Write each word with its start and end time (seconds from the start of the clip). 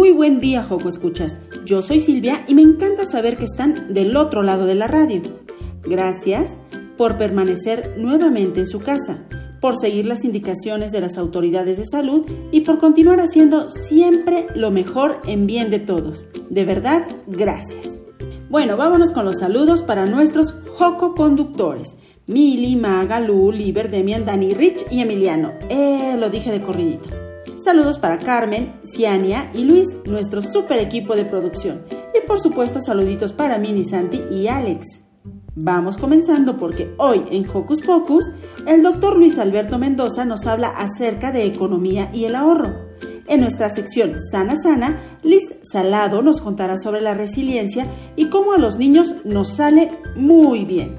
Muy 0.00 0.12
buen 0.12 0.40
día, 0.40 0.64
Joco 0.64 0.88
Escuchas. 0.88 1.40
Yo 1.66 1.82
soy 1.82 2.00
Silvia 2.00 2.42
y 2.48 2.54
me 2.54 2.62
encanta 2.62 3.04
saber 3.04 3.36
que 3.36 3.44
están 3.44 3.92
del 3.92 4.16
otro 4.16 4.42
lado 4.42 4.64
de 4.64 4.74
la 4.74 4.86
radio. 4.86 5.20
Gracias 5.82 6.56
por 6.96 7.18
permanecer 7.18 7.96
nuevamente 7.98 8.60
en 8.60 8.66
su 8.66 8.80
casa, 8.80 9.24
por 9.60 9.76
seguir 9.76 10.06
las 10.06 10.24
indicaciones 10.24 10.90
de 10.90 11.02
las 11.02 11.18
autoridades 11.18 11.76
de 11.76 11.84
salud 11.84 12.24
y 12.50 12.62
por 12.62 12.78
continuar 12.78 13.20
haciendo 13.20 13.68
siempre 13.68 14.46
lo 14.54 14.70
mejor 14.70 15.20
en 15.26 15.46
bien 15.46 15.70
de 15.70 15.80
todos. 15.80 16.24
De 16.48 16.64
verdad, 16.64 17.06
gracias. 17.26 17.98
Bueno, 18.48 18.78
vámonos 18.78 19.12
con 19.12 19.26
los 19.26 19.40
saludos 19.40 19.82
para 19.82 20.06
nuestros 20.06 20.54
Joco 20.78 21.14
conductores. 21.14 21.96
Mili, 22.26 22.74
Maga, 22.74 23.20
Lu, 23.20 23.52
Liber, 23.52 23.90
Dani, 23.90 24.54
Rich 24.54 24.86
y 24.90 25.00
Emiliano. 25.00 25.52
Eh, 25.68 26.16
lo 26.18 26.30
dije 26.30 26.50
de 26.50 26.62
corridito. 26.62 27.29
Saludos 27.62 27.98
para 27.98 28.18
Carmen, 28.18 28.72
Ciania 28.82 29.50
y 29.52 29.64
Luis, 29.64 29.94
nuestro 30.06 30.40
super 30.40 30.78
equipo 30.78 31.14
de 31.14 31.26
producción. 31.26 31.84
Y 32.14 32.26
por 32.26 32.40
supuesto 32.40 32.80
saluditos 32.80 33.34
para 33.34 33.58
Mini 33.58 33.84
Santi 33.84 34.22
y 34.30 34.48
Alex. 34.48 35.00
Vamos 35.56 35.98
comenzando 35.98 36.56
porque 36.56 36.94
hoy 36.96 37.22
en 37.30 37.46
Hocus 37.46 37.82
Pocus 37.82 38.30
el 38.66 38.82
doctor 38.82 39.18
Luis 39.18 39.38
Alberto 39.38 39.78
Mendoza 39.78 40.24
nos 40.24 40.46
habla 40.46 40.68
acerca 40.68 41.32
de 41.32 41.44
economía 41.44 42.10
y 42.14 42.24
el 42.24 42.34
ahorro. 42.34 42.88
En 43.26 43.40
nuestra 43.40 43.68
sección 43.68 44.18
Sana 44.18 44.56
Sana, 44.56 44.98
Liz 45.22 45.54
Salado 45.60 46.22
nos 46.22 46.40
contará 46.40 46.78
sobre 46.78 47.02
la 47.02 47.12
resiliencia 47.12 47.86
y 48.16 48.30
cómo 48.30 48.54
a 48.54 48.58
los 48.58 48.78
niños 48.78 49.16
nos 49.24 49.48
sale 49.48 49.90
muy 50.16 50.64
bien. 50.64 50.98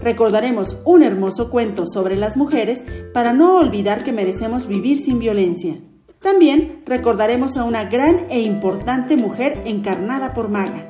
Recordaremos 0.00 0.76
un 0.84 1.02
hermoso 1.02 1.50
cuento 1.50 1.84
sobre 1.86 2.14
las 2.14 2.36
mujeres 2.36 2.84
para 3.12 3.32
no 3.32 3.58
olvidar 3.58 4.04
que 4.04 4.12
merecemos 4.12 4.68
vivir 4.68 5.00
sin 5.00 5.18
violencia. 5.18 5.80
También 6.20 6.82
recordaremos 6.86 7.56
a 7.56 7.64
una 7.64 7.84
gran 7.84 8.26
e 8.30 8.40
importante 8.40 9.16
mujer 9.16 9.62
encarnada 9.64 10.32
por 10.32 10.48
Maga. 10.48 10.88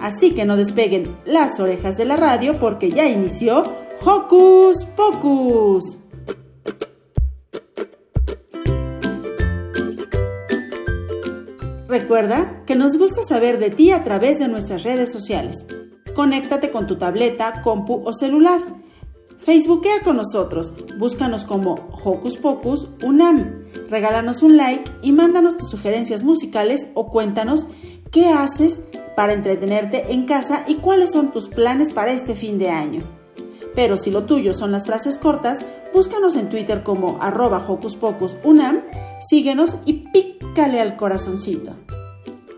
Así 0.00 0.32
que 0.32 0.44
no 0.44 0.56
despeguen 0.56 1.16
las 1.24 1.60
orejas 1.60 1.96
de 1.96 2.04
la 2.04 2.16
radio 2.16 2.58
porque 2.58 2.90
ya 2.90 3.06
inició 3.06 3.62
Hocus 4.04 4.84
Pocus. 4.96 5.98
Recuerda 11.92 12.62
que 12.64 12.74
nos 12.74 12.96
gusta 12.96 13.22
saber 13.22 13.58
de 13.58 13.68
ti 13.68 13.90
a 13.92 14.02
través 14.02 14.38
de 14.38 14.48
nuestras 14.48 14.82
redes 14.82 15.12
sociales. 15.12 15.66
Conéctate 16.16 16.70
con 16.70 16.86
tu 16.86 16.96
tableta, 16.96 17.60
compu 17.62 18.02
o 18.04 18.14
celular. 18.14 18.62
Facebookea 19.44 20.02
con 20.04 20.16
nosotros, 20.16 20.72
búscanos 20.98 21.44
como 21.44 21.74
Hocus 22.04 22.36
Pocus 22.36 22.88
Unam. 23.02 23.64
Regálanos 23.88 24.40
un 24.42 24.56
like 24.56 24.88
y 25.02 25.10
mándanos 25.10 25.56
tus 25.56 25.68
sugerencias 25.68 26.22
musicales 26.22 26.86
o 26.94 27.08
cuéntanos 27.10 27.66
qué 28.12 28.28
haces 28.28 28.82
para 29.16 29.32
entretenerte 29.32 30.12
en 30.12 30.26
casa 30.26 30.62
y 30.68 30.76
cuáles 30.76 31.10
son 31.10 31.32
tus 31.32 31.48
planes 31.48 31.92
para 31.92 32.12
este 32.12 32.36
fin 32.36 32.58
de 32.58 32.70
año. 32.70 33.02
Pero 33.74 33.96
si 33.96 34.12
lo 34.12 34.26
tuyo 34.26 34.54
son 34.54 34.70
las 34.70 34.86
frases 34.86 35.18
cortas, 35.18 35.64
búscanos 35.92 36.36
en 36.36 36.48
Twitter 36.48 36.84
como 36.84 37.18
arroba 37.20 37.64
Hocus 37.66 37.98
Unam, 38.44 38.82
síguenos 39.18 39.76
y 39.84 40.04
pícale 40.12 40.80
al 40.80 40.96
corazoncito. 40.96 41.74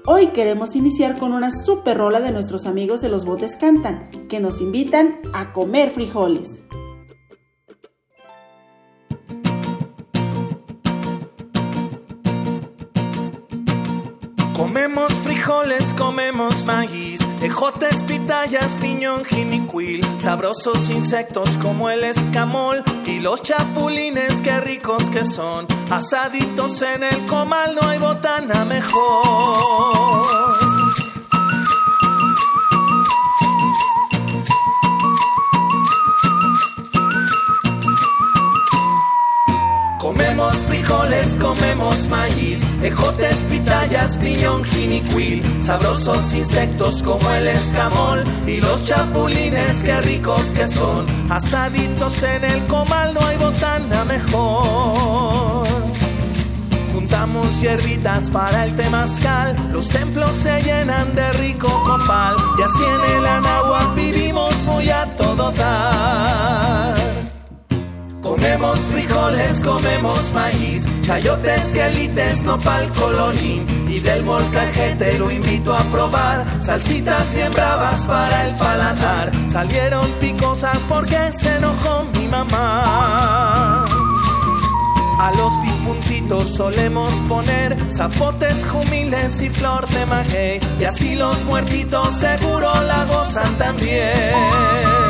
Hoy 0.07 0.33
queremos 0.33 0.77
iniciar 0.77 1.19
con 1.19 1.33
una 1.33 1.51
super 1.51 1.97
rola 1.97 2.21
de 2.21 2.31
nuestros 2.31 2.67
amigos 2.67 3.01
de 3.01 3.09
los 3.09 3.25
botes 3.25 3.57
cantan, 3.57 4.11
que 4.29 4.39
nos 4.39 4.61
invitan 4.61 5.19
a 5.33 5.55
comer 5.55 5.89
frijoles. 5.89 6.63
Comemos 14.55 15.11
frijoles, 15.15 15.95
comemos 15.95 16.67
maíz, 16.67 17.14
ejotes, 17.45 18.03
pitayas, 18.03 18.77
piñón, 18.77 19.25
jinicuil, 19.25 20.05
sabrosos 20.19 20.91
insectos 20.91 21.57
como 21.59 21.91
el 21.91 22.05
escamol 22.05 22.83
y 23.07 23.21
los 23.21 23.43
chapulines, 23.43 24.41
qué 24.43 24.61
ricos 24.61 25.11
que 25.11 25.25
son, 25.25 25.67
asaditos 25.91 26.83
en 26.83 27.05
el 27.05 27.27
comal, 27.27 27.75
no 27.75 27.89
hay 27.89 27.99
botana 27.99 28.65
mejor. 28.65 30.64
Comemos 40.05 40.55
frijoles, 40.69 41.35
comemos 41.37 42.11
maíz, 42.11 42.61
ejotes, 42.83 43.37
pitayas, 43.45 44.19
piñón, 44.19 44.63
jinicuil, 44.63 45.43
sabrosos 45.63 46.35
insectos 46.35 47.03
como 47.03 47.31
el 47.31 47.49
escamol 47.49 48.23
y 48.47 48.61
los 48.61 48.85
chapulines, 48.85 49.83
qué 49.83 49.99
ricos 50.03 50.53
que 50.53 50.69
son, 50.69 51.07
asaditos 51.31 52.23
en 52.23 52.45
el 52.45 52.67
comal, 52.67 53.15
no 53.15 53.21
hay 53.27 53.39
botana 53.39 54.05
mejor. 54.05 55.67
Juntamos 56.93 57.63
hierbitas 57.63 58.29
para 58.29 58.67
el 58.67 58.77
temazcal, 58.77 59.57
los 59.73 59.89
templos 59.89 60.33
se 60.33 60.61
llenan 60.61 61.15
de 61.15 61.33
rico 61.33 61.69
copal 61.83 62.37
y 62.59 62.63
así 62.63 62.85
en 62.85 63.17
el 63.17 63.27
Anáhuac 63.27 63.95
vivimos 63.95 64.67
muy 64.67 64.91
a 64.91 65.07
todo 65.17 65.51
dar. 65.53 66.64
Comemos 68.45 68.79
frijoles, 68.81 69.61
comemos 69.61 70.33
maíz, 70.35 70.85
chayotes, 71.01 71.73
quelites, 71.73 72.45
nopal, 72.45 72.87
colonín 72.93 73.65
y 73.89 74.01
del 74.01 74.23
molcajete 74.23 75.19
lo 75.19 75.31
invito 75.31 75.75
a 75.75 75.81
probar. 75.85 76.45
Salsitas 76.61 77.35
bien 77.35 77.51
bravas 77.53 78.05
para 78.05 78.47
el 78.47 78.55
paladar, 78.57 79.33
salieron 79.49 80.07
picosas 80.21 80.79
porque 80.91 81.33
se 81.33 81.57
enojó 81.57 82.05
mi 82.19 82.29
mamá. 82.29 83.87
A 85.21 85.33
los 85.39 85.63
difuntitos 85.63 86.51
solemos 86.51 87.15
poner 87.27 87.75
zapotes, 87.91 88.67
jumiles 88.67 89.41
y 89.41 89.49
flor 89.49 89.89
de 89.89 90.05
maguey 90.05 90.61
y 90.79 90.85
así 90.85 91.15
los 91.17 91.43
muertitos 91.45 92.09
seguro 92.17 92.71
la 92.83 93.07
gozan 93.07 93.57
también. 93.57 95.04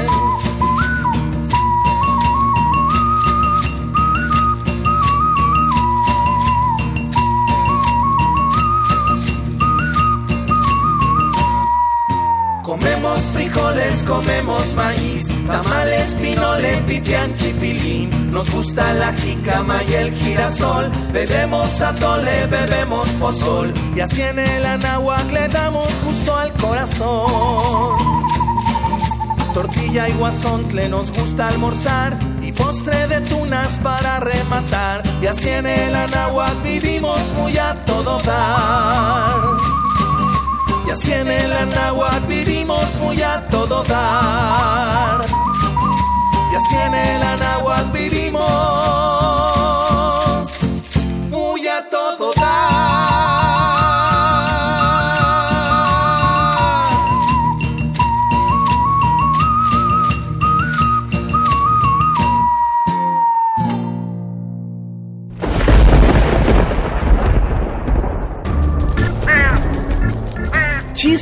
Comemos 12.84 13.22
frijoles, 13.32 14.02
comemos 14.02 14.74
maíz, 14.74 15.26
tamales, 15.46 16.12
pinole, 16.20 16.82
pipián, 16.86 17.34
chipilín. 17.34 18.30
Nos 18.30 18.50
gusta 18.50 18.92
la 18.92 19.10
jicama 19.14 19.82
y 19.88 19.94
el 19.94 20.12
girasol. 20.12 20.90
Bebemos 21.10 21.80
atole, 21.80 22.46
bebemos 22.46 23.08
pozol. 23.12 23.72
Y 23.96 24.00
así 24.00 24.20
en 24.20 24.38
el 24.38 24.66
anáhuac 24.66 25.32
le 25.32 25.48
damos 25.48 25.88
justo 26.04 26.36
al 26.36 26.52
corazón. 26.52 27.96
Tortilla 29.54 30.06
y 30.10 30.12
guasontle 30.12 30.86
nos 30.90 31.10
gusta 31.10 31.48
almorzar 31.48 32.12
y 32.42 32.52
postre 32.52 33.06
de 33.06 33.22
tunas 33.22 33.78
para 33.78 34.20
rematar. 34.20 35.02
Y 35.22 35.26
así 35.26 35.48
en 35.48 35.66
el 35.66 35.94
Anáhuac 35.94 36.62
vivimos 36.62 37.32
muy 37.38 37.56
a 37.56 37.74
todo 37.86 38.18
dar. 38.20 39.93
Y 40.86 40.90
así 40.90 41.12
en 41.12 41.30
el 41.30 41.52
Anáhuac 41.52 42.26
vivimos 42.26 42.96
muy 42.96 43.20
a 43.22 43.46
todo 43.50 43.82
dar. 43.84 45.24
Y 46.52 46.56
así 46.56 46.76
en 46.76 46.94
el 46.94 47.22
Anáhuac 47.22 47.92
vivimos 47.92 48.83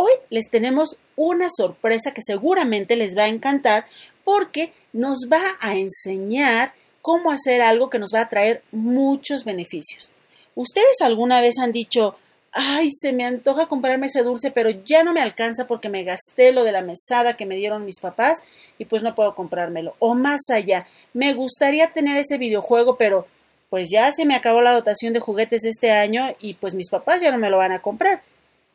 Hoy 0.00 0.12
les 0.30 0.48
tenemos 0.48 0.96
una 1.16 1.48
sorpresa 1.50 2.14
que 2.14 2.22
seguramente 2.24 2.94
les 2.94 3.18
va 3.18 3.24
a 3.24 3.28
encantar 3.28 3.86
porque 4.22 4.72
nos 4.92 5.28
va 5.28 5.42
a 5.58 5.74
enseñar 5.74 6.72
cómo 7.02 7.32
hacer 7.32 7.62
algo 7.62 7.90
que 7.90 7.98
nos 7.98 8.12
va 8.14 8.20
a 8.20 8.28
traer 8.28 8.62
muchos 8.70 9.44
beneficios. 9.44 10.12
¿Ustedes 10.54 11.00
alguna 11.00 11.40
vez 11.40 11.58
han 11.58 11.72
dicho, 11.72 12.14
ay, 12.52 12.90
se 12.92 13.12
me 13.12 13.24
antoja 13.24 13.66
comprarme 13.66 14.06
ese 14.06 14.22
dulce, 14.22 14.52
pero 14.52 14.70
ya 14.70 15.02
no 15.02 15.12
me 15.12 15.20
alcanza 15.20 15.66
porque 15.66 15.88
me 15.88 16.04
gasté 16.04 16.52
lo 16.52 16.62
de 16.62 16.70
la 16.70 16.82
mesada 16.82 17.36
que 17.36 17.44
me 17.44 17.56
dieron 17.56 17.84
mis 17.84 17.98
papás 17.98 18.38
y 18.78 18.84
pues 18.84 19.02
no 19.02 19.16
puedo 19.16 19.34
comprármelo? 19.34 19.96
O 19.98 20.14
más 20.14 20.42
allá, 20.48 20.86
me 21.12 21.34
gustaría 21.34 21.88
tener 21.88 22.16
ese 22.18 22.38
videojuego, 22.38 22.96
pero 22.98 23.26
pues 23.68 23.88
ya 23.90 24.12
se 24.12 24.26
me 24.26 24.36
acabó 24.36 24.62
la 24.62 24.74
dotación 24.74 25.12
de 25.12 25.18
juguetes 25.18 25.64
este 25.64 25.90
año 25.90 26.36
y 26.38 26.54
pues 26.54 26.74
mis 26.74 26.88
papás 26.88 27.20
ya 27.20 27.32
no 27.32 27.38
me 27.38 27.50
lo 27.50 27.58
van 27.58 27.72
a 27.72 27.82
comprar. 27.82 28.22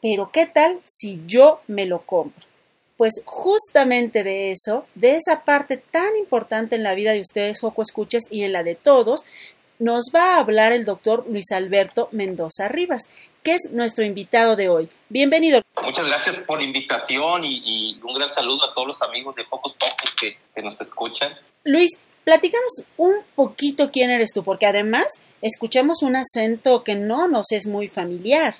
Pero 0.03 0.31
¿qué 0.33 0.45
tal 0.45 0.81
si 0.83 1.21
yo 1.25 1.61
me 1.67 1.85
lo 1.85 2.01
compro? 2.01 2.45
Pues 2.97 3.23
justamente 3.23 4.25
de 4.25 4.51
eso, 4.51 4.85
de 4.95 5.15
esa 5.15 5.45
parte 5.45 5.77
tan 5.77 6.17
importante 6.17 6.75
en 6.75 6.83
la 6.83 6.94
vida 6.94 7.13
de 7.13 7.21
ustedes, 7.21 7.61
Joco 7.61 7.81
Escuchas, 7.81 8.23
y 8.29 8.44
en 8.44 8.51
la 8.51 8.63
de 8.63 8.75
todos, 8.75 9.23
nos 9.79 10.11
va 10.13 10.35
a 10.35 10.39
hablar 10.39 10.73
el 10.73 10.83
doctor 10.83 11.25
Luis 11.29 11.53
Alberto 11.53 12.09
Mendoza 12.11 12.67
Rivas, 12.67 13.03
que 13.44 13.53
es 13.53 13.71
nuestro 13.71 14.03
invitado 14.03 14.57
de 14.57 14.67
hoy. 14.67 14.89
Bienvenido. 15.07 15.61
Muchas 15.81 16.05
gracias 16.05 16.35
por 16.39 16.59
la 16.59 16.65
invitación 16.65 17.45
y, 17.45 17.97
un 18.03 18.13
gran 18.13 18.29
saludo 18.29 18.69
a 18.69 18.73
todos 18.73 18.89
los 18.89 19.01
amigos 19.03 19.33
de 19.35 19.45
Pocos 19.45 19.73
Pocos 19.75 20.13
que, 20.19 20.38
que 20.53 20.61
nos 20.61 20.79
escuchan. 20.81 21.33
Luis, 21.63 21.91
platícanos 22.25 22.83
un 22.97 23.15
poquito 23.35 23.89
quién 23.89 24.09
eres 24.09 24.31
tú, 24.33 24.44
porque 24.44 24.65
además 24.65 25.07
escuchamos 25.41 26.03
un 26.03 26.17
acento 26.17 26.83
que 26.83 26.95
no 26.95 27.29
nos 27.29 27.53
es 27.53 27.67
muy 27.67 27.88
familiar. 27.88 28.55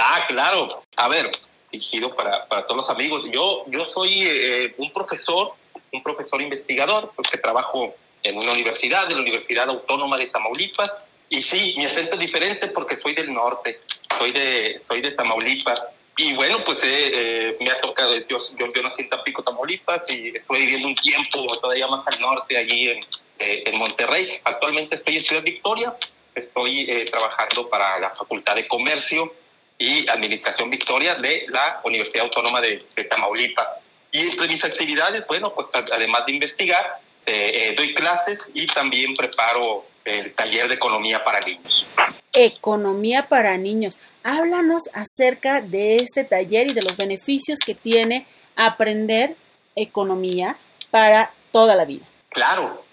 Ah, 0.00 0.24
claro. 0.28 0.82
A 0.96 1.08
ver, 1.08 1.30
dirigido 1.70 2.14
para, 2.14 2.46
para 2.46 2.66
todos 2.66 2.76
los 2.76 2.90
amigos. 2.90 3.24
Yo, 3.32 3.64
yo 3.68 3.84
soy 3.86 4.22
eh, 4.22 4.74
un 4.78 4.92
profesor, 4.92 5.52
un 5.92 6.02
profesor 6.02 6.40
investigador, 6.40 7.12
porque 7.14 7.38
trabajo 7.38 7.94
en 8.22 8.36
una 8.38 8.52
universidad, 8.52 9.06
de 9.08 9.14
la 9.14 9.20
Universidad 9.20 9.68
Autónoma 9.68 10.16
de 10.16 10.26
Tamaulipas. 10.26 10.90
Y 11.28 11.42
sí, 11.42 11.74
mi 11.76 11.86
acento 11.86 12.14
es 12.14 12.20
diferente 12.20 12.68
porque 12.68 12.98
soy 12.98 13.14
del 13.14 13.32
norte, 13.32 13.80
soy 14.16 14.32
de, 14.32 14.80
soy 14.86 15.00
de 15.00 15.12
Tamaulipas. 15.12 15.82
Y 16.18 16.34
bueno, 16.34 16.64
pues 16.64 16.82
eh, 16.82 17.10
eh, 17.12 17.56
me 17.60 17.70
ha 17.70 17.80
tocado, 17.80 18.14
yo, 18.16 18.38
yo, 18.58 18.82
nací 18.82 19.02
en 19.02 19.10
Tampico, 19.10 19.42
Tamaulipas, 19.42 20.02
y 20.08 20.28
estuve 20.34 20.60
viviendo 20.60 20.88
un 20.88 20.94
tiempo 20.94 21.58
todavía 21.58 21.86
más 21.88 22.06
al 22.06 22.20
norte, 22.20 22.56
allí 22.56 22.88
en, 22.88 23.04
en 23.38 23.78
Monterrey. 23.78 24.40
Actualmente 24.44 24.94
estoy 24.94 25.18
en 25.18 25.26
Ciudad 25.26 25.42
Victoria, 25.42 25.94
estoy 26.34 27.06
trabajando 27.10 27.68
para 27.68 27.98
la 27.98 28.10
Facultad 28.10 28.54
de 28.54 28.66
Comercio 28.66 29.30
y 29.78 30.08
Administración 30.08 30.70
Victoria 30.70 31.14
de 31.16 31.46
la 31.48 31.80
Universidad 31.84 32.24
Autónoma 32.24 32.60
de, 32.60 32.86
Tamaulipas. 33.10 33.66
Y 34.10 34.20
entre 34.20 34.48
mis 34.48 34.64
actividades, 34.64 35.26
bueno, 35.26 35.52
pues 35.54 35.68
además 35.92 36.24
de 36.26 36.32
investigar, 36.32 37.00
eh, 37.26 37.70
eh, 37.70 37.74
doy 37.76 37.92
clases 37.94 38.38
y 38.54 38.66
también 38.66 39.14
preparo 39.14 39.84
el 40.04 40.32
taller 40.34 40.68
de 40.68 40.74
economía 40.74 41.22
para 41.24 41.40
niños. 41.40 41.86
Economía 42.32 43.28
para 43.28 43.58
niños. 43.58 44.00
Háblanos 44.22 44.84
acerca 44.94 45.60
de 45.60 45.98
este 45.98 46.24
taller 46.24 46.68
y 46.68 46.74
de 46.74 46.82
los 46.82 46.96
beneficios 46.96 47.58
que 47.58 47.74
tiene 47.74 48.26
aprender 48.54 49.36
economía 49.74 50.56
para 50.90 51.32
toda 51.52 51.74
la 51.74 51.84
vida. 51.84 52.06
Claro, 52.30 52.85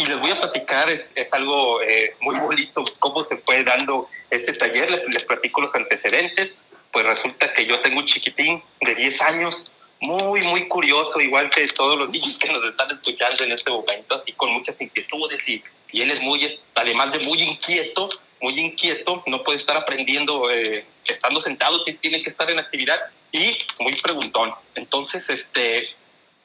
y 0.00 0.06
les 0.06 0.18
voy 0.18 0.30
a 0.30 0.40
platicar, 0.40 0.88
es, 0.88 1.32
algo 1.32 1.82
eh, 1.82 2.14
muy 2.20 2.36
bonito, 2.36 2.84
cómo 2.98 3.24
se 3.26 3.36
fue 3.38 3.62
dando 3.62 4.08
este 4.30 4.54
taller, 4.54 5.04
les, 5.08 5.24
platico 5.24 5.60
los 5.60 5.74
antecedentes, 5.74 6.52
pues 6.90 7.04
resulta 7.04 7.52
que 7.52 7.66
yo 7.66 7.80
tengo 7.80 8.00
un 8.00 8.06
chiquitín 8.06 8.62
de 8.80 8.94
10 8.94 9.20
años, 9.20 9.70
muy, 10.00 10.40
muy 10.42 10.66
curioso, 10.68 11.20
igual 11.20 11.50
que 11.50 11.66
todos 11.68 11.98
los 11.98 12.08
niños 12.08 12.38
que 12.38 12.50
nos 12.50 12.64
están 12.64 12.90
escuchando 12.90 13.44
en 13.44 13.52
este 13.52 13.70
momento, 13.70 14.14
así 14.14 14.32
con 14.32 14.50
muchas 14.52 14.80
inquietudes 14.80 15.46
y, 15.46 15.62
y 15.92 16.00
él 16.00 16.12
es 16.12 16.20
muy, 16.22 16.58
además 16.74 17.12
de 17.12 17.18
muy 17.18 17.42
inquieto, 17.42 18.08
muy 18.40 18.58
inquieto, 18.58 19.22
no 19.26 19.42
puede 19.44 19.58
estar 19.58 19.76
aprendiendo 19.76 20.50
eh, 20.50 20.86
estando 21.04 21.42
sentado, 21.42 21.84
tiene 21.84 22.22
que 22.22 22.30
estar 22.30 22.50
en 22.50 22.58
actividad 22.58 22.98
y 23.32 23.58
muy 23.78 23.94
preguntón. 24.00 24.54
Entonces, 24.74 25.28
este, 25.28 25.90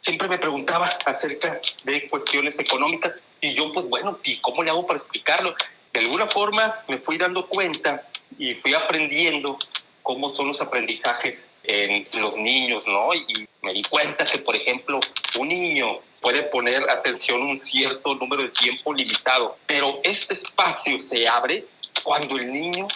siempre 0.01 0.27
me 0.27 0.37
preguntaba 0.37 0.87
acerca 1.05 1.61
de 1.83 2.09
cuestiones 2.09 2.59
económicas 2.59 3.13
y 3.41 3.53
yo, 3.53 3.71
pues 3.71 3.87
bueno, 3.87 4.19
¿y 4.23 4.37
cómo 4.39 4.63
le 4.63 4.69
hago 4.69 4.85
para 4.85 4.99
explicarlo? 4.99 5.55
de 5.95 6.01
alguna 6.01 6.27
forma 6.27 6.83
me 6.89 6.97
fui 6.97 7.17
dando 7.17 7.47
cuenta 7.47 8.05
y 8.37 8.53
fui 8.55 8.73
aprendiendo 8.73 9.57
cómo 10.03 10.35
son 10.35 10.49
los 10.49 10.59
aprendizajes 10.59 11.35
en 11.63 12.05
los 12.11 12.35
niños, 12.35 12.83
¿no? 12.85 13.13
Y 13.13 13.47
me 13.61 13.71
di 13.73 13.81
cuenta 13.83 14.25
que, 14.25 14.37
por 14.39 14.57
ejemplo, 14.57 14.99
un 15.37 15.47
niño 15.47 15.99
puede 16.19 16.43
poner 16.43 16.83
atención 16.89 17.41
un 17.41 17.61
cierto 17.61 18.13
número 18.15 18.43
de 18.43 18.49
tiempo 18.49 18.93
limitado, 18.93 19.57
pero 19.65 20.01
este 20.03 20.33
espacio 20.33 20.99
se 20.99 21.29
abre 21.29 21.63
cuando 22.03 22.35
el 22.35 22.51
niño 22.51 22.89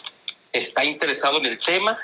está 0.51 0.83
interesado 0.83 1.37
en 1.37 1.45
el 1.45 1.59
tema, 1.59 1.97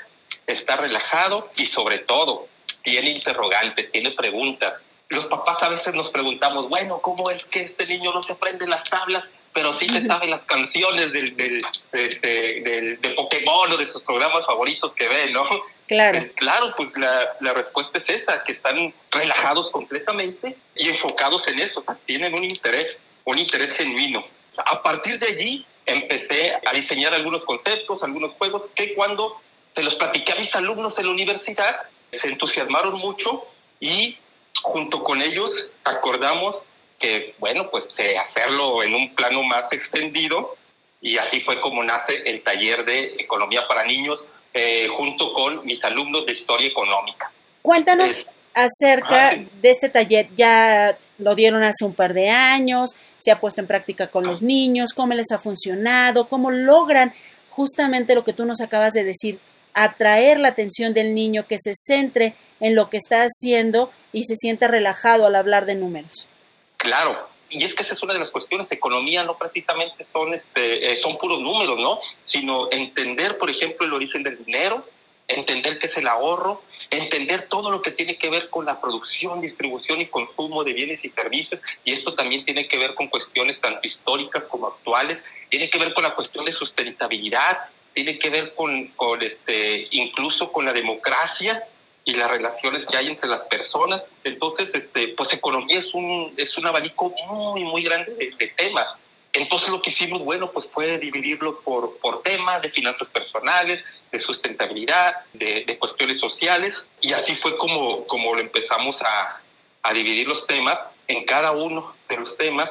está 0.46 0.76
relajado 0.76 1.50
y 1.56 1.66
sobre 1.66 1.98
todo 1.98 2.48
tiene 2.82 3.10
interrogantes, 3.10 3.92
tiene 3.92 4.12
preguntas. 4.12 4.72
Los 5.08 5.26
papás 5.26 5.62
a 5.62 5.68
veces 5.68 5.94
nos 5.94 6.10
preguntamos, 6.10 6.68
bueno, 6.68 7.00
¿cómo 7.00 7.30
es 7.30 7.44
que 7.46 7.62
este 7.62 7.86
niño 7.86 8.12
no 8.12 8.22
se 8.22 8.32
aprende 8.32 8.66
las 8.66 8.84
tablas? 8.84 9.24
pero 9.56 9.72
sí 9.72 9.88
se 9.88 10.06
sabe 10.06 10.26
las 10.26 10.44
canciones 10.44 11.10
del, 11.14 11.34
del, 11.34 11.64
este, 11.90 12.60
del, 12.60 13.00
de 13.00 13.10
Pokémon 13.14 13.72
o 13.72 13.76
de 13.78 13.86
sus 13.86 14.02
programas 14.02 14.44
favoritos 14.44 14.92
que 14.92 15.08
ve, 15.08 15.30
¿no? 15.32 15.48
Claro. 15.86 16.26
Claro, 16.34 16.74
pues 16.76 16.90
la, 16.94 17.36
la, 17.40 17.54
respuesta 17.54 17.98
es 18.00 18.20
esa, 18.20 18.44
que 18.44 18.52
están 18.52 18.92
relajados 19.10 19.70
completamente 19.70 20.58
y 20.74 20.90
enfocados 20.90 21.48
en 21.48 21.60
eso, 21.60 21.82
tienen 22.04 22.34
un 22.34 22.44
interés, 22.44 22.98
un 23.24 23.38
interés 23.38 23.70
genuino. 23.78 24.26
A 24.58 24.82
partir 24.82 25.18
de 25.18 25.28
allí 25.28 25.66
empecé 25.86 26.54
a 26.66 26.72
diseñar 26.74 27.14
algunos 27.14 27.42
conceptos, 27.44 28.02
algunos 28.02 28.32
juegos 28.32 28.68
que 28.74 28.92
cuando 28.92 29.40
se 29.74 29.82
los 29.82 29.94
platiqué 29.94 30.32
a 30.32 30.36
mis 30.36 30.54
alumnos 30.54 30.98
en 30.98 31.06
la 31.06 31.12
universidad, 31.12 31.80
se 32.12 32.28
entusiasmaron 32.28 32.98
mucho 32.98 33.46
y 33.80 34.18
junto 34.62 35.02
con 35.02 35.22
ellos 35.22 35.68
acordamos 35.84 36.56
que, 36.98 37.34
bueno, 37.38 37.70
pues 37.70 37.86
eh, 37.98 38.16
hacerlo 38.18 38.82
en 38.82 38.94
un 38.94 39.14
plano 39.14 39.42
más 39.42 39.70
extendido 39.72 40.56
y 41.00 41.18
así 41.18 41.40
fue 41.40 41.60
como 41.60 41.84
nace 41.84 42.22
el 42.24 42.42
taller 42.42 42.84
de 42.84 43.16
economía 43.18 43.68
para 43.68 43.84
niños 43.84 44.20
eh, 44.54 44.88
junto 44.88 45.32
con 45.32 45.64
mis 45.66 45.84
alumnos 45.84 46.24
de 46.26 46.32
historia 46.32 46.68
económica. 46.68 47.30
Cuéntanos 47.62 48.26
acerca 48.54 49.28
ah, 49.28 49.36
de 49.36 49.70
este 49.70 49.90
taller. 49.90 50.28
Ya 50.34 50.96
lo 51.18 51.34
dieron 51.34 51.62
hace 51.62 51.84
un 51.84 51.94
par 51.94 52.14
de 52.14 52.30
años, 52.30 52.96
se 53.18 53.30
ha 53.30 53.40
puesto 53.40 53.60
en 53.60 53.66
práctica 53.66 54.08
con 54.08 54.24
los 54.24 54.42
niños, 54.42 54.92
cómo 54.94 55.14
les 55.14 55.30
ha 55.32 55.38
funcionado, 55.38 56.28
cómo 56.28 56.50
logran 56.50 57.12
justamente 57.50 58.14
lo 58.14 58.24
que 58.24 58.32
tú 58.32 58.44
nos 58.44 58.60
acabas 58.60 58.92
de 58.92 59.04
decir, 59.04 59.38
atraer 59.74 60.38
la 60.38 60.48
atención 60.48 60.94
del 60.94 61.14
niño, 61.14 61.46
que 61.46 61.58
se 61.58 61.72
centre 61.74 62.34
en 62.60 62.74
lo 62.74 62.90
que 62.90 62.96
está 62.96 63.22
haciendo 63.22 63.90
y 64.12 64.24
se 64.24 64.36
sienta 64.36 64.68
relajado 64.68 65.26
al 65.26 65.36
hablar 65.36 65.66
de 65.66 65.74
números. 65.74 66.28
Claro, 66.76 67.28
y 67.48 67.64
es 67.64 67.74
que 67.74 67.82
esa 67.82 67.94
es 67.94 68.02
una 68.02 68.12
de 68.12 68.20
las 68.20 68.30
cuestiones. 68.30 68.70
Economía 68.72 69.24
no 69.24 69.38
precisamente 69.38 70.04
son, 70.04 70.34
este, 70.34 70.92
eh, 70.92 70.96
son 70.96 71.16
puros 71.18 71.40
números, 71.40 71.78
¿no? 71.78 72.00
Sino 72.24 72.68
entender, 72.70 73.38
por 73.38 73.50
ejemplo, 73.50 73.86
el 73.86 73.92
origen 73.92 74.22
del 74.22 74.44
dinero, 74.44 74.86
entender 75.28 75.78
qué 75.78 75.86
es 75.86 75.96
el 75.96 76.08
ahorro, 76.08 76.62
entender 76.90 77.48
todo 77.48 77.70
lo 77.70 77.82
que 77.82 77.90
tiene 77.90 78.16
que 78.16 78.30
ver 78.30 78.48
con 78.50 78.64
la 78.66 78.80
producción, 78.80 79.40
distribución 79.40 80.00
y 80.00 80.06
consumo 80.06 80.64
de 80.64 80.72
bienes 80.72 81.04
y 81.04 81.08
servicios. 81.08 81.60
Y 81.84 81.92
esto 81.92 82.14
también 82.14 82.44
tiene 82.44 82.68
que 82.68 82.78
ver 82.78 82.94
con 82.94 83.08
cuestiones 83.08 83.60
tanto 83.60 83.86
históricas 83.86 84.44
como 84.44 84.66
actuales. 84.66 85.18
Tiene 85.48 85.70
que 85.70 85.78
ver 85.78 85.94
con 85.94 86.02
la 86.02 86.14
cuestión 86.14 86.44
de 86.44 86.52
sustentabilidad, 86.52 87.58
tiene 87.94 88.18
que 88.18 88.30
ver 88.30 88.54
con, 88.54 88.88
con 88.88 89.22
este, 89.22 89.88
incluso 89.90 90.52
con 90.52 90.64
la 90.64 90.72
democracia 90.72 91.64
y 92.06 92.14
las 92.14 92.30
relaciones 92.30 92.86
que 92.86 92.96
hay 92.96 93.08
entre 93.08 93.28
las 93.28 93.42
personas. 93.42 94.00
Entonces, 94.22 94.72
este, 94.72 95.08
pues 95.08 95.32
economía 95.32 95.80
es 95.80 95.92
un, 95.92 96.32
es 96.36 96.56
un 96.56 96.66
abanico 96.66 97.12
muy, 97.26 97.64
muy 97.64 97.82
grande 97.82 98.32
de, 98.38 98.46
temas. 98.46 98.86
Entonces 99.32 99.68
lo 99.68 99.82
que 99.82 99.90
hicimos, 99.90 100.24
bueno, 100.24 100.50
pues 100.52 100.66
fue 100.72 100.98
dividirlo 100.98 101.60
por, 101.60 101.98
por 101.98 102.22
temas 102.22 102.62
de 102.62 102.70
finanzas 102.70 103.08
personales, 103.08 103.84
de 104.12 104.20
sustentabilidad, 104.20 105.16
de, 105.32 105.64
de, 105.66 105.78
cuestiones 105.78 106.20
sociales, 106.20 106.74
y 107.02 107.12
así 107.12 107.34
fue 107.34 107.58
como, 107.58 108.06
como 108.06 108.34
lo 108.34 108.40
empezamos 108.40 108.96
a, 109.02 109.40
a 109.82 109.92
dividir 109.92 110.28
los 110.28 110.46
temas. 110.46 110.78
En 111.08 111.24
cada 111.24 111.50
uno 111.50 111.92
de 112.08 112.18
los 112.18 112.36
temas 112.36 112.70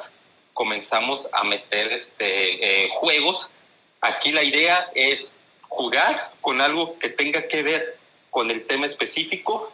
comenzamos 0.54 1.28
a 1.34 1.44
meter 1.44 1.92
este, 1.92 2.86
eh, 2.86 2.90
juegos. 3.00 3.48
Aquí 4.00 4.32
la 4.32 4.44
idea 4.44 4.90
es 4.96 5.28
jugar 5.68 6.32
con 6.40 6.62
algo 6.62 6.98
que 7.00 7.10
tenga 7.10 7.48
que 7.50 7.64
ver 7.64 7.98
con 8.36 8.52
el 8.52 8.68
tema 8.68 8.88
específico 8.88 9.72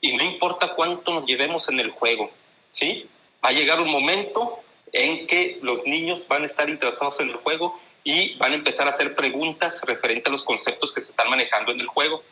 y 0.00 0.16
no 0.16 0.24
importa 0.24 0.74
cuánto 0.74 1.14
nos 1.14 1.24
llevemos 1.24 1.68
en 1.68 1.78
el 1.78 1.92
juego, 1.92 2.32
¿sí? 2.72 3.06
Va 3.44 3.50
a 3.50 3.52
llegar 3.52 3.80
un 3.80 3.92
momento 3.92 4.58
en 4.90 5.24
que 5.28 5.60
los 5.62 5.84
niños 5.84 6.26
van 6.26 6.42
a 6.42 6.46
estar 6.46 6.68
interesados 6.68 7.14
en 7.20 7.30
el 7.30 7.36
juego 7.36 7.80
y 8.02 8.34
van 8.38 8.50
a 8.50 8.54
empezar 8.56 8.88
a 8.88 8.90
hacer 8.90 9.14
preguntas 9.14 9.80
referente 9.82 10.28
a 10.28 10.32
los 10.32 10.42
conceptos 10.42 10.92
que 10.92 11.02
se 11.02 11.12
están 11.12 11.30
manejando 11.30 11.70
en 11.70 11.78
el 11.78 11.86
juego. 11.86 12.24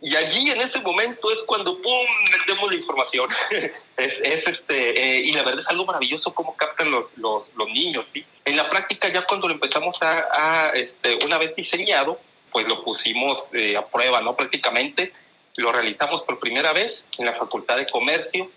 Y 0.00 0.16
allí 0.16 0.50
en 0.52 0.62
ese 0.62 0.80
momento 0.80 1.30
es 1.30 1.42
cuando 1.42 1.76
¡pum! 1.82 2.06
metemos 2.38 2.72
la 2.72 2.78
información. 2.78 3.28
es, 3.98 4.14
es, 4.22 4.46
este, 4.46 5.18
eh, 5.18 5.20
y 5.20 5.32
la 5.32 5.42
verdad 5.42 5.60
es 5.60 5.68
algo 5.68 5.84
maravilloso 5.84 6.32
cómo 6.32 6.56
captan 6.56 6.90
los, 6.90 7.14
los, 7.18 7.42
los, 7.54 7.68
niños. 7.68 8.08
¿sí? 8.10 8.24
En 8.46 8.56
la 8.56 8.70
práctica 8.70 9.12
ya 9.12 9.26
cuando 9.26 9.48
lo 9.48 9.52
empezamos 9.52 10.00
a, 10.00 10.24
a 10.32 10.70
este, 10.70 11.22
una 11.26 11.36
vez 11.36 11.54
diseñado, 11.54 12.18
pues 12.52 12.66
lo 12.66 12.84
pusimos 12.84 13.42
eh, 13.52 13.76
a 13.76 13.86
prueba, 13.86 14.20
¿no? 14.20 14.36
Prácticamente 14.36 15.12
lo 15.56 15.72
realizamos 15.72 16.22
por 16.22 16.38
primera 16.38 16.72
vez 16.72 17.02
en 17.18 17.26
la 17.26 17.34
Facultad 17.34 17.76
de 17.76 17.86
Comercio 17.86 18.50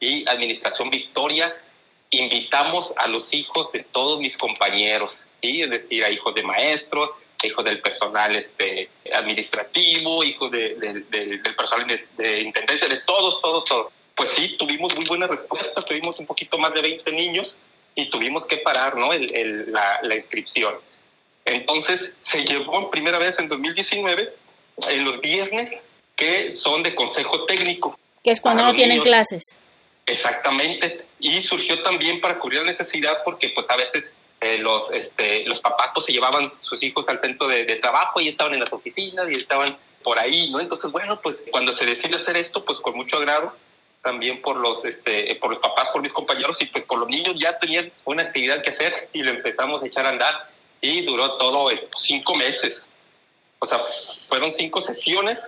y 0.00 0.28
Administración 0.28 0.90
Victoria. 0.90 1.54
Invitamos 2.10 2.92
a 2.96 3.08
los 3.08 3.32
hijos 3.32 3.72
de 3.72 3.80
todos 3.84 4.20
mis 4.20 4.36
compañeros, 4.36 5.12
¿sí? 5.42 5.62
Es 5.62 5.70
decir, 5.70 6.04
a 6.04 6.10
hijos 6.10 6.34
de 6.34 6.42
maestros, 6.42 7.10
hijos 7.42 7.64
del 7.64 7.80
personal 7.80 8.34
este, 8.34 8.90
administrativo, 9.14 10.24
hijos 10.24 10.50
de, 10.50 10.74
del 11.10 11.56
personal 11.56 11.86
de, 11.86 12.06
de, 12.16 12.40
intendencia, 12.40 12.88
de 12.88 13.00
todos, 13.00 13.40
todos, 13.42 13.64
todos. 13.64 13.92
Pues 14.14 14.30
sí, 14.36 14.56
tuvimos 14.58 14.94
muy 14.96 15.04
buena 15.04 15.26
respuesta, 15.26 15.84
tuvimos 15.84 16.18
un 16.18 16.26
poquito 16.26 16.56
más 16.58 16.72
de 16.72 16.80
20 16.80 17.12
niños 17.12 17.54
y 17.94 18.08
tuvimos 18.08 18.46
que 18.46 18.58
parar 18.58 18.96
¿no? 18.96 19.10
la 19.12 20.14
inscripción. 20.14 20.74
Entonces 21.46 22.12
se 22.22 22.44
llevó 22.44 22.90
primera 22.90 23.18
vez 23.18 23.38
en 23.38 23.48
2019 23.48 24.34
en 24.88 25.04
los 25.04 25.20
viernes 25.20 25.70
que 26.14 26.52
son 26.52 26.82
de 26.82 26.94
consejo 26.94 27.44
técnico. 27.46 27.98
Que 28.22 28.32
es 28.32 28.40
cuando 28.40 28.64
no 28.64 28.74
tienen 28.74 29.00
clases. 29.00 29.56
Exactamente. 30.04 31.06
Y 31.20 31.40
surgió 31.42 31.82
también 31.82 32.20
para 32.20 32.38
cubrir 32.38 32.60
la 32.62 32.72
necesidad 32.72 33.22
porque 33.24 33.50
pues 33.50 33.68
a 33.70 33.76
veces 33.76 34.10
eh, 34.40 34.58
los, 34.58 34.90
este, 34.92 35.44
los 35.44 35.60
papás 35.60 35.90
pues, 35.94 36.06
se 36.06 36.12
llevaban 36.12 36.52
sus 36.60 36.82
hijos 36.82 37.04
al 37.08 37.20
centro 37.20 37.46
de, 37.46 37.64
de, 37.64 37.76
trabajo 37.76 38.20
y 38.20 38.28
estaban 38.28 38.54
en 38.54 38.60
las 38.60 38.72
oficinas 38.72 39.30
y 39.30 39.36
estaban 39.36 39.76
por 40.02 40.18
ahí, 40.18 40.50
¿no? 40.50 40.60
Entonces, 40.60 40.90
bueno, 40.92 41.20
pues 41.22 41.36
cuando 41.50 41.72
se 41.72 41.86
decide 41.86 42.16
hacer 42.16 42.36
esto, 42.36 42.64
pues 42.64 42.78
con 42.80 42.96
mucho 42.96 43.16
agrado, 43.16 43.54
también 44.02 44.40
por 44.42 44.56
los, 44.56 44.84
este, 44.84 45.34
por 45.36 45.50
los 45.50 45.60
papás, 45.60 45.88
por 45.92 46.02
mis 46.02 46.12
compañeros 46.12 46.56
y 46.60 46.66
pues 46.66 46.84
por 46.84 46.98
los 46.98 47.08
niños 47.08 47.34
ya 47.36 47.58
tenían 47.58 47.90
una 48.04 48.22
actividad 48.22 48.62
que 48.62 48.70
hacer 48.70 49.08
y 49.12 49.22
lo 49.22 49.30
empezamos 49.30 49.82
a 49.82 49.86
echar 49.86 50.06
a 50.06 50.10
andar 50.10 50.55
y 50.80 51.04
duró 51.04 51.32
todo 51.36 51.68
cinco 51.94 52.34
meses. 52.34 52.84
O 53.58 53.66
sea, 53.66 53.80
fueron 54.28 54.54
cinco 54.58 54.84
sesiones, 54.84 55.38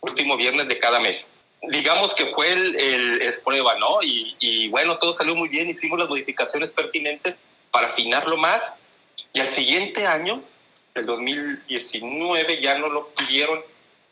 último 0.00 0.36
viernes 0.36 0.68
de 0.68 0.78
cada 0.78 1.00
mes. 1.00 1.24
Digamos 1.62 2.14
que 2.14 2.26
fue 2.26 2.52
el, 2.52 2.80
el 2.80 3.34
prueba, 3.44 3.74
¿no? 3.76 4.02
Y, 4.02 4.36
y 4.38 4.68
bueno, 4.68 4.98
todo 4.98 5.14
salió 5.14 5.34
muy 5.34 5.48
bien, 5.48 5.68
hicimos 5.68 5.98
las 5.98 6.08
modificaciones 6.08 6.70
pertinentes 6.70 7.34
para 7.70 7.88
afinarlo 7.88 8.36
más 8.36 8.60
y 9.36 9.40
al 9.40 9.52
siguiente 9.52 10.06
año, 10.06 10.42
el 10.94 11.04
2019, 11.04 12.62
ya 12.62 12.78
no 12.78 12.88
lo 12.88 13.08
pidieron 13.08 13.60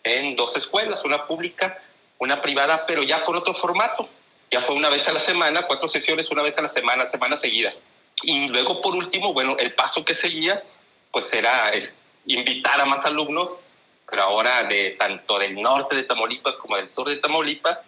en 0.02 0.36
dos 0.36 0.54
escuelas, 0.54 1.02
una 1.02 1.26
pública, 1.26 1.82
una 2.18 2.42
privada, 2.42 2.84
pero 2.86 3.02
ya 3.02 3.24
con 3.24 3.34
otro 3.34 3.54
formato. 3.54 4.06
Ya 4.50 4.60
fue 4.60 4.74
una 4.74 4.90
vez 4.90 5.08
a 5.08 5.14
la 5.14 5.24
semana, 5.24 5.62
cuatro 5.62 5.88
sesiones, 5.88 6.30
una 6.30 6.42
vez 6.42 6.58
a 6.58 6.60
la 6.60 6.68
semana, 6.68 7.10
semanas 7.10 7.40
seguidas. 7.40 7.74
Y 8.22 8.48
luego, 8.48 8.80
por 8.80 8.94
último, 8.94 9.32
bueno, 9.32 9.56
el 9.58 9.74
paso 9.74 10.04
que 10.04 10.14
seguía, 10.14 10.62
pues 11.10 11.26
era 11.32 11.72
invitar 12.26 12.80
a 12.80 12.84
más 12.84 13.04
alumnos, 13.04 13.56
pero 14.08 14.22
ahora 14.22 14.64
de 14.64 14.90
tanto 14.90 15.38
del 15.38 15.60
norte 15.60 15.96
de 15.96 16.04
Tamaulipas 16.04 16.56
como 16.56 16.76
del 16.76 16.90
sur 16.90 17.08
de 17.08 17.16
Tamaulipas, 17.16 17.78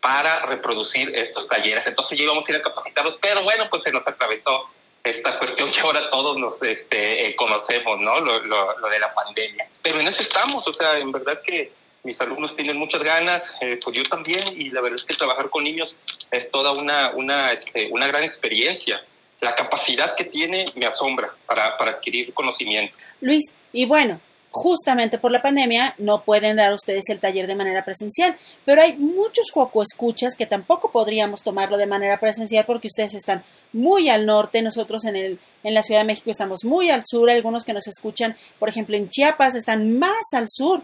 para 0.00 0.46
reproducir 0.46 1.10
estos 1.14 1.48
talleres. 1.48 1.86
Entonces 1.86 2.16
ya 2.16 2.24
íbamos 2.24 2.46
a 2.48 2.52
ir 2.52 2.58
a 2.58 2.62
capacitarlos, 2.62 3.18
pero 3.20 3.42
bueno, 3.42 3.66
pues 3.68 3.82
se 3.82 3.92
nos 3.92 4.06
atravesó 4.06 4.68
esta 5.02 5.38
cuestión 5.38 5.70
que 5.70 5.80
ahora 5.80 6.10
todos 6.10 6.36
nos 6.36 6.60
este, 6.62 7.28
eh, 7.28 7.36
conocemos, 7.36 7.98
¿no? 8.00 8.20
Lo, 8.20 8.40
lo, 8.40 8.78
lo, 8.78 8.88
de 8.88 8.98
la 8.98 9.14
pandemia. 9.14 9.68
Pero 9.82 10.00
en 10.00 10.08
eso 10.08 10.22
estamos, 10.22 10.66
o 10.66 10.72
sea, 10.72 10.98
en 10.98 11.12
verdad 11.12 11.40
que 11.44 11.72
mis 12.02 12.20
alumnos 12.20 12.54
tienen 12.54 12.76
muchas 12.76 13.02
ganas, 13.02 13.42
eh, 13.60 13.78
pues 13.82 13.96
yo 13.96 14.04
también, 14.04 14.48
y 14.60 14.70
la 14.70 14.80
verdad 14.80 14.98
es 15.00 15.04
que 15.04 15.14
trabajar 15.14 15.50
con 15.50 15.64
niños 15.64 15.94
es 16.30 16.50
toda 16.50 16.72
una, 16.72 17.10
una, 17.14 17.52
este, 17.52 17.88
una 17.90 18.06
gran 18.06 18.24
experiencia 18.24 19.04
la 19.40 19.54
capacidad 19.54 20.14
que 20.14 20.24
tiene 20.24 20.72
me 20.74 20.86
asombra 20.86 21.30
para, 21.46 21.76
para 21.76 21.92
adquirir 21.92 22.32
conocimiento. 22.32 22.94
Luis, 23.20 23.44
y 23.72 23.84
bueno, 23.84 24.20
justamente 24.56 25.18
por 25.18 25.30
la 25.30 25.42
pandemia 25.42 25.94
no 25.98 26.22
pueden 26.22 26.56
dar 26.56 26.72
ustedes 26.72 27.04
el 27.10 27.20
taller 27.20 27.46
de 27.46 27.54
manera 27.54 27.84
presencial, 27.84 28.36
pero 28.64 28.80
hay 28.80 28.96
muchos 28.96 29.50
escuchas 29.82 30.34
que 30.34 30.46
tampoco 30.46 30.90
podríamos 30.90 31.42
tomarlo 31.42 31.76
de 31.76 31.86
manera 31.86 32.18
presencial 32.18 32.64
porque 32.64 32.88
ustedes 32.88 33.14
están 33.14 33.44
muy 33.74 34.08
al 34.08 34.24
norte, 34.24 34.62
nosotros 34.62 35.04
en 35.04 35.16
el 35.16 35.38
en 35.62 35.74
la 35.74 35.82
Ciudad 35.82 36.00
de 36.00 36.06
México 36.06 36.30
estamos 36.30 36.64
muy 36.64 36.90
al 36.90 37.02
sur, 37.04 37.28
algunos 37.28 37.64
que 37.64 37.74
nos 37.74 37.86
escuchan, 37.86 38.36
por 38.58 38.68
ejemplo, 38.68 38.96
en 38.96 39.08
Chiapas 39.08 39.54
están 39.56 39.98
más 39.98 40.32
al 40.32 40.46
sur. 40.48 40.82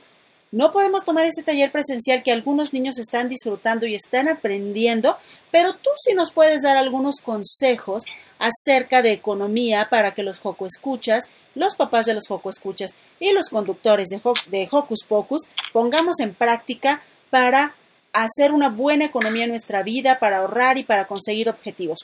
No 0.52 0.71
podemos 0.71 1.02
tomar 1.02 1.25
este 1.25 1.42
taller 1.42 1.73
presencial 1.73 2.23
que 2.23 2.30
algunos 2.30 2.75
niños 2.75 2.99
están 2.99 3.30
disfrutando 3.30 3.87
y 3.87 3.94
están 3.94 4.28
aprendiendo, 4.28 5.16
pero 5.50 5.73
tú 5.73 5.88
sí 5.97 6.12
nos 6.12 6.30
puedes 6.30 6.61
dar 6.61 6.76
algunos 6.76 7.21
consejos 7.23 8.04
acerca 8.38 9.00
de 9.00 9.12
economía 9.12 9.88
para 9.90 10.12
que 10.12 10.23
los 10.23 10.40
Joco 10.40 10.66
escuchas, 10.66 11.25
los 11.54 11.75
papás 11.75 12.04
de 12.04 12.12
los 12.12 12.28
Joco 12.28 12.50
escuchas 12.50 12.94
y 13.18 13.32
los 13.32 13.49
conductores 13.49 14.09
de, 14.09 14.21
de 14.49 14.68
Hocus 14.71 15.04
Pocus 15.09 15.44
pongamos 15.73 16.21
en 16.21 16.35
práctica 16.35 17.02
para 17.30 17.75
hacer 18.12 18.52
una 18.52 18.68
buena 18.68 19.06
economía 19.06 19.44
en 19.44 19.50
nuestra 19.50 19.82
vida, 19.82 20.18
para 20.18 20.40
ahorrar 20.40 20.76
y 20.76 20.85
para 20.85 21.06
conseguir 21.06 21.49
objetivos. 21.49 22.00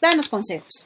Danos 0.00 0.28
consejos. 0.28 0.84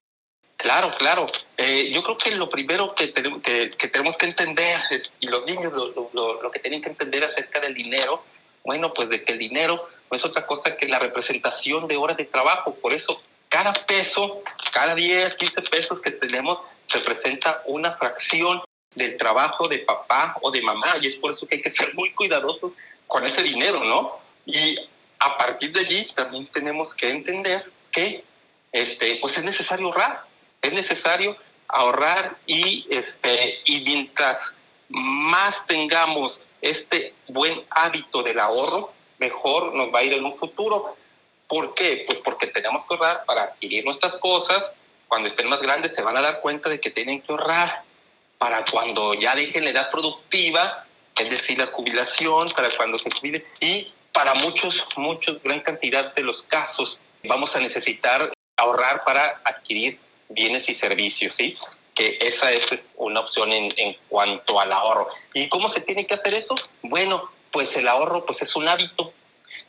Claro, 0.58 0.92
claro. 0.98 1.30
Eh, 1.56 1.92
yo 1.94 2.02
creo 2.02 2.18
que 2.18 2.32
lo 2.32 2.50
primero 2.50 2.92
que 2.96 3.06
tenemos 3.06 3.40
que, 3.42 3.68
tenemos 3.68 4.16
que 4.16 4.26
entender, 4.26 4.76
y 5.20 5.28
los 5.28 5.46
niños 5.46 5.72
lo, 5.72 6.10
lo, 6.12 6.42
lo, 6.42 6.50
que 6.50 6.58
tienen 6.58 6.82
que 6.82 6.88
entender 6.88 7.22
acerca 7.22 7.60
del 7.60 7.74
dinero, 7.74 8.24
bueno, 8.64 8.92
pues 8.92 9.08
de 9.08 9.22
que 9.22 9.34
el 9.34 9.38
dinero 9.38 9.88
no 10.10 10.16
es 10.16 10.24
otra 10.24 10.46
cosa 10.46 10.76
que 10.76 10.88
la 10.88 10.98
representación 10.98 11.86
de 11.86 11.96
horas 11.96 12.16
de 12.16 12.24
trabajo. 12.24 12.74
Por 12.74 12.92
eso, 12.92 13.22
cada 13.48 13.72
peso, 13.72 14.42
cada 14.72 14.96
10, 14.96 15.36
15 15.36 15.62
pesos 15.62 16.00
que 16.00 16.10
tenemos, 16.10 16.60
representa 16.88 17.62
una 17.66 17.92
fracción 17.92 18.60
del 18.96 19.16
trabajo 19.16 19.68
de 19.68 19.78
papá 19.78 20.38
o 20.42 20.50
de 20.50 20.60
mamá. 20.60 20.96
Y 21.00 21.06
es 21.06 21.14
por 21.16 21.34
eso 21.34 21.46
que 21.46 21.54
hay 21.54 21.62
que 21.62 21.70
ser 21.70 21.94
muy 21.94 22.10
cuidadosos 22.14 22.72
con 23.06 23.24
ese 23.24 23.44
dinero, 23.44 23.84
¿no? 23.84 24.18
Y 24.44 24.76
a 25.20 25.38
partir 25.38 25.70
de 25.70 25.80
allí 25.80 26.12
también 26.16 26.48
tenemos 26.48 26.92
que 26.96 27.10
entender 27.10 27.70
que 27.92 28.24
este, 28.72 29.18
pues 29.20 29.38
es 29.38 29.44
necesario 29.44 29.86
ahorrar 29.86 30.27
es 30.68 30.74
necesario 30.74 31.36
ahorrar 31.68 32.36
y, 32.46 32.86
este, 32.90 33.60
y 33.64 33.80
mientras 33.80 34.54
más 34.88 35.66
tengamos 35.66 36.40
este 36.60 37.14
buen 37.28 37.62
hábito 37.70 38.22
del 38.22 38.38
ahorro, 38.38 38.92
mejor 39.18 39.74
nos 39.74 39.92
va 39.92 40.00
a 40.00 40.04
ir 40.04 40.14
en 40.14 40.24
un 40.24 40.36
futuro. 40.36 40.96
¿Por 41.46 41.74
qué? 41.74 42.04
Pues 42.06 42.18
porque 42.18 42.46
tenemos 42.46 42.86
que 42.86 42.94
ahorrar 42.94 43.24
para 43.24 43.42
adquirir 43.42 43.84
nuestras 43.84 44.16
cosas. 44.16 44.70
Cuando 45.06 45.28
estén 45.28 45.48
más 45.48 45.60
grandes 45.60 45.94
se 45.94 46.02
van 46.02 46.16
a 46.16 46.22
dar 46.22 46.40
cuenta 46.40 46.68
de 46.68 46.80
que 46.80 46.90
tienen 46.90 47.22
que 47.22 47.32
ahorrar 47.32 47.82
para 48.38 48.64
cuando 48.64 49.14
ya 49.14 49.34
dejen 49.34 49.64
la 49.64 49.70
edad 49.70 49.90
productiva, 49.90 50.84
es 51.16 51.30
decir, 51.30 51.58
la 51.58 51.66
jubilación, 51.66 52.52
para 52.52 52.74
cuando 52.76 52.98
se 52.98 53.10
jubilen 53.10 53.44
y 53.60 53.92
para 54.12 54.34
muchos, 54.34 54.84
muchos, 54.96 55.42
gran 55.42 55.60
cantidad 55.60 56.14
de 56.14 56.22
los 56.22 56.42
casos 56.42 57.00
vamos 57.24 57.54
a 57.56 57.60
necesitar 57.60 58.32
ahorrar 58.56 59.04
para 59.04 59.40
adquirir 59.44 59.98
bienes 60.28 60.68
y 60.68 60.74
servicios, 60.74 61.34
¿sí? 61.34 61.56
Que 61.94 62.18
esa 62.20 62.52
es 62.52 62.86
una 62.96 63.20
opción 63.20 63.52
en, 63.52 63.72
en 63.76 63.96
cuanto 64.08 64.60
al 64.60 64.72
ahorro. 64.72 65.08
¿Y 65.34 65.48
cómo 65.48 65.68
se 65.68 65.80
tiene 65.80 66.06
que 66.06 66.14
hacer 66.14 66.34
eso? 66.34 66.54
Bueno, 66.82 67.30
pues 67.52 67.74
el 67.76 67.88
ahorro 67.88 68.24
pues 68.24 68.42
es 68.42 68.54
un 68.56 68.68
hábito, 68.68 69.12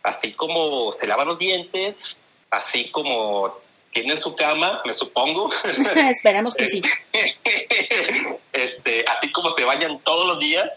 así 0.03 0.33
como 0.33 0.91
se 0.91 1.07
lavan 1.07 1.27
los 1.27 1.39
dientes, 1.39 1.95
así 2.51 2.89
como 2.91 3.57
tienen 3.93 4.21
su 4.21 4.35
cama, 4.35 4.81
me 4.85 4.93
supongo. 4.93 5.49
Esperamos 6.09 6.55
que 6.55 6.67
sí. 6.67 6.81
este, 8.53 9.05
así 9.07 9.31
como 9.31 9.51
se 9.51 9.65
bañan 9.65 9.99
todos 9.99 10.27
los 10.27 10.39
días, 10.39 10.69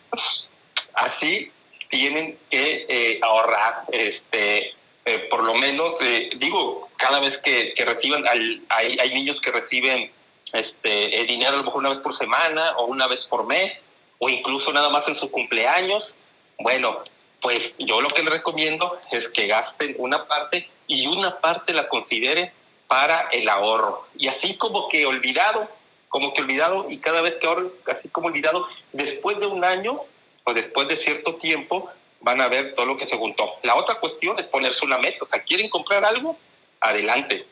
así 0.95 1.51
tienen 1.91 2.39
que 2.51 2.87
eh, 2.89 3.19
ahorrar, 3.23 3.85
este, 3.93 4.75
eh, 5.05 5.19
por 5.31 5.45
lo 5.45 5.55
menos, 5.55 5.95
eh, 6.01 6.31
digo, 6.37 6.89
cada 7.03 7.19
vez 7.19 7.37
que, 7.39 7.75
que 7.75 7.85
reciban, 7.85 8.25
hay, 8.29 8.63
hay 8.71 9.13
niños 9.13 9.41
que 9.41 9.51
reciben 9.51 10.13
este, 10.53 11.25
dinero 11.27 11.55
a 11.55 11.57
lo 11.57 11.65
mejor 11.65 11.81
una 11.81 11.89
vez 11.89 11.99
por 11.99 12.15
semana 12.15 12.77
o 12.77 12.85
una 12.85 13.09
vez 13.09 13.25
por 13.25 13.45
mes, 13.45 13.73
o 14.19 14.29
incluso 14.29 14.73
nada 14.73 14.89
más 14.89 15.09
en 15.09 15.17
su 15.17 15.29
cumpleaños. 15.29 16.15
Bueno, 16.61 17.03
pues 17.41 17.75
yo 17.79 18.01
lo 18.01 18.09
que 18.09 18.23
les 18.23 18.33
recomiendo 18.33 19.01
es 19.11 19.29
que 19.29 19.49
gasten 19.49 19.97
una 19.99 20.29
parte 20.29 20.69
y 20.87 21.09
una 21.09 21.41
parte 21.41 21.73
la 21.73 21.89
consideren 21.89 22.53
para 22.87 23.29
el 23.33 23.49
ahorro. 23.49 24.07
Y 24.17 24.29
así 24.29 24.57
como 24.57 24.89
que 24.89 25.05
olvidado, 25.05 25.69
como 26.09 26.33
que 26.33 26.43
olvidado, 26.43 26.89
y 26.89 26.99
cada 26.99 27.21
vez 27.21 27.35
que 27.41 27.49
ahorro, 27.49 27.73
así 27.87 28.09
como 28.11 28.29
olvidado, 28.29 28.69
después 28.93 29.41
de 29.41 29.47
un 29.47 29.65
año 29.65 30.03
o 30.45 30.55
después 30.55 30.87
de 30.87 30.99
cierto 30.99 31.35
tiempo, 31.37 31.91
van 32.21 32.41
a 32.41 32.49
ver 32.49 32.77
todo 32.77 32.87
lo 32.87 32.97
que 32.97 33.09
se 33.09 33.17
juntó. 33.17 33.55
La 33.65 33.75
otra 33.75 33.97
cuestión 33.97 34.39
es 34.39 34.47
ponerse 34.47 34.85
una 34.85 34.99
meta. 34.99 35.19
O 35.23 35.27
sea, 35.27 35.43
¿quieren 35.43 35.69
comprar 35.69 36.05
algo? 36.05 36.39
Adelante. 36.83 37.47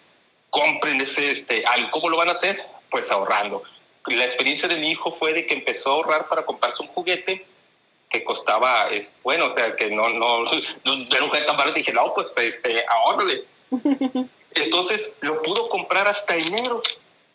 Compren 0.50 1.00
ese, 1.00 1.32
este. 1.32 1.64
¿Cómo 1.90 2.10
lo 2.10 2.16
van 2.16 2.28
a 2.28 2.32
hacer? 2.32 2.60
Pues 2.90 3.10
ahorrando. 3.10 3.62
La 4.06 4.24
experiencia 4.24 4.68
de 4.68 4.76
mi 4.76 4.90
hijo 4.90 5.14
fue 5.14 5.32
de 5.32 5.46
que 5.46 5.54
empezó 5.54 5.90
a 5.90 5.92
ahorrar 5.94 6.28
para 6.28 6.44
comprarse 6.44 6.82
un 6.82 6.88
juguete 6.88 7.46
que 8.10 8.24
costaba, 8.24 8.88
es, 8.90 9.08
bueno, 9.22 9.46
o 9.46 9.54
sea, 9.54 9.76
que 9.76 9.88
no, 9.88 10.08
no, 10.08 10.42
no, 10.42 10.50
no 10.84 10.92
un 10.92 11.08
tan 11.08 11.56
barato. 11.56 11.72
Dije, 11.72 11.92
no, 11.92 12.12
pues, 12.12 12.26
este, 12.36 12.84
ahórrale. 12.88 13.44
Entonces, 14.54 15.10
lo 15.20 15.40
pudo 15.42 15.68
comprar 15.68 16.08
hasta 16.08 16.34
enero, 16.34 16.82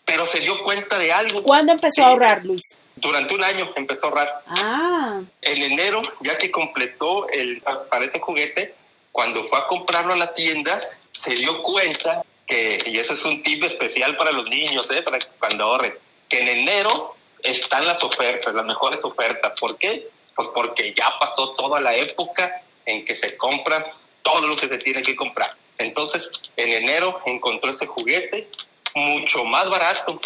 pero 0.03 0.29
se 0.31 0.41
dio 0.41 0.61
cuenta 0.63 0.99
de 0.99 1.13
algo. 1.13 1.41
¿Cuándo 1.43 1.71
empezó 1.71 2.03
a 2.03 2.07
ahorrar, 2.09 2.45
Luis? 2.45 2.61
Durante 2.97 3.33
un 3.33 3.43
año 3.43 3.71
empezó 3.75 4.05
a 4.05 4.09
ahorrar. 4.09 4.43
Ah. 4.47 5.21
En 5.41 5.63
enero, 5.63 6.01
ya 6.19 6.37
que 6.37 6.51
completó 6.51 7.29
el, 7.29 7.61
para 7.89 8.05
ese 8.05 8.19
juguete, 8.19 8.75
cuando 9.13 9.47
fue 9.47 9.57
a 9.57 9.67
comprarlo 9.67 10.11
a 10.11 10.17
la 10.17 10.33
tienda, 10.33 10.81
se 11.15 11.35
dio 11.35 11.61
cuenta 11.63 12.23
que, 12.45 12.83
y 12.85 12.99
eso 12.99 13.13
es 13.13 13.23
un 13.23 13.41
tip 13.41 13.63
especial 13.63 14.15
para 14.17 14.31
los 14.31 14.47
niños, 14.47 14.89
¿eh? 14.91 15.01
para 15.01 15.19
cuando 15.39 15.63
ahorren, 15.65 15.95
que 16.29 16.41
en 16.41 16.47
enero 16.47 17.15
están 17.41 17.85
las 17.85 18.03
ofertas, 18.03 18.53
las 18.53 18.65
mejores 18.65 19.03
ofertas. 19.03 19.53
¿Por 19.59 19.77
qué? 19.77 20.07
Pues 20.35 20.49
porque 20.53 20.93
ya 20.95 21.17
pasó 21.19 21.51
toda 21.51 21.79
la 21.79 21.95
época 21.95 22.61
en 22.85 23.05
que 23.05 23.15
se 23.15 23.37
compra 23.37 23.93
todo 24.21 24.47
lo 24.47 24.55
que 24.55 24.67
se 24.67 24.77
tiene 24.79 25.01
que 25.01 25.15
comprar. 25.15 25.55
Entonces, 25.77 26.23
en 26.57 26.71
enero 26.71 27.21
encontró 27.25 27.71
ese 27.71 27.85
juguete 27.85 28.47
mucho 28.93 29.43
más 29.43 29.69
barato, 29.69 30.19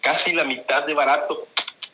casi 0.00 0.32
la 0.32 0.44
mitad 0.44 0.84
de 0.84 0.94
barato, 0.94 1.48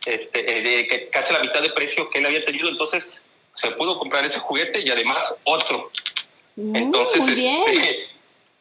este, 0.04 0.80
eh, 0.80 1.09
casi 1.11 1.33
la 1.33 1.40
mitad 1.40 1.62
de 1.62 1.71
precio 1.71 2.11
que 2.11 2.18
él 2.18 2.26
había 2.26 2.45
tenido. 2.45 2.68
Entonces, 2.68 3.07
se 3.54 3.71
pudo 3.73 3.99
comprar 3.99 4.25
ese 4.25 4.38
juguete 4.38 4.80
y 4.80 4.90
además 4.90 5.18
otro. 5.45 5.90
Mm, 6.57 6.76
Entonces, 6.76 7.21
muy 7.21 7.35
bien. 7.35 7.62
Este, 7.66 8.09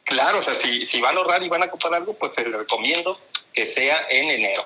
claro, 0.07 0.39
o 0.39 0.43
sea, 0.43 0.59
si, 0.61 0.87
si 0.87 1.01
van 1.01 1.15
a 1.15 1.19
ahorrar 1.19 1.43
y 1.43 1.49
van 1.49 1.63
a 1.63 1.69
comprar 1.69 1.93
algo, 1.93 2.13
pues 2.13 2.31
les 2.37 2.51
recomiendo 2.51 3.19
que 3.53 3.73
sea 3.73 4.07
en 4.09 4.31
enero. 4.31 4.65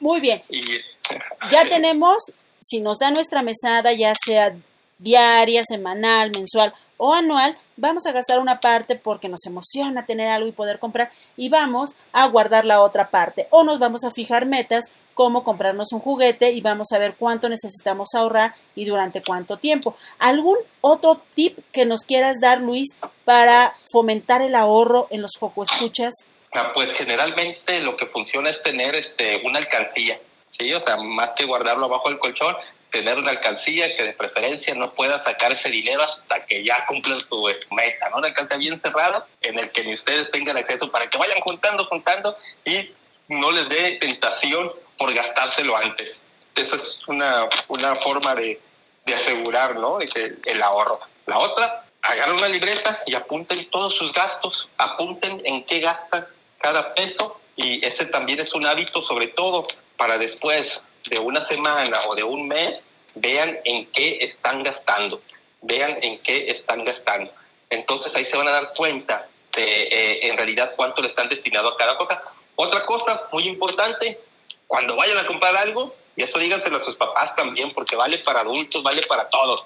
Muy 0.00 0.20
bien. 0.20 0.42
ya 1.50 1.64
tenemos, 1.68 2.16
si 2.58 2.80
nos 2.80 2.98
da 2.98 3.10
nuestra 3.10 3.42
mesada, 3.42 3.92
ya 3.92 4.14
sea 4.24 4.56
diaria, 4.98 5.62
semanal, 5.64 6.30
mensual 6.30 6.72
o 6.96 7.14
anual, 7.14 7.56
vamos 7.76 8.06
a 8.06 8.12
gastar 8.12 8.40
una 8.40 8.60
parte 8.60 8.96
porque 8.96 9.28
nos 9.28 9.46
emociona 9.46 10.06
tener 10.06 10.28
algo 10.28 10.48
y 10.48 10.52
poder 10.52 10.78
comprar 10.80 11.12
y 11.36 11.48
vamos 11.48 11.94
a 12.12 12.26
guardar 12.26 12.64
la 12.64 12.80
otra 12.80 13.10
parte 13.10 13.46
o 13.50 13.62
nos 13.62 13.78
vamos 13.78 14.02
a 14.02 14.10
fijar 14.10 14.46
metas 14.46 14.86
como 15.18 15.42
comprarnos 15.42 15.90
un 15.90 15.98
juguete 15.98 16.52
y 16.52 16.60
vamos 16.60 16.92
a 16.92 16.98
ver 17.00 17.16
cuánto 17.18 17.48
necesitamos 17.48 18.10
ahorrar 18.14 18.54
y 18.76 18.84
durante 18.84 19.20
cuánto 19.20 19.56
tiempo. 19.56 19.96
¿Algún 20.20 20.58
otro 20.80 21.20
tip 21.34 21.58
que 21.72 21.86
nos 21.86 22.02
quieras 22.02 22.36
dar, 22.40 22.60
Luis, 22.60 22.86
para 23.24 23.74
fomentar 23.90 24.42
el 24.42 24.54
ahorro 24.54 25.08
en 25.10 25.20
los 25.20 25.32
foco 25.36 25.64
escuchas? 25.64 26.14
Ah, 26.52 26.70
pues 26.72 26.92
generalmente 26.92 27.80
lo 27.80 27.96
que 27.96 28.06
funciona 28.06 28.48
es 28.48 28.62
tener 28.62 28.94
este 28.94 29.42
una 29.44 29.58
alcancía, 29.58 30.20
¿sí? 30.56 30.72
O 30.72 30.84
sea, 30.86 30.98
más 30.98 31.30
que 31.36 31.46
guardarlo 31.46 31.86
abajo 31.86 32.10
del 32.10 32.20
colchón, 32.20 32.54
tener 32.92 33.18
una 33.18 33.32
alcancía 33.32 33.96
que 33.96 34.04
de 34.04 34.12
preferencia 34.12 34.72
no 34.76 34.94
pueda 34.94 35.24
sacar 35.24 35.50
ese 35.50 35.68
dinero 35.68 36.04
hasta 36.04 36.46
que 36.46 36.62
ya 36.62 36.86
cumplan 36.86 37.20
su 37.24 37.42
meta, 37.72 38.08
¿no? 38.10 38.18
Una 38.18 38.28
alcancía 38.28 38.56
bien 38.56 38.80
cerrada 38.80 39.26
en 39.40 39.58
el 39.58 39.72
que 39.72 39.82
ni 39.82 39.94
ustedes 39.94 40.30
tengan 40.30 40.56
acceso 40.56 40.88
para 40.92 41.10
que 41.10 41.18
vayan 41.18 41.40
juntando, 41.40 41.86
juntando 41.86 42.36
y 42.64 42.92
no 43.26 43.50
les 43.50 43.68
dé 43.68 43.98
tentación 44.00 44.70
por 44.98 45.12
gastárselo 45.14 45.76
antes. 45.76 46.20
Esa 46.54 46.76
es 46.76 46.98
una, 47.06 47.48
una 47.68 47.96
forma 47.96 48.34
de, 48.34 48.60
de 49.06 49.14
asegurar, 49.14 49.76
¿no? 49.76 50.00
El, 50.00 50.40
el 50.44 50.62
ahorro. 50.62 51.00
La 51.26 51.38
otra, 51.38 51.84
agarren 52.02 52.36
una 52.36 52.48
libreta 52.48 53.02
y 53.06 53.14
apunten 53.14 53.70
todos 53.70 53.94
sus 53.94 54.12
gastos, 54.12 54.68
apunten 54.76 55.40
en 55.44 55.64
qué 55.64 55.80
gastan 55.80 56.26
cada 56.58 56.94
peso 56.94 57.40
y 57.56 57.84
ese 57.84 58.06
también 58.06 58.40
es 58.40 58.54
un 58.54 58.66
hábito 58.66 59.02
sobre 59.02 59.28
todo 59.28 59.66
para 59.96 60.18
después 60.18 60.80
de 61.08 61.18
una 61.18 61.44
semana 61.46 62.02
o 62.06 62.14
de 62.14 62.22
un 62.22 62.48
mes, 62.48 62.84
vean 63.14 63.58
en 63.64 63.86
qué 63.86 64.18
están 64.20 64.62
gastando, 64.62 65.20
vean 65.62 65.98
en 66.02 66.18
qué 66.20 66.50
están 66.50 66.84
gastando. 66.84 67.32
Entonces 67.70 68.14
ahí 68.14 68.24
se 68.24 68.36
van 68.36 68.48
a 68.48 68.52
dar 68.52 68.72
cuenta 68.74 69.28
de 69.54 69.82
eh, 69.82 70.28
en 70.28 70.36
realidad 70.36 70.72
cuánto 70.76 71.02
le 71.02 71.08
están 71.08 71.28
destinado 71.28 71.68
a 71.68 71.76
cada 71.76 71.96
cosa. 71.96 72.20
Otra 72.54 72.84
cosa 72.84 73.22
muy 73.32 73.44
importante, 73.46 74.20
cuando 74.68 74.94
vayan 74.94 75.18
a 75.18 75.26
comprar 75.26 75.56
algo, 75.56 75.96
y 76.14 76.22
eso 76.22 76.38
díganselo 76.38 76.76
a 76.76 76.84
sus 76.84 76.94
papás 76.94 77.34
también, 77.34 77.72
porque 77.72 77.96
vale 77.96 78.18
para 78.18 78.40
adultos, 78.40 78.82
vale 78.82 79.02
para 79.06 79.28
todos. 79.28 79.64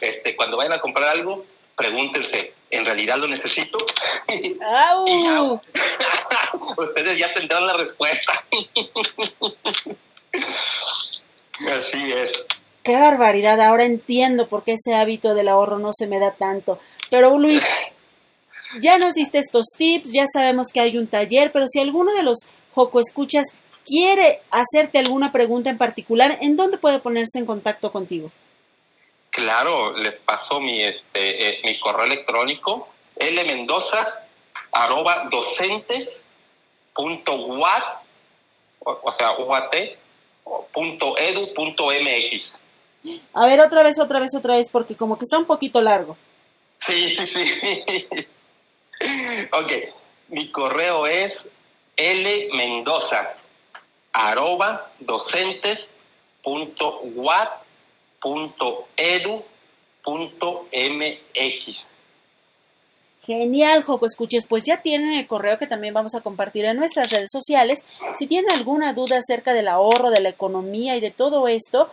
Este, 0.00 0.34
cuando 0.34 0.56
vayan 0.56 0.72
a 0.72 0.80
comprar 0.80 1.10
algo, 1.10 1.44
pregúntense, 1.76 2.54
¿en 2.70 2.84
realidad 2.84 3.18
lo 3.18 3.28
necesito? 3.28 3.78
ustedes 6.76 7.18
ya 7.18 7.32
tendrán 7.34 7.66
la 7.66 7.74
respuesta. 7.74 8.44
Así 11.60 12.12
es. 12.12 12.32
Qué 12.82 12.96
barbaridad, 12.96 13.60
ahora 13.60 13.84
entiendo 13.84 14.48
por 14.48 14.64
qué 14.64 14.72
ese 14.72 14.94
hábito 14.94 15.34
del 15.34 15.48
ahorro 15.48 15.78
no 15.78 15.92
se 15.92 16.06
me 16.06 16.18
da 16.18 16.32
tanto. 16.32 16.80
Pero 17.10 17.36
Luis, 17.36 17.62
ya 18.80 18.96
nos 18.96 19.12
diste 19.12 19.38
estos 19.38 19.66
tips, 19.76 20.12
ya 20.12 20.24
sabemos 20.32 20.68
que 20.72 20.80
hay 20.80 20.96
un 20.96 21.08
taller, 21.08 21.52
pero 21.52 21.66
si 21.68 21.78
alguno 21.78 22.14
de 22.14 22.22
los 22.22 22.38
Joco 22.70 23.00
Escuchas 23.00 23.48
quiere 23.84 24.40
hacerte 24.50 24.98
alguna 24.98 25.32
pregunta 25.32 25.70
en 25.70 25.78
particular, 25.78 26.36
¿en 26.40 26.56
dónde 26.56 26.78
puede 26.78 26.98
ponerse 26.98 27.38
en 27.38 27.46
contacto 27.46 27.92
contigo? 27.92 28.30
Claro, 29.30 29.96
les 29.96 30.14
paso 30.14 30.60
mi, 30.60 30.82
este, 30.82 31.48
eh, 31.48 31.60
mi 31.64 31.78
correo 31.78 32.06
electrónico, 32.06 32.88
lmendoza, 33.16 34.26
arroba 34.72 35.28
docentes, 35.30 36.22
punto 36.94 37.34
o, 38.82 39.12
sea, 39.16 39.32
uat, 39.38 39.74
.edu.mx. 41.18 42.56
A 43.34 43.46
ver, 43.46 43.60
otra 43.60 43.82
vez, 43.82 43.98
otra 43.98 44.20
vez, 44.20 44.34
otra 44.34 44.56
vez, 44.56 44.68
porque 44.70 44.96
como 44.96 45.16
que 45.16 45.24
está 45.24 45.38
un 45.38 45.46
poquito 45.46 45.80
largo. 45.80 46.16
Sí, 46.80 47.14
sí, 47.16 47.26
sí. 47.26 48.26
ok, 49.52 49.72
mi 50.28 50.50
correo 50.50 51.06
es 51.06 51.32
lmendoza 51.96 53.39
arroba 54.12 54.90
docentes 55.00 55.88
punto 56.42 57.00
punto 58.20 58.88
edu 58.96 59.42
punto 60.02 60.66
mx. 60.72 61.86
Genial, 63.22 63.82
Joco 63.82 64.06
Escuches. 64.06 64.46
Pues 64.46 64.64
ya 64.64 64.82
tienen 64.82 65.12
el 65.12 65.26
correo 65.26 65.58
que 65.58 65.66
también 65.66 65.94
vamos 65.94 66.14
a 66.14 66.20
compartir 66.20 66.64
en 66.64 66.76
nuestras 66.76 67.10
redes 67.10 67.28
sociales. 67.30 67.84
Si 68.14 68.26
tienen 68.26 68.50
alguna 68.50 68.92
duda 68.92 69.18
acerca 69.18 69.52
del 69.52 69.68
ahorro, 69.68 70.10
de 70.10 70.20
la 70.20 70.30
economía 70.30 70.96
y 70.96 71.00
de 71.00 71.10
todo 71.10 71.46
esto, 71.46 71.90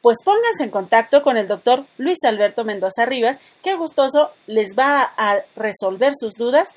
pues 0.00 0.18
pónganse 0.24 0.64
en 0.64 0.70
contacto 0.70 1.22
con 1.22 1.36
el 1.36 1.46
doctor 1.46 1.84
Luis 1.98 2.24
Alberto 2.24 2.64
Mendoza 2.64 3.06
Rivas, 3.06 3.38
que 3.62 3.74
gustoso 3.74 4.30
les 4.46 4.76
va 4.78 5.12
a 5.16 5.40
resolver 5.56 6.12
sus 6.16 6.34
dudas 6.34 6.74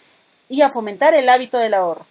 y 0.49 0.61
a 0.61 0.69
fomentar 0.69 1.13
el 1.13 1.29
hábito 1.29 1.57
del 1.57 1.73
ahorro. 1.73 2.05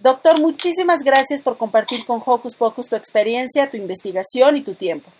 Doctor, 0.00 0.40
muchísimas 0.40 1.00
gracias 1.00 1.42
por 1.42 1.58
compartir 1.58 2.06
con 2.06 2.22
Hocus 2.24 2.56
Pocus 2.56 2.88
tu 2.88 2.96
experiencia, 2.96 3.70
tu 3.70 3.76
investigación 3.76 4.56
y 4.56 4.62
tu 4.62 4.74
tiempo. 4.74 5.10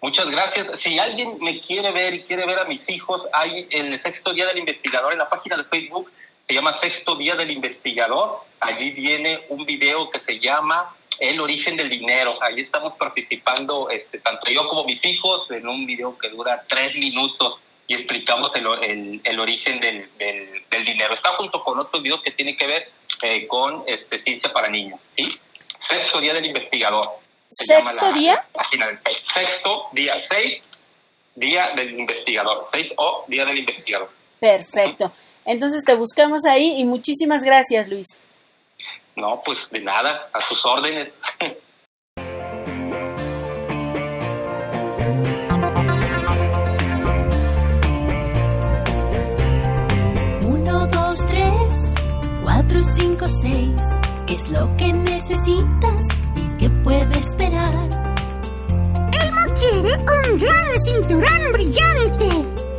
Muchas 0.00 0.26
gracias. 0.30 0.80
Si 0.80 0.98
alguien 0.98 1.36
me 1.40 1.60
quiere 1.60 1.92
ver 1.92 2.14
y 2.14 2.22
quiere 2.22 2.46
ver 2.46 2.58
a 2.58 2.64
mis 2.64 2.88
hijos, 2.88 3.28
hay 3.34 3.68
el 3.70 4.00
sexto 4.00 4.32
día 4.32 4.46
del 4.46 4.56
investigador, 4.56 5.12
en 5.12 5.18
la 5.18 5.28
página 5.28 5.58
de 5.58 5.64
Facebook, 5.64 6.10
se 6.48 6.54
llama 6.54 6.80
Sexto 6.80 7.14
Día 7.14 7.36
del 7.36 7.50
Investigador. 7.50 8.40
Allí 8.58 8.90
viene 8.90 9.42
un 9.50 9.66
video 9.66 10.10
que 10.10 10.18
se 10.18 10.40
llama 10.40 10.96
El 11.18 11.38
origen 11.38 11.76
del 11.76 11.90
dinero. 11.90 12.38
Allí 12.42 12.62
estamos 12.62 12.94
participando, 12.94 13.90
este, 13.90 14.18
tanto 14.18 14.50
yo 14.50 14.66
como 14.66 14.84
mis 14.84 15.04
hijos, 15.04 15.48
en 15.50 15.68
un 15.68 15.84
video 15.84 16.16
que 16.18 16.30
dura 16.30 16.64
tres 16.66 16.96
minutos 16.96 17.60
y 17.86 17.94
explicamos 17.94 18.50
el, 18.56 19.20
el, 19.22 19.40
origen 19.40 19.78
del, 19.78 20.08
del, 20.18 20.84
dinero. 20.84 21.12
Está 21.12 21.30
junto 21.36 21.62
con 21.62 21.78
otros 21.78 22.02
videos 22.02 22.22
que 22.22 22.30
tienen 22.30 22.56
que 22.56 22.66
ver 22.66 22.90
eh, 23.22 23.46
con 23.46 23.84
este, 23.86 24.18
ciencia 24.18 24.52
para 24.52 24.68
niños. 24.68 25.00
¿sí? 25.16 25.38
Sexto 25.78 26.20
Día 26.20 26.34
del 26.34 26.46
Investigador. 26.46 27.08
¿Sexto 27.50 28.12
día? 28.12 28.46
página 28.52 28.86
del 28.86 28.98
Sexto 29.34 29.88
día, 29.92 30.20
seis, 30.28 30.62
Día 31.34 31.70
del 31.74 31.98
Investigador. 31.98 32.66
Seis 32.72 32.92
o 32.96 33.24
Día 33.26 33.44
del 33.44 33.58
Investigador. 33.58 34.10
Perfecto. 34.38 35.12
Entonces 35.44 35.82
te 35.84 35.94
buscamos 35.94 36.44
ahí 36.44 36.80
y 36.80 36.84
muchísimas 36.84 37.42
gracias, 37.42 37.88
Luis. 37.88 38.06
No, 39.16 39.42
pues 39.44 39.58
de 39.70 39.80
nada, 39.80 40.28
a 40.32 40.40
sus 40.42 40.64
órdenes. 40.64 41.12
¿Qué 54.26 54.34
es 54.34 54.48
lo 54.50 54.76
que 54.76 54.92
necesitas 54.92 56.06
y 56.34 56.56
qué 56.58 56.68
puede 56.82 57.16
esperar? 57.16 57.72
Elmo 59.22 59.54
quiere 59.54 59.96
un 59.96 60.38
gran 60.40 60.78
cinturón 60.78 61.52
brillante. 61.52 62.28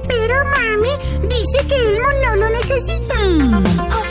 Pero 0.10 0.36
mami 0.44 0.90
dice 1.30 1.68
que 1.68 1.76
Elmo 1.76 2.08
no 2.26 2.36
lo 2.36 2.50
necesita. 2.50 3.16
Oh. 3.80 4.11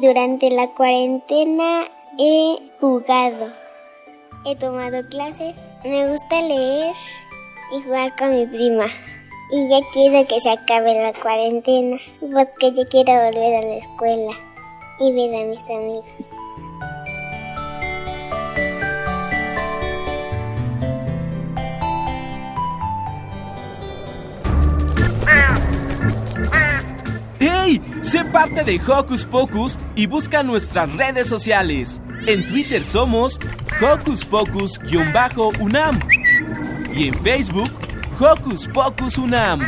Durante 0.00 0.50
la 0.50 0.68
cuarentena 0.68 1.84
he 2.18 2.58
jugado. 2.80 3.48
He 4.46 4.56
tomado 4.56 5.06
clases, 5.10 5.56
me 5.84 6.10
gusta 6.10 6.40
leer 6.40 6.94
y 7.72 7.82
jugar 7.82 8.16
con 8.16 8.34
mi 8.34 8.46
prima. 8.46 8.86
Y 9.52 9.68
ya 9.68 9.80
quiero 9.92 10.26
que 10.26 10.40
se 10.40 10.50
acabe 10.50 10.94
la 10.94 11.12
cuarentena 11.12 11.98
porque 12.20 12.72
yo 12.72 12.88
quiero 12.88 13.12
volver 13.12 13.56
a 13.56 13.62
la 13.62 13.76
escuela 13.76 14.32
y 15.00 15.12
ver 15.12 15.34
a 15.34 15.44
mis 15.44 15.70
amigos. 15.70 16.04
Sé 28.02 28.24
parte 28.24 28.64
de 28.64 28.80
Hocus 28.80 29.26
Pocus 29.26 29.78
y 29.94 30.06
busca 30.06 30.42
nuestras 30.42 30.96
redes 30.96 31.28
sociales. 31.28 32.00
En 32.26 32.46
Twitter 32.46 32.82
somos 32.82 33.38
Hocus 33.78 34.24
Pocus-UNAM 34.24 35.98
y 36.94 37.08
en 37.08 37.14
Facebook 37.22 37.70
Hocus 38.18 38.68
Pocus 38.68 39.18
UNAM. 39.18 39.60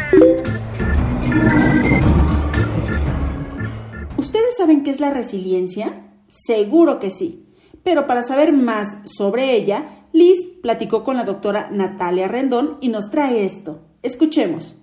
¿Ustedes 4.17 4.57
saben 4.57 4.83
qué 4.83 4.91
es 4.91 5.01
la 5.01 5.11
resiliencia? 5.11 6.09
Seguro 6.27 7.01
que 7.01 7.11
sí. 7.11 7.55
Pero 7.85 8.07
para 8.07 8.23
saber 8.23 8.55
más 8.55 8.97
sobre 9.05 9.53
ella, 9.55 10.07
Liz 10.15 10.39
platicó 10.63 11.05
con 11.05 11.17
la 11.17 11.25
doctora 11.25 11.69
Natalia 11.71 12.29
Rendón 12.29 12.79
y 12.81 12.89
nos 12.89 13.11
trae 13.11 13.45
esto. 13.45 13.83
Escuchemos. 14.03 14.82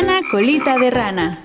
Sana, 0.00 0.20
colita 0.30 0.78
de 0.78 0.90
rana. 0.90 1.38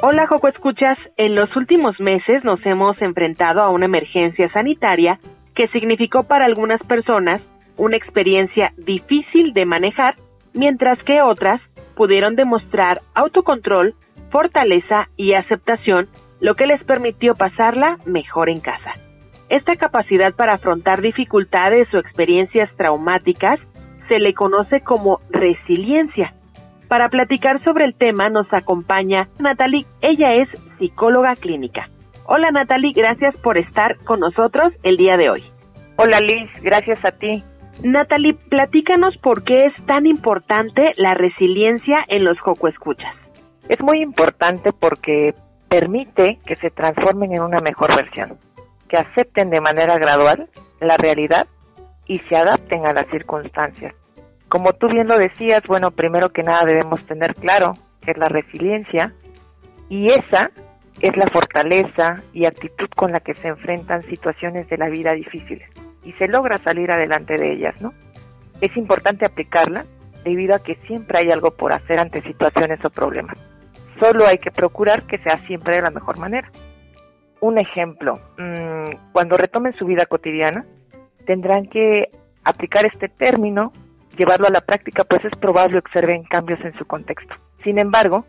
Hola 0.00 0.28
Joco 0.28 0.46
Escuchas, 0.46 0.96
en 1.16 1.34
los 1.34 1.54
últimos 1.56 1.98
meses 1.98 2.44
nos 2.44 2.64
hemos 2.64 3.00
enfrentado 3.02 3.62
a 3.62 3.70
una 3.70 3.86
emergencia 3.86 4.48
sanitaria 4.52 5.18
que 5.56 5.66
significó 5.68 6.22
para 6.22 6.44
algunas 6.44 6.80
personas 6.82 7.42
una 7.76 7.96
experiencia 7.96 8.72
difícil 8.76 9.54
de 9.54 9.64
manejar, 9.64 10.14
mientras 10.54 11.02
que 11.02 11.20
otras 11.20 11.60
pudieron 11.96 12.36
demostrar 12.36 13.00
autocontrol, 13.16 13.96
fortaleza 14.30 15.08
y 15.16 15.32
aceptación, 15.32 16.06
lo 16.38 16.54
que 16.54 16.68
les 16.68 16.84
permitió 16.84 17.34
pasarla 17.34 17.98
mejor 18.06 18.48
en 18.48 18.60
casa. 18.60 19.07
Esta 19.48 19.76
capacidad 19.76 20.34
para 20.34 20.54
afrontar 20.54 21.00
dificultades 21.00 21.92
o 21.94 21.98
experiencias 21.98 22.70
traumáticas 22.76 23.58
se 24.08 24.18
le 24.18 24.34
conoce 24.34 24.80
como 24.80 25.20
resiliencia. 25.30 26.34
Para 26.88 27.08
platicar 27.08 27.62
sobre 27.64 27.84
el 27.84 27.94
tema 27.94 28.28
nos 28.28 28.46
acompaña 28.52 29.28
Natalie, 29.38 29.86
ella 30.00 30.34
es 30.34 30.48
psicóloga 30.78 31.34
clínica. 31.36 31.88
Hola 32.24 32.50
Natalie, 32.50 32.92
gracias 32.94 33.34
por 33.38 33.56
estar 33.56 33.96
con 34.04 34.20
nosotros 34.20 34.72
el 34.82 34.96
día 34.96 35.16
de 35.16 35.30
hoy. 35.30 35.44
Hola 35.96 36.20
Liz, 36.20 36.50
gracias 36.62 37.02
a 37.04 37.10
ti. 37.10 37.42
Natalie, 37.82 38.34
platícanos 38.34 39.16
por 39.18 39.44
qué 39.44 39.66
es 39.66 39.86
tan 39.86 40.06
importante 40.06 40.92
la 40.96 41.14
resiliencia 41.14 42.04
en 42.08 42.24
los 42.24 42.38
Joco 42.40 42.68
Escuchas. 42.68 43.14
Es 43.68 43.80
muy 43.80 44.02
importante 44.02 44.72
porque 44.72 45.34
permite 45.68 46.38
que 46.46 46.56
se 46.56 46.70
transformen 46.70 47.32
en 47.32 47.42
una 47.42 47.60
mejor 47.60 47.96
versión, 47.96 48.38
que 48.88 48.96
acepten 48.96 49.50
de 49.50 49.60
manera 49.60 49.98
gradual 49.98 50.48
la 50.80 50.96
realidad 50.96 51.46
y 52.06 52.18
se 52.20 52.36
adapten 52.36 52.86
a 52.86 52.92
las 52.92 53.08
circunstancias. 53.10 53.94
Como 54.48 54.72
tú 54.72 54.88
bien 54.88 55.06
lo 55.06 55.16
decías, 55.16 55.60
bueno, 55.68 55.90
primero 55.90 56.30
que 56.30 56.42
nada 56.42 56.64
debemos 56.64 57.04
tener 57.06 57.34
claro 57.34 57.74
que 58.00 58.12
es 58.12 58.18
la 58.18 58.28
resiliencia 58.28 59.12
y 59.88 60.06
esa 60.06 60.50
es 61.00 61.16
la 61.16 61.26
fortaleza 61.32 62.22
y 62.32 62.46
actitud 62.46 62.88
con 62.96 63.12
la 63.12 63.20
que 63.20 63.34
se 63.34 63.48
enfrentan 63.48 64.02
situaciones 64.04 64.68
de 64.68 64.78
la 64.78 64.88
vida 64.88 65.12
difíciles 65.12 65.68
y 66.02 66.12
se 66.12 66.26
logra 66.26 66.58
salir 66.58 66.90
adelante 66.90 67.38
de 67.38 67.52
ellas, 67.52 67.80
¿no? 67.80 67.92
Es 68.60 68.76
importante 68.76 69.26
aplicarla 69.26 69.84
debido 70.24 70.54
a 70.54 70.58
que 70.58 70.76
siempre 70.86 71.18
hay 71.18 71.30
algo 71.30 71.50
por 71.52 71.74
hacer 71.74 72.00
ante 72.00 72.22
situaciones 72.22 72.84
o 72.84 72.90
problemas. 72.90 73.36
Solo 74.00 74.26
hay 74.26 74.38
que 74.38 74.50
procurar 74.50 75.02
que 75.04 75.18
sea 75.18 75.36
siempre 75.46 75.76
de 75.76 75.82
la 75.82 75.90
mejor 75.90 76.18
manera. 76.18 76.50
Un 77.40 77.58
ejemplo, 77.58 78.18
mm, 78.36 79.12
cuando 79.12 79.36
retomen 79.36 79.74
su 79.74 79.86
vida 79.86 80.06
cotidiana, 80.06 80.64
tendrán 81.24 81.66
que 81.66 82.10
aplicar 82.44 82.86
este 82.86 83.08
término, 83.08 83.72
llevarlo 84.16 84.46
a 84.46 84.50
la 84.50 84.60
práctica, 84.60 85.04
pues 85.04 85.24
es 85.24 85.38
probable 85.38 85.78
observen 85.78 86.24
cambios 86.24 86.60
en 86.64 86.76
su 86.78 86.84
contexto. 86.84 87.34
Sin 87.62 87.78
embargo, 87.78 88.24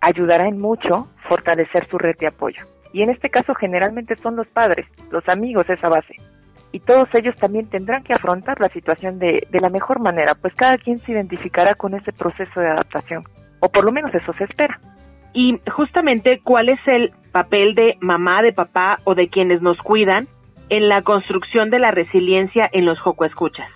ayudará 0.00 0.46
en 0.48 0.60
mucho 0.60 1.08
fortalecer 1.28 1.88
su 1.88 1.98
red 1.98 2.16
de 2.18 2.28
apoyo. 2.28 2.64
Y 2.92 3.02
en 3.02 3.10
este 3.10 3.28
caso 3.28 3.54
generalmente 3.54 4.14
son 4.16 4.36
los 4.36 4.46
padres, 4.46 4.86
los 5.10 5.28
amigos 5.28 5.68
esa 5.68 5.88
base. 5.88 6.14
Y 6.70 6.80
todos 6.80 7.08
ellos 7.14 7.34
también 7.36 7.68
tendrán 7.68 8.02
que 8.02 8.12
afrontar 8.12 8.60
la 8.60 8.68
situación 8.68 9.18
de, 9.18 9.46
de 9.50 9.60
la 9.60 9.68
mejor 9.68 10.00
manera, 10.00 10.34
pues 10.34 10.54
cada 10.54 10.78
quien 10.78 11.00
se 11.00 11.12
identificará 11.12 11.74
con 11.74 11.94
ese 11.94 12.12
proceso 12.12 12.60
de 12.60 12.68
adaptación, 12.68 13.24
o 13.60 13.68
por 13.68 13.84
lo 13.84 13.92
menos 13.92 14.14
eso 14.14 14.32
se 14.34 14.44
espera. 14.44 14.80
Y 15.34 15.60
justamente, 15.68 16.40
¿cuál 16.42 16.68
es 16.70 16.78
el 16.86 17.12
papel 17.32 17.74
de 17.74 17.98
mamá, 18.00 18.40
de 18.40 18.52
papá 18.52 19.00
o 19.02 19.16
de 19.16 19.28
quienes 19.28 19.60
nos 19.60 19.76
cuidan 19.78 20.28
en 20.68 20.88
la 20.88 21.02
construcción 21.02 21.70
de 21.70 21.80
la 21.80 21.90
resiliencia 21.90 22.70
en 22.72 22.86
los 22.86 23.00
Joco 23.00 23.24
Escuchas? 23.24 23.68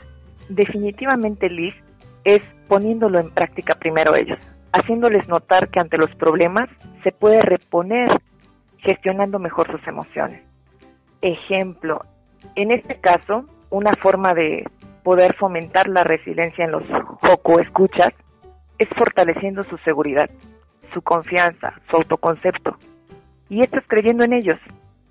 Definitivamente, 0.49 1.51
Liz, 1.51 1.75
es 2.23 2.41
poniéndolo 2.69 3.19
en 3.19 3.31
práctica 3.31 3.75
primero 3.75 4.15
ellos, 4.15 4.39
haciéndoles 4.73 5.27
notar 5.27 5.69
que 5.69 5.81
ante 5.81 5.99
los 5.99 6.15
problemas 6.15 6.69
se 7.03 7.11
puede 7.11 7.41
reponer 7.41 8.09
gestionando 8.79 9.41
mejor 9.41 9.69
sus 9.73 9.85
emociones. 9.89 10.43
Ejemplo, 11.23 12.03
en 12.55 12.71
este 12.71 13.01
caso, 13.01 13.47
una 13.71 13.93
forma 14.01 14.33
de 14.33 14.65
poder 15.03 15.35
fomentar 15.35 15.89
la 15.89 16.05
resiliencia 16.05 16.65
en 16.65 16.71
los 16.71 16.85
Joco 17.21 17.59
Escuchas 17.59 18.15
es 18.79 18.89
fortaleciendo 18.97 19.65
su 19.65 19.77
seguridad 19.79 20.31
su 20.93 21.03
confianza, 21.03 21.75
su 21.91 21.97
autoconcepto. 21.97 22.77
Y 23.49 23.61
esto 23.61 23.79
es 23.79 23.87
creyendo 23.87 24.25
en 24.25 24.33
ellos, 24.33 24.59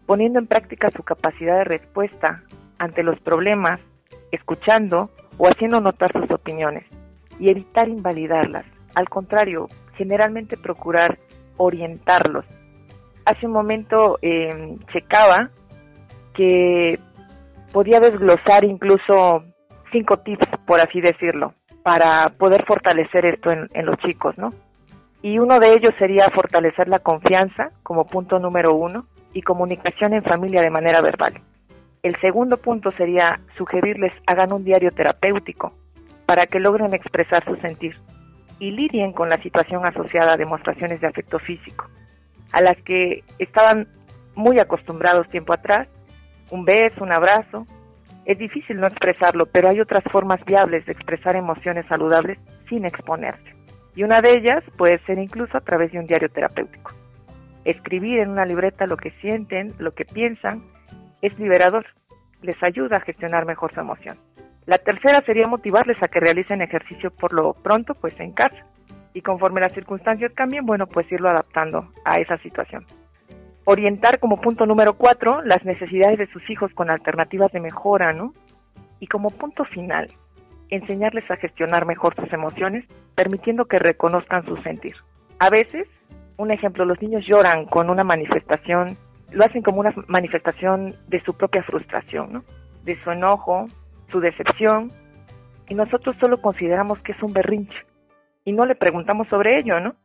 poniendo 0.06 0.40
en 0.40 0.48
práctica 0.48 0.90
su 0.92 1.04
capacidad 1.04 1.58
de 1.58 1.63
respuesta 1.63 2.44
ante 2.78 3.04
los 3.04 3.20
problemas, 3.20 3.80
escuchando 4.32 5.10
o 5.38 5.48
haciendo 5.48 5.80
notar 5.80 6.12
sus 6.13 6.30
opiniones 6.32 6.86
y 7.40 7.50
evitar 7.50 7.88
invalidarlas. 7.88 8.66
Al 8.96 9.10
contrario, 9.10 9.68
generalmente 9.96 10.58
procurar 10.58 11.18
orientarlos. 11.58 12.46
Hace 13.26 13.46
un 13.46 13.52
momento 13.52 14.18
eh, 14.22 14.78
checaba 14.94 15.50
que 16.34 17.00
podía 17.74 18.00
desglosar 18.00 18.63
incluso 18.63 19.44
cinco 19.92 20.18
tips, 20.18 20.48
por 20.66 20.82
así 20.82 21.02
decirlo, 21.02 21.54
para 21.84 22.30
poder 22.38 22.66
fortalecer 22.66 23.26
esto 23.26 23.52
en, 23.52 23.68
en 23.74 23.86
los 23.86 23.98
chicos, 23.98 24.38
¿no? 24.38 24.54
Y 25.21 25.39
uno 25.39 25.60
de 25.60 25.73
ellos 25.73 25.93
sería 25.97 26.25
fortalecer 26.34 26.88
la 26.88 26.99
confianza 26.99 27.71
como 27.84 28.06
punto 28.06 28.39
número 28.39 28.75
uno 28.75 29.06
y 29.34 29.41
comunicación 29.41 30.13
en 30.13 30.23
familia 30.23 30.62
de 30.62 30.69
manera 30.69 31.01
verbal. 31.01 31.41
El 32.03 32.15
segundo 32.21 32.58
punto 32.58 32.91
sería 32.91 33.39
sugerirles 33.58 34.13
hagan 34.27 34.53
un 34.53 34.63
diario 34.63 34.91
terapéutico 34.91 35.73
para 36.25 36.45
que 36.45 36.60
logren 36.60 36.93
expresar 36.93 37.43
su 37.45 37.56
sentir 37.58 37.95
y 38.60 38.71
lidien 38.71 39.13
con 39.13 39.30
la 39.30 39.41
situación 39.41 39.86
asociada 39.86 40.34
a 40.34 40.38
demostraciones 40.38 41.01
de 41.01 41.08
afecto 41.08 41.39
físico, 41.39 41.88
a 42.51 42.62
las 42.62 42.77
que 42.84 43.23
estaban 43.39 43.88
muy 44.36 44.60
acostumbrados 44.60 45.30
tiempo 45.30 45.53
atrás, 45.53 45.88
un 46.51 46.63
beso, 46.63 47.03
un 47.03 47.12
abrazo. 47.12 47.65
Es 48.25 48.38
difícil 48.38 48.80
no 48.80 48.88
expresarlo, 48.88 49.45
pero 49.47 49.69
hay 49.69 49.80
otras 49.80 50.03
formas 50.12 50.43
viables 50.45 50.86
de 50.86 50.91
expresar 50.91 51.36
emociones 51.36 51.86
saludables 51.88 52.38
sin 52.69 52.86
exponerse. 52.86 53.57
Y 53.98 54.04
una 54.04 54.22
de 54.22 54.38
ellas 54.38 54.64
puede 54.78 55.00
ser 55.08 55.18
incluso 55.18 55.58
a 55.58 55.62
través 55.62 55.92
de 55.92 55.98
un 55.98 56.06
diario 56.06 56.30
terapéutico. 56.30 56.92
Escribir 57.66 58.20
en 58.20 58.30
una 58.30 58.46
libreta 58.46 58.86
lo 58.86 58.96
que 58.96 59.10
sienten, 59.22 59.74
lo 59.80 59.96
que 59.96 60.06
piensan, 60.06 60.62
es 61.24 61.38
liberador. 61.40 61.84
Les 62.44 62.62
ayuda 62.62 62.98
a 62.98 63.00
gestionar 63.02 63.48
mejor 63.48 63.74
su 63.74 63.80
emoción. 63.80 64.20
La 64.68 64.78
tercera 64.78 65.24
sería 65.26 65.48
motivarles 65.48 65.98
a 66.04 66.10
que 66.10 66.20
realicen 66.20 66.62
ejercicio 66.62 67.10
por 67.10 67.34
lo 67.34 67.56
pronto, 67.56 67.96
pues 67.96 68.14
en 68.20 68.34
casa. 68.34 68.68
Y 69.16 69.22
conforme 69.22 69.62
las 69.62 69.74
circunstancias 69.74 70.32
cambien, 70.36 70.68
bueno, 70.68 70.86
pues 70.86 71.12
irlo 71.12 71.30
adaptando 71.30 71.92
a 72.06 72.20
esa 72.20 72.38
situación. 72.38 72.86
Orientar 73.66 74.20
como 74.20 74.40
punto 74.40 74.68
número 74.68 74.94
cuatro 74.94 75.42
las 75.42 75.66
necesidades 75.66 76.20
de 76.20 76.28
sus 76.28 76.48
hijos 76.52 76.72
con 76.76 76.92
alternativas 76.92 77.52
de 77.52 77.62
mejora, 77.62 78.14
¿no? 78.14 78.36
Y 79.00 79.08
como 79.08 79.32
punto 79.32 79.66
final, 79.66 80.12
enseñarles 80.69 81.30
a 81.30 81.38
gestionar 81.38 81.86
mejor 81.86 82.15
sus 82.15 82.32
emociones, 82.34 82.86
permitiendo 83.15 83.65
que 83.65 83.80
reconozcan 83.80 84.45
su 84.45 84.58
sentir. 84.58 84.95
A 85.39 85.49
veces, 85.49 85.88
un 86.38 86.51
ejemplo, 86.51 86.86
los 86.86 87.01
niños 87.01 87.25
lloran 87.25 87.65
con 87.65 87.89
una 87.89 88.03
manifestación, 88.03 88.97
lo 89.32 89.45
hacen 89.45 89.62
como 89.62 89.80
una 89.80 89.93
manifestación 90.08 90.95
de 91.08 91.21
su 91.23 91.34
propia 91.34 91.63
frustración, 91.63 92.34
¿no? 92.34 92.43
de 92.84 93.01
su 93.03 93.12
enojo, 93.12 93.65
su 94.12 94.19
decepción, 94.19 94.91
y 95.67 95.75
nosotros 95.75 96.15
solo 96.19 96.41
consideramos 96.41 96.99
que 96.99 97.12
es 97.12 97.21
un 97.21 97.34
berrinche 97.34 97.77
y 98.45 98.53
no 98.53 98.65
le 98.65 98.75
preguntamos 98.75 99.27
sobre 99.27 99.60
ello, 99.60 99.82
¿no? 99.82 99.95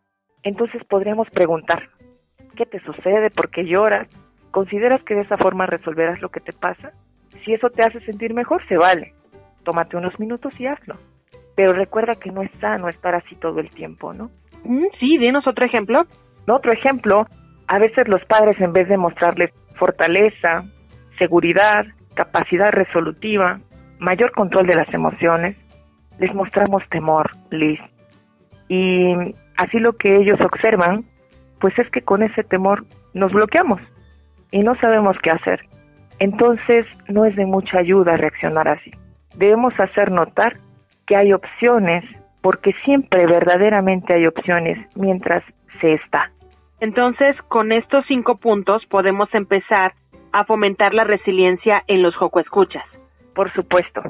Entonces 0.43 0.83
podríamos 0.85 1.31
preguntar, 1.31 1.89
¿qué 2.57 2.67
te 2.67 2.81
sucede? 2.81 3.31
¿Por 3.31 3.51
qué 3.51 3.65
lloras? 3.65 4.09
¿Consideras 4.51 5.01
que 5.05 5.15
de 5.15 5.21
esa 5.21 5.37
forma 5.37 5.67
resolverás 5.67 6.21
lo 6.21 6.31
que 6.31 6.41
te 6.41 6.53
pasa? 6.53 6.93
Si 7.45 7.55
eso 7.55 7.71
te 7.71 7.83
hace 7.87 8.01
sentir 8.01 8.35
mejor, 8.35 8.67
se 8.67 8.77
vale 8.77 9.15
tómate 9.65 9.97
unos 9.97 10.19
minutos 10.19 10.53
y 10.59 10.67
hazlo. 10.67 10.97
Pero 11.55 11.73
recuerda 11.73 12.17
que 12.17 12.31
no 12.31 12.43
es 12.43 12.51
sano 12.61 12.89
estar 12.89 13.15
así 13.15 13.37
todo 13.37 13.61
el 13.61 13.71
tiempo, 13.71 14.13
¿no? 14.13 14.31
Mm, 14.65 14.87
sí, 14.99 15.19
dinos 15.19 15.47
otro 15.47 15.67
ejemplo. 15.67 16.03
Otro 16.47 16.73
ejemplo, 16.73 17.27
a 17.69 17.79
veces 17.79 18.09
los 18.09 18.25
padres 18.25 18.61
en 18.61 18.73
vez 18.73 18.89
de 18.89 18.97
mostrarles 18.97 19.51
fortaleza, 19.77 20.65
seguridad, 21.19 21.85
capacidad 22.15 22.73
resolutiva, 22.73 23.61
mayor 23.99 24.33
control 24.33 24.67
de 24.67 24.77
las 24.77 24.93
emociones, 24.93 25.57
les 26.19 26.35
mostramos 26.35 26.83
temor, 26.91 27.31
Liz. 27.51 27.81
Y 28.69 29.15
así 29.57 29.79
lo 29.79 29.93
que 29.95 30.17
ellos 30.17 30.41
observan, 30.41 31.05
pues 31.61 31.79
es 31.79 31.89
que 31.91 32.03
con 32.03 32.23
ese 32.23 32.43
temor 32.43 32.85
nos 33.15 33.33
bloqueamos 33.33 33.81
y 34.51 34.63
no 34.63 34.75
sabemos 34.77 35.17
qué 35.23 35.31
hacer. 35.31 35.61
Entonces 36.19 36.87
no 37.09 37.25
es 37.25 37.37
de 37.37 37.47
mucha 37.47 37.79
ayuda 37.79 38.17
reaccionar 38.17 38.69
así 38.69 38.93
debemos 39.35 39.73
hacer 39.79 40.11
notar 40.11 40.57
que 41.07 41.17
hay 41.17 41.33
opciones, 41.33 42.05
porque 42.41 42.73
siempre 42.85 43.27
verdaderamente 43.27 44.15
hay 44.15 44.27
opciones 44.27 44.79
mientras 44.95 45.43
se 45.81 45.95
está. 45.95 46.31
Entonces, 46.81 47.37
con 47.49 47.73
estos 47.73 48.05
cinco 48.09 48.37
puntos 48.37 48.85
podemos 48.87 49.33
empezar 49.35 49.95
a 50.33 50.45
fomentar 50.45 50.95
la 50.95 51.05
resiliencia 51.05 51.85
en 51.87 52.03
los 52.03 52.17
Joco 52.17 52.41
Escuchas. 52.41 52.85
Por 53.35 53.53
supuesto. 53.53 54.03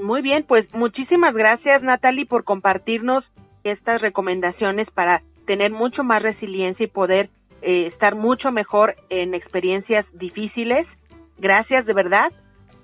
Muy 0.00 0.22
bien, 0.22 0.44
pues 0.46 0.72
muchísimas 0.74 1.34
gracias 1.34 1.82
Natalie 1.82 2.26
por 2.26 2.44
compartirnos 2.44 3.24
estas 3.64 4.00
recomendaciones 4.00 4.88
para 4.90 5.22
tener 5.46 5.72
mucho 5.72 6.04
más 6.04 6.22
resiliencia 6.22 6.84
y 6.84 6.88
poder 6.88 7.28
eh, 7.62 7.86
estar 7.86 8.14
mucho 8.14 8.52
mejor 8.52 8.94
en 9.08 9.34
experiencias 9.34 10.06
difíciles. 10.12 10.86
Gracias 11.38 11.86
de 11.86 11.92
verdad. 11.92 12.32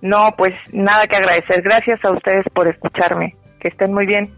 No, 0.03 0.35
pues 0.37 0.55
nada 0.73 1.07
que 1.07 1.17
agradecer. 1.17 1.63
Gracias 1.63 1.99
a 2.05 2.13
ustedes 2.13 2.45
por 2.55 2.69
escucharme. 2.69 3.35
Que 3.61 3.69
estén 3.69 3.93
muy 3.93 4.07
bien. 4.07 4.35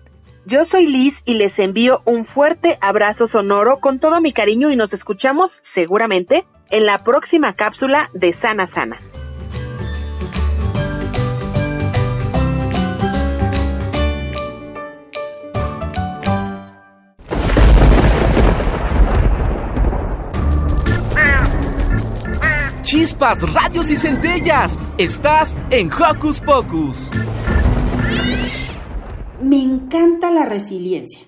Yo 0.47 0.65
soy 0.73 0.87
Liz 0.87 1.15
y 1.27 1.35
les 1.35 1.53
envío 1.59 2.01
un 2.07 2.25
fuerte 2.27 2.79
abrazo 2.81 3.29
sonoro 3.29 3.81
con 3.81 3.99
todo 3.99 4.21
mi 4.21 4.33
cariño 4.33 4.71
y 4.71 4.77
nos 4.77 4.93
escuchamos 4.93 5.51
seguramente 5.75 6.45
en 6.71 6.87
la 6.87 6.99
próxima 7.05 7.55
cápsula 7.55 8.09
de 8.15 8.33
Sana 8.35 8.67
Sana. 8.73 8.99
Chispas, 22.99 23.41
rayos 23.53 23.91
y 23.91 23.97
centellas. 23.97 24.77
Estás 24.99 25.57
en 25.71 25.89
Hocus 25.93 26.41
Pocus. 26.41 27.11
Me 29.41 29.63
encanta 29.63 30.33
la 30.33 30.45
resiliencia. 30.45 31.23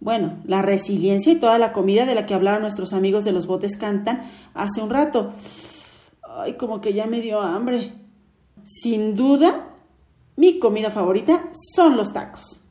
Bueno, 0.00 0.38
la 0.44 0.60
resiliencia 0.60 1.30
y 1.30 1.36
toda 1.36 1.58
la 1.58 1.70
comida 1.70 2.04
de 2.04 2.16
la 2.16 2.26
que 2.26 2.34
hablaron 2.34 2.62
nuestros 2.62 2.92
amigos 2.92 3.24
de 3.24 3.30
los 3.30 3.46
botes 3.46 3.76
cantan 3.76 4.28
hace 4.54 4.82
un 4.82 4.90
rato. 4.90 5.32
Ay, 6.36 6.54
como 6.54 6.80
que 6.80 6.92
ya 6.92 7.06
me 7.06 7.20
dio 7.20 7.40
hambre. 7.40 7.92
Sin 8.64 9.14
duda, 9.14 9.68
mi 10.34 10.58
comida 10.58 10.90
favorita 10.90 11.48
son 11.76 11.96
los 11.96 12.12
tacos. 12.12 12.61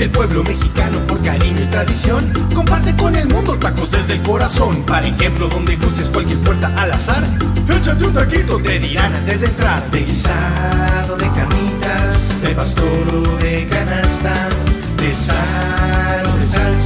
El 0.00 0.08
pueblo 0.08 0.42
mexicano 0.42 0.98
por 1.06 1.20
cariño 1.20 1.60
y 1.60 1.66
tradición 1.66 2.32
comparte 2.54 2.96
con 2.96 3.14
el 3.14 3.28
mundo 3.28 3.58
tacos 3.58 3.90
desde 3.90 4.14
el 4.14 4.22
corazón. 4.22 4.82
Para 4.86 5.06
ejemplo, 5.06 5.46
donde 5.48 5.76
gustes 5.76 6.08
cualquier 6.08 6.38
puerta 6.38 6.72
al 6.78 6.92
azar, 6.92 7.22
échate 7.68 8.06
un 8.06 8.14
taquito, 8.14 8.56
te 8.62 8.78
dirán 8.78 9.14
antes 9.14 9.42
de 9.42 9.48
entrar. 9.48 9.90
De 9.90 10.02
guisado, 10.02 11.18
de 11.18 11.26
carnitas, 11.32 12.40
de 12.40 12.48
pastor 12.54 13.14
o 13.14 13.36
de 13.42 13.66
canasta, 13.66 14.48
de 14.96 15.12
sal 15.12 16.26
o 16.32 16.38
de 16.38 16.46
salsa, 16.46 16.79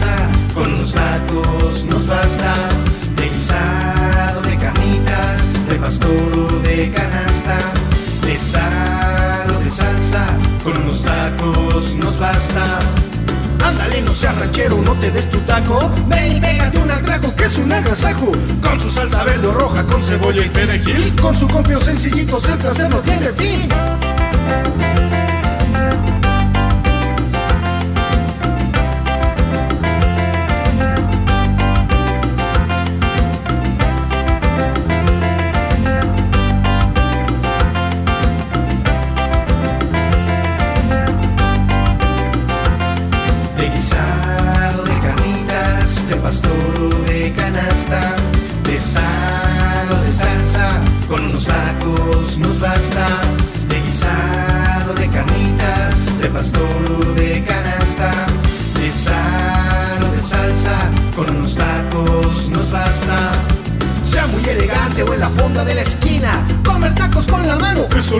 No 14.03 14.13
seas 14.13 14.37
ranchero, 14.39 14.77
no 14.83 14.93
te 14.95 15.11
des 15.11 15.29
tu 15.31 15.39
taco. 15.41 15.91
Ven 16.09 16.37
y 16.37 16.41
pégate 16.41 16.79
un 16.79 16.91
atraco 16.91 17.35
que 17.37 17.45
es 17.45 17.57
un 17.59 17.73
agasajo. 17.73 18.33
Con 18.61 18.81
su 18.81 18.91
salsa 18.91 19.23
verde 19.23 19.47
o 19.47 19.53
roja, 19.53 19.85
con 19.85 20.03
cebolla 20.03 20.45
y 20.45 20.49
perejil. 20.49 21.15
Con 21.21 21.37
su 21.37 21.47
copio 21.47 21.81
sencillito, 21.81 22.39
el 22.39 22.59
placer 22.59 22.91
no 22.91 22.99
tiene 22.99 23.29
fin. 23.33 23.69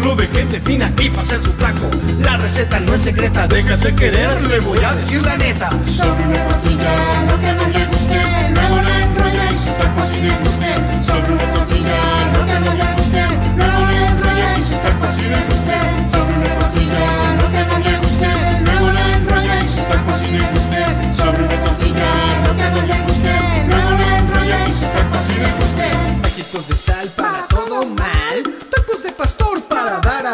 Solo 0.05 0.17
de 0.17 0.27
gente 0.27 0.61
fina 0.61 0.93
y 1.01 1.09
para 1.09 1.25
su 1.25 1.51
taco. 1.53 1.89
La 2.21 2.37
receta 2.37 2.79
no 2.81 2.93
es 2.95 3.01
secreta, 3.01 3.49
déjase 3.49 3.95
querer, 3.95 4.43
le 4.43 4.61
voy 4.61 4.79
a 4.85 4.93
decir 4.93 5.23
la 5.23 5.35
neta. 5.39 5.71
Sobre 5.83 6.25
una 6.27 6.45
tortilla, 6.45 7.23
lo 7.31 7.41
que 7.41 7.53
más 7.55 7.69
le 7.73 7.87
guste, 7.87 8.21
luego 8.55 8.77
la 8.83 9.03
enrolla 9.03 9.51
y 9.51 9.57
su 9.57 9.71
taco 9.81 10.03
así 10.03 10.21
le 10.21 10.37
guste. 10.45 10.69
Sobre 11.01 11.33
una 11.33 11.47
tortilla, 11.55 12.01
lo 12.35 12.45
que 12.45 12.61
más 12.61 12.77
le 12.77 12.89
guste, 12.97 13.23
luego 13.57 13.81
la 13.93 14.09
enrolla 14.11 14.59
y 14.59 14.63
su 14.63 14.77
taco 14.85 15.05
así 15.09 15.23
le 15.23 15.41
guste. 15.49 15.77
Sobre 16.13 16.35
una 16.37 16.55
tortilla, 16.61 17.07
lo 17.41 17.47
que 17.55 17.65
más 17.65 17.81
le 17.89 17.97
guste, 18.05 18.31
luego 18.67 18.91
la 18.93 19.05
enrolla 19.17 19.61
y 19.63 19.67
su 19.67 19.83
taco 19.89 20.11
así 20.13 20.31
le 20.37 20.45
guste. 20.53 20.81
Sobre 21.17 21.43
una 21.49 21.57
tortilla, 21.65 22.11
lo 22.45 22.53
que 22.59 22.67
más 22.75 22.87
le 22.93 22.99
guste, 23.07 23.33
luego 23.71 23.91
la 24.03 24.19
enrolla 24.19 24.69
y 24.69 24.73
su 24.75 24.87
taco 24.97 25.15
así 25.19 25.35
le 25.45 25.51
guste. 25.61 25.87
Taquitos 26.23 26.69
de 26.69 26.77
sal 26.77 27.09
para 27.17 27.44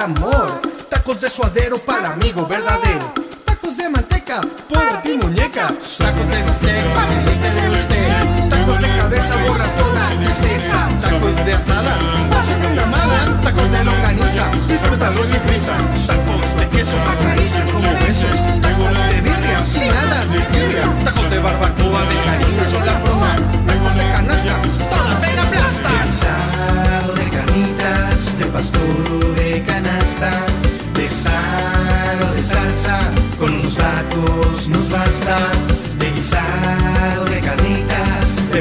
amor, 0.01 0.61
tacos 0.89 1.21
de 1.21 1.29
suadero 1.29 1.79
para 1.79 2.13
amigo 2.13 2.47
verdadero, 2.47 3.13
tacos 3.45 3.77
de 3.77 3.89
manteca 3.91 4.41
para 4.73 5.03
ti 5.03 5.13
muñeca, 5.13 5.75
tacos 5.99 6.29
de 6.29 6.43
bistec 6.43 6.95
para 6.95 7.13
el 7.13 7.25
le 7.25 7.69
guste, 7.69 8.49
tacos 8.49 8.81
de 8.81 8.89
cabeza 8.97 9.37
borra 9.47 9.67
toda 9.77 10.09
tristeza, 10.25 10.89
tacos 11.03 11.45
de 11.45 11.53
asada 11.53 11.99
para 12.31 12.43
su 12.43 12.53
programada, 12.55 13.41
tacos 13.43 13.71
de 13.71 13.85
longaniza, 13.85 14.51
disfrútalo 14.69 15.23
sin 15.23 15.41
prisa, 15.41 15.77
tacos 16.07 16.57
de 16.57 16.69
queso 16.69 16.97
acarician 17.03 17.69
como 17.71 17.90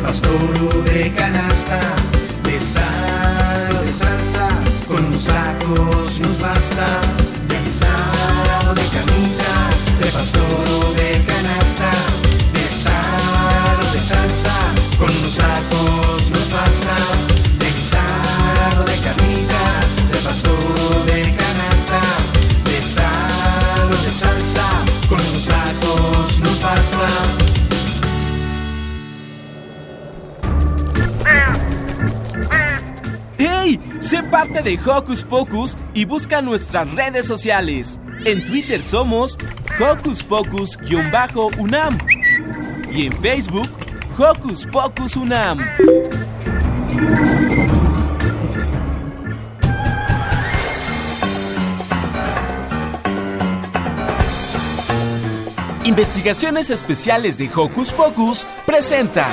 carnitas, 0.10 0.82
de 0.86 1.12
canasta, 1.12 1.80
de 2.44 2.60
sal 2.60 3.78
o 3.80 3.86
de 3.86 3.94
salsa, 3.94 4.50
con 4.88 5.06
unos 5.06 5.24
tacos 5.24 6.20
nos 6.20 6.40
basta. 6.40 6.88
De 7.48 7.58
guisado 7.64 8.74
de 8.74 8.86
carnitas, 8.88 10.00
de 10.00 10.06
pastor 10.12 10.66
o 10.84 10.94
de 10.96 11.09
parte 34.40 34.62
de 34.62 34.80
Hocus 34.90 35.22
Pocus 35.22 35.78
y 35.94 36.06
busca 36.06 36.42
nuestras 36.42 36.90
redes 36.94 37.28
sociales. 37.28 38.00
En 38.24 38.42
Twitter 38.46 38.82
somos 38.82 39.38
Hocus 39.78 40.24
Pocus-UNAM 40.24 41.98
y 42.90 43.08
en 43.08 43.12
Facebook 43.20 43.70
Hocus 44.18 44.66
Pocus 44.66 45.18
UNAM. 45.18 45.60
Investigaciones 55.84 56.70
Especiales 56.70 57.38
de 57.40 57.50
Hocus 57.54 57.92
Pocus 57.92 58.48
presenta 58.66 59.28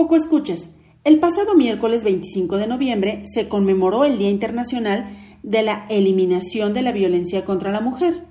Joco 0.00 0.16
Escuchas. 0.16 0.70
El 1.04 1.20
pasado 1.20 1.54
miércoles 1.54 2.04
25 2.04 2.56
de 2.56 2.66
noviembre 2.66 3.22
se 3.26 3.48
conmemoró 3.48 4.06
el 4.06 4.16
Día 4.16 4.30
Internacional 4.30 5.14
de 5.42 5.62
la 5.62 5.84
Eliminación 5.90 6.72
de 6.72 6.80
la 6.80 6.92
Violencia 6.92 7.44
contra 7.44 7.70
la 7.70 7.82
Mujer. 7.82 8.24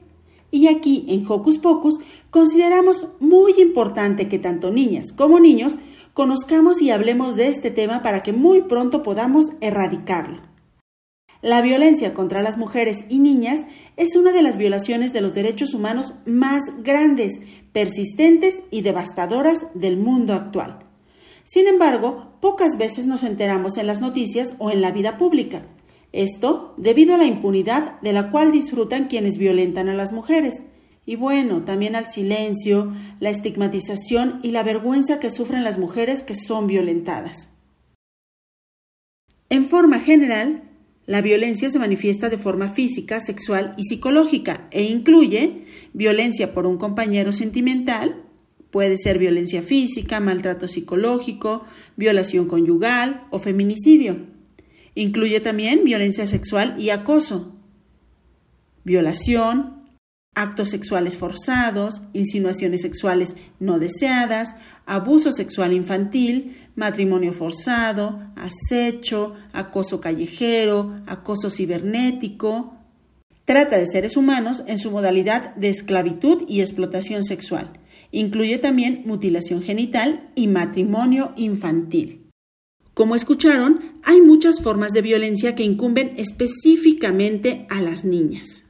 Y 0.50 0.66
aquí, 0.66 1.06
en 1.10 1.24
Hocus 1.30 1.60
Pocus, 1.60 2.00
consideramos 2.32 3.10
muy 3.20 3.54
importante 3.60 4.28
que 4.28 4.40
tanto 4.40 4.72
niñas 4.72 5.12
como 5.12 5.40
niños 5.40 5.78
conozcamos 6.16 6.82
y 6.82 6.90
hablemos 6.90 7.36
de 7.36 7.50
este 7.50 7.70
tema 7.70 8.02
para 8.02 8.24
que 8.24 8.34
muy 8.34 8.62
pronto 8.62 9.04
podamos 9.04 9.52
erradicarlo. 9.62 10.42
La 11.44 11.62
violencia 11.62 12.16
contra 12.16 12.42
las 12.42 12.58
mujeres 12.58 13.06
y 13.10 13.20
niñas 13.20 13.68
es 13.96 14.16
una 14.16 14.32
de 14.32 14.42
las 14.42 14.58
violaciones 14.58 15.14
de 15.14 15.22
los 15.22 15.36
derechos 15.36 15.76
humanos 15.76 16.16
más 16.26 16.64
grandes, 16.82 17.40
persistentes 17.74 18.64
y 18.72 18.82
devastadoras 18.82 19.68
del 19.76 19.98
mundo 19.98 20.34
actual. 20.34 20.89
Sin 21.50 21.68
embargo, 21.68 22.38
pocas 22.42 22.78
veces 22.78 23.08
nos 23.08 23.24
enteramos 23.24 23.78
en 23.78 23.88
las 23.88 24.02
noticias 24.02 24.54
o 24.60 24.70
en 24.70 24.82
la 24.82 24.92
vida 24.92 25.18
pública. 25.18 25.66
Esto 26.12 26.76
debido 26.78 27.16
a 27.16 27.18
la 27.18 27.26
impunidad 27.26 28.00
de 28.02 28.14
la 28.14 28.30
cual 28.30 28.52
disfrutan 28.52 29.08
quienes 29.08 29.40
violentan 29.40 29.90
a 29.90 29.96
las 29.96 30.12
mujeres. 30.12 30.62
Y 31.08 31.16
bueno, 31.16 31.66
también 31.66 31.96
al 31.96 32.06
silencio, 32.06 32.94
la 33.20 33.32
estigmatización 33.32 34.42
y 34.44 34.52
la 34.52 34.62
vergüenza 34.62 35.20
que 35.20 35.32
sufren 35.32 35.64
las 35.64 35.80
mujeres 35.80 36.22
que 36.22 36.36
son 36.36 36.68
violentadas. 36.68 37.50
En 39.50 39.66
forma 39.66 40.00
general, 40.00 40.70
la 41.08 41.22
violencia 41.22 41.72
se 41.72 41.80
manifiesta 41.80 42.30
de 42.30 42.38
forma 42.38 42.68
física, 42.68 43.20
sexual 43.20 43.74
y 43.76 43.86
psicológica 43.86 44.68
e 44.70 44.84
incluye 44.84 45.66
violencia 45.94 46.54
por 46.54 46.68
un 46.68 46.78
compañero 46.78 47.32
sentimental, 47.32 48.29
puede 48.72 48.98
ser 48.98 49.18
violencia 49.18 49.62
física, 49.62 50.20
maltrato 50.20 50.68
psicológico, 50.68 51.66
violación 51.96 52.48
conyugal 52.48 53.28
o 53.32 53.40
feminicidio. 53.40 54.28
Incluye 54.96 55.40
también 55.40 55.84
violencia 55.84 56.28
sexual 56.28 56.76
y 56.78 56.90
acoso, 56.90 57.56
violación, 58.84 59.80
actos 60.36 60.70
sexuales 60.70 61.18
forzados, 61.18 62.02
insinuaciones 62.14 62.82
sexuales 62.82 63.36
no 63.60 63.80
deseadas, 63.80 64.56
abuso 64.86 65.32
sexual 65.32 65.74
infantil, 65.74 66.58
matrimonio 66.76 67.34
forzado, 67.34 68.32
acecho, 68.36 69.34
acoso 69.52 70.00
callejero, 70.00 71.02
acoso 71.08 71.50
cibernético. 71.50 72.74
Trata 73.46 73.78
de 73.78 73.88
seres 73.88 74.16
humanos 74.16 74.64
en 74.68 74.78
su 74.78 74.92
modalidad 74.92 75.56
de 75.56 75.70
esclavitud 75.70 76.44
y 76.48 76.62
explotación 76.62 77.24
sexual. 77.24 77.74
Incluye 78.12 78.58
también 78.58 79.04
mutilación 79.06 79.62
genital 79.62 80.32
y 80.36 80.48
matrimonio 80.48 81.34
infantil. 81.36 82.30
Como 82.94 83.16
escucharon, 83.16 84.00
hay 84.04 84.20
muchas 84.22 84.62
formas 84.62 84.92
de 84.92 85.02
violencia 85.02 85.56
que 85.56 85.64
incumben 85.64 86.14
específicamente 86.18 87.66
a 87.70 87.82
las 87.82 88.04
niñas. 88.04 88.66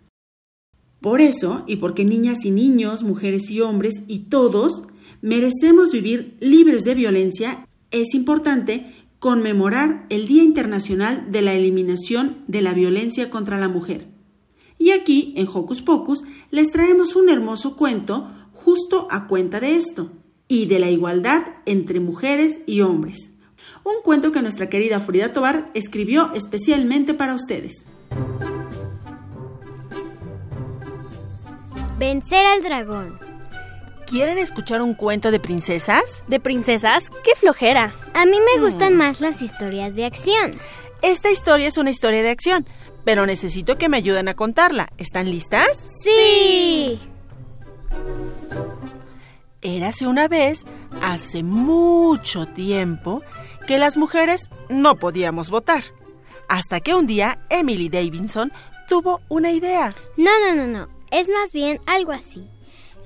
Por 1.01 1.21
eso, 1.21 1.63
y 1.65 1.77
porque 1.77 2.03
niñas 2.03 2.45
y 2.45 2.51
niños, 2.51 3.03
mujeres 3.03 3.49
y 3.49 3.61
hombres, 3.61 4.03
y 4.07 4.19
todos, 4.29 4.83
merecemos 5.21 5.91
vivir 5.91 6.37
libres 6.41 6.83
de 6.83 6.93
violencia, 6.93 7.67
es 7.91 8.13
importante 8.13 8.93
conmemorar 9.19 10.05
el 10.09 10.27
Día 10.27 10.43
Internacional 10.43 11.31
de 11.31 11.41
la 11.41 11.53
Eliminación 11.53 12.43
de 12.47 12.61
la 12.61 12.73
Violencia 12.73 13.29
contra 13.29 13.57
la 13.57 13.67
Mujer. 13.67 14.07
Y 14.77 14.91
aquí, 14.91 15.33
en 15.35 15.47
Hocus 15.47 15.81
Pocus, 15.81 16.23
les 16.51 16.71
traemos 16.71 17.15
un 17.15 17.29
hermoso 17.29 17.75
cuento 17.75 18.31
justo 18.63 19.07
a 19.09 19.27
cuenta 19.27 19.59
de 19.59 19.75
esto, 19.75 20.11
y 20.47 20.65
de 20.65 20.79
la 20.79 20.89
igualdad 20.89 21.43
entre 21.65 21.99
mujeres 21.99 22.59
y 22.65 22.81
hombres. 22.81 23.33
Un 23.83 24.01
cuento 24.03 24.31
que 24.31 24.41
nuestra 24.41 24.67
querida 24.67 24.99
Frida 24.99 25.31
Tobar 25.31 25.69
escribió 25.73 26.31
especialmente 26.33 27.13
para 27.13 27.35
ustedes. 27.35 27.85
Vencer 31.97 32.45
al 32.45 32.63
dragón. 32.63 33.19
¿Quieren 34.07 34.39
escuchar 34.39 34.81
un 34.81 34.95
cuento 34.95 35.29
de 35.29 35.39
princesas? 35.39 36.23
¿De 36.27 36.39
princesas? 36.39 37.11
¡Qué 37.23 37.35
flojera! 37.35 37.93
A 38.13 38.25
mí 38.25 38.37
me 38.39 38.61
gustan 38.61 38.95
más 38.95 39.21
las 39.21 39.41
historias 39.41 39.95
de 39.95 40.05
acción. 40.05 40.55
Esta 41.03 41.29
historia 41.29 41.67
es 41.67 41.77
una 41.77 41.91
historia 41.91 42.23
de 42.23 42.31
acción, 42.31 42.65
pero 43.05 43.25
necesito 43.25 43.77
que 43.77 43.87
me 43.87 43.97
ayuden 43.97 44.27
a 44.27 44.33
contarla. 44.33 44.89
¿Están 44.97 45.29
listas? 45.29 46.01
Sí. 46.03 46.99
Érase 49.61 50.07
una 50.07 50.27
vez, 50.27 50.65
hace 51.01 51.43
mucho 51.43 52.45
tiempo, 52.45 53.21
que 53.67 53.77
las 53.77 53.97
mujeres 53.97 54.49
no 54.69 54.95
podíamos 54.95 55.49
votar. 55.49 55.83
Hasta 56.47 56.79
que 56.79 56.95
un 56.95 57.07
día 57.07 57.39
Emily 57.49 57.89
Davidson 57.89 58.51
tuvo 58.87 59.21
una 59.29 59.51
idea. 59.51 59.93
No, 60.17 60.31
no, 60.39 60.55
no, 60.55 60.65
no. 60.65 60.87
Es 61.11 61.29
más 61.29 61.51
bien 61.53 61.79
algo 61.85 62.11
así. 62.11 62.47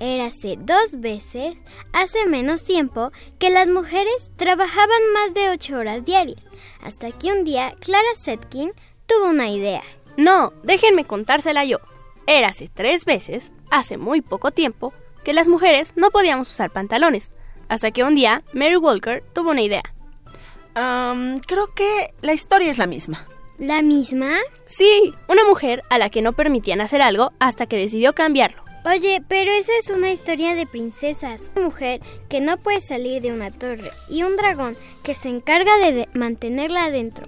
Érase 0.00 0.56
dos 0.58 1.00
veces, 1.00 1.56
hace 1.92 2.26
menos 2.26 2.64
tiempo, 2.64 3.12
que 3.38 3.50
las 3.50 3.68
mujeres 3.68 4.32
trabajaban 4.36 5.12
más 5.12 5.34
de 5.34 5.50
ocho 5.50 5.78
horas 5.78 6.04
diarias, 6.04 6.44
hasta 6.82 7.12
que 7.12 7.32
un 7.32 7.44
día 7.44 7.74
Clara 7.80 8.14
Setkin 8.16 8.72
tuvo 9.06 9.30
una 9.30 9.48
idea. 9.48 9.82
No, 10.16 10.52
déjenme 10.62 11.04
contársela 11.04 11.64
yo. 11.64 11.78
Érase 12.26 12.70
tres 12.72 13.04
veces, 13.04 13.52
hace 13.70 13.98
muy 13.98 14.22
poco 14.22 14.50
tiempo, 14.50 14.92
que 15.24 15.32
las 15.32 15.48
mujeres 15.48 15.92
no 15.96 16.10
podíamos 16.10 16.50
usar 16.50 16.70
pantalones, 16.70 17.32
hasta 17.68 17.90
que 17.90 18.04
un 18.04 18.14
día 18.14 18.42
Mary 18.52 18.76
Walker 18.76 19.22
tuvo 19.32 19.50
una 19.50 19.62
idea. 19.62 19.82
creo 20.74 21.74
que 21.74 22.14
la 22.22 22.32
historia 22.32 22.70
es 22.70 22.78
la 22.78 22.86
misma. 22.86 23.26
¿La 23.58 23.82
misma? 23.82 24.38
Sí, 24.66 25.14
una 25.28 25.44
mujer 25.44 25.82
a 25.88 25.98
la 25.98 26.10
que 26.10 26.22
no 26.22 26.32
permitían 26.32 26.80
hacer 26.80 27.02
algo 27.02 27.32
hasta 27.38 27.66
que 27.66 27.76
decidió 27.76 28.12
cambiarlo. 28.12 28.64
Oye, 28.84 29.22
pero 29.28 29.50
esa 29.50 29.72
es 29.80 29.88
una 29.88 30.10
historia 30.10 30.54
de 30.54 30.66
princesas. 30.66 31.50
Una 31.56 31.66
mujer 31.66 32.00
que 32.28 32.40
no 32.40 32.58
puede 32.58 32.82
salir 32.82 33.22
de 33.22 33.32
una 33.32 33.50
torre 33.50 33.90
y 34.10 34.24
un 34.24 34.36
dragón 34.36 34.76
que 35.02 35.14
se 35.14 35.30
encarga 35.30 35.78
de 35.78 36.08
mantenerla 36.12 36.84
adentro. 36.84 37.24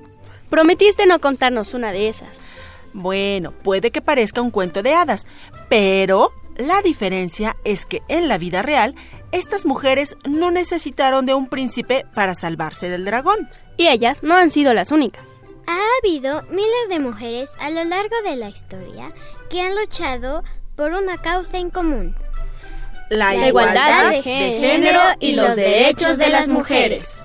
Prometiste 0.51 1.07
no 1.07 1.19
contarnos 1.19 1.73
una 1.73 1.93
de 1.93 2.09
esas. 2.09 2.46
Bueno, 2.97 3.53
puede 3.53 3.91
que 3.91 4.01
parezca 4.01 4.41
un 4.41 4.51
cuento 4.51 4.83
de 4.83 4.95
hadas, 4.95 5.27
pero 5.69 6.33
la 6.57 6.81
diferencia 6.81 7.55
es 7.63 7.85
que 7.85 8.01
en 8.09 8.27
la 8.27 8.39
vida 8.39 8.63
real 8.63 8.95
estas 9.33 9.67
mujeres 9.67 10.17
no 10.25 10.51
necesitaron 10.51 11.27
de 11.27 11.35
un 11.35 11.49
príncipe 11.49 12.07
para 12.15 12.35
salvarse 12.35 12.89
del 12.89 13.05
dragón. 13.05 13.51
Y 13.77 13.89
ellas 13.89 14.23
no 14.23 14.35
han 14.35 14.51
sido 14.51 14.73
las 14.73 14.93
únicas. 14.93 15.27
Ha 15.67 15.79
habido 16.03 16.43
miles 16.45 16.89
de 16.89 16.99
mujeres 16.99 17.51
a 17.59 17.69
lo 17.69 17.85
largo 17.85 18.17
de 18.25 18.37
la 18.37 18.49
historia 18.49 19.13
que 19.51 19.61
han 19.61 19.75
luchado 19.75 20.43
por 20.75 20.93
una 20.93 21.19
causa 21.19 21.59
en 21.59 21.69
común. 21.69 22.17
La, 23.11 23.47
igualdad, 23.47 24.11
de, 24.11 24.23
género 24.23 25.01
y 25.21 25.35
los 25.35 25.55
derechos 25.55 26.17
de 26.17 26.31
las 26.31 26.49
mujeres. 26.49 27.23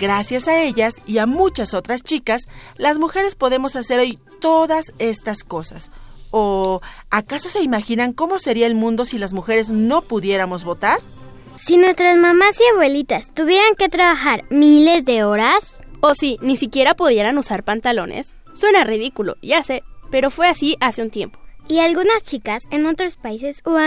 Gracias 0.00 0.48
a 0.48 0.62
ellas 0.62 0.94
y 1.06 1.18
a 1.18 1.26
muchas 1.26 1.74
otras 1.74 2.02
chicas, 2.02 2.48
las 2.78 2.98
mujeres 2.98 3.34
podemos 3.34 3.76
hacer 3.76 4.00
hoy 4.00 4.18
todas 4.40 4.94
estas 4.98 5.44
cosas. 5.44 5.90
¿O 6.30 6.80
acaso 7.10 7.50
se 7.50 7.62
imaginan 7.62 8.14
cómo 8.14 8.38
sería 8.38 8.66
el 8.66 8.74
mundo 8.74 9.04
si 9.04 9.18
las 9.18 9.34
mujeres 9.34 9.68
no 9.68 10.00
pudiéramos 10.00 10.64
votar? 10.64 11.00
Si 11.56 11.76
nuestras 11.76 12.16
mamás 12.16 12.58
y 12.58 12.64
abuelitas 12.72 13.34
tuvieran 13.34 13.74
que 13.76 13.90
trabajar 13.90 14.44
miles 14.48 15.04
de 15.04 15.22
horas, 15.22 15.84
o 16.00 16.14
si 16.14 16.38
ni 16.40 16.56
siquiera 16.56 16.94
pudieran 16.94 17.36
usar 17.36 17.62
pantalones. 17.62 18.34
Suena 18.54 18.84
ridículo, 18.84 19.36
ya 19.42 19.62
sé, 19.62 19.82
pero 20.10 20.30
fue 20.30 20.48
así 20.48 20.78
hace 20.80 21.02
un 21.02 21.10
tiempo. 21.10 21.38
Y 21.68 21.80
algunas 21.80 22.24
chicas 22.24 22.62
en 22.70 22.86
otros 22.86 23.16
países 23.16 23.60
o 23.64 23.78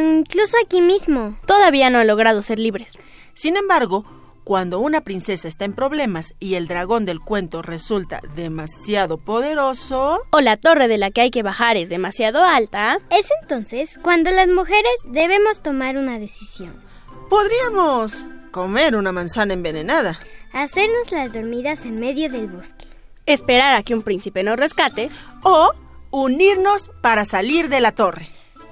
incluso 0.00 0.56
aquí 0.64 0.80
mismo 0.80 1.36
todavía 1.44 1.90
no 1.90 1.98
han 1.98 2.06
logrado 2.06 2.40
ser 2.42 2.60
libres. 2.60 2.92
Sin 3.34 3.56
embargo, 3.56 4.04
cuando 4.46 4.78
una 4.78 5.00
princesa 5.00 5.48
está 5.48 5.64
en 5.64 5.72
problemas 5.72 6.32
y 6.38 6.54
el 6.54 6.68
dragón 6.68 7.04
del 7.04 7.18
cuento 7.18 7.62
resulta 7.62 8.20
demasiado 8.36 9.18
poderoso... 9.18 10.22
O 10.30 10.40
la 10.40 10.56
torre 10.56 10.86
de 10.86 10.98
la 10.98 11.10
que 11.10 11.22
hay 11.22 11.30
que 11.32 11.42
bajar 11.42 11.76
es 11.76 11.88
demasiado 11.88 12.44
alta... 12.44 13.00
Es 13.10 13.26
entonces 13.42 13.98
cuando 14.02 14.30
las 14.30 14.46
mujeres 14.46 14.92
debemos 15.04 15.64
tomar 15.64 15.96
una 15.96 16.20
decisión. 16.20 16.80
Podríamos 17.28 18.24
comer 18.52 18.94
una 18.94 19.10
manzana 19.10 19.52
envenenada. 19.52 20.20
Hacernos 20.52 21.10
las 21.10 21.32
dormidas 21.32 21.84
en 21.84 21.98
medio 21.98 22.30
del 22.30 22.46
bosque, 22.46 22.86
esperar 23.26 23.74
a 23.74 23.82
que 23.82 23.96
un 23.96 24.02
príncipe 24.02 24.44
nos 24.44 24.60
rescate. 24.60 25.10
O 25.42 25.72
unirnos 26.12 26.92
para 27.00 27.24
salir 27.24 27.68
de 27.68 27.80
la 27.80 27.90
torre. 27.90 28.28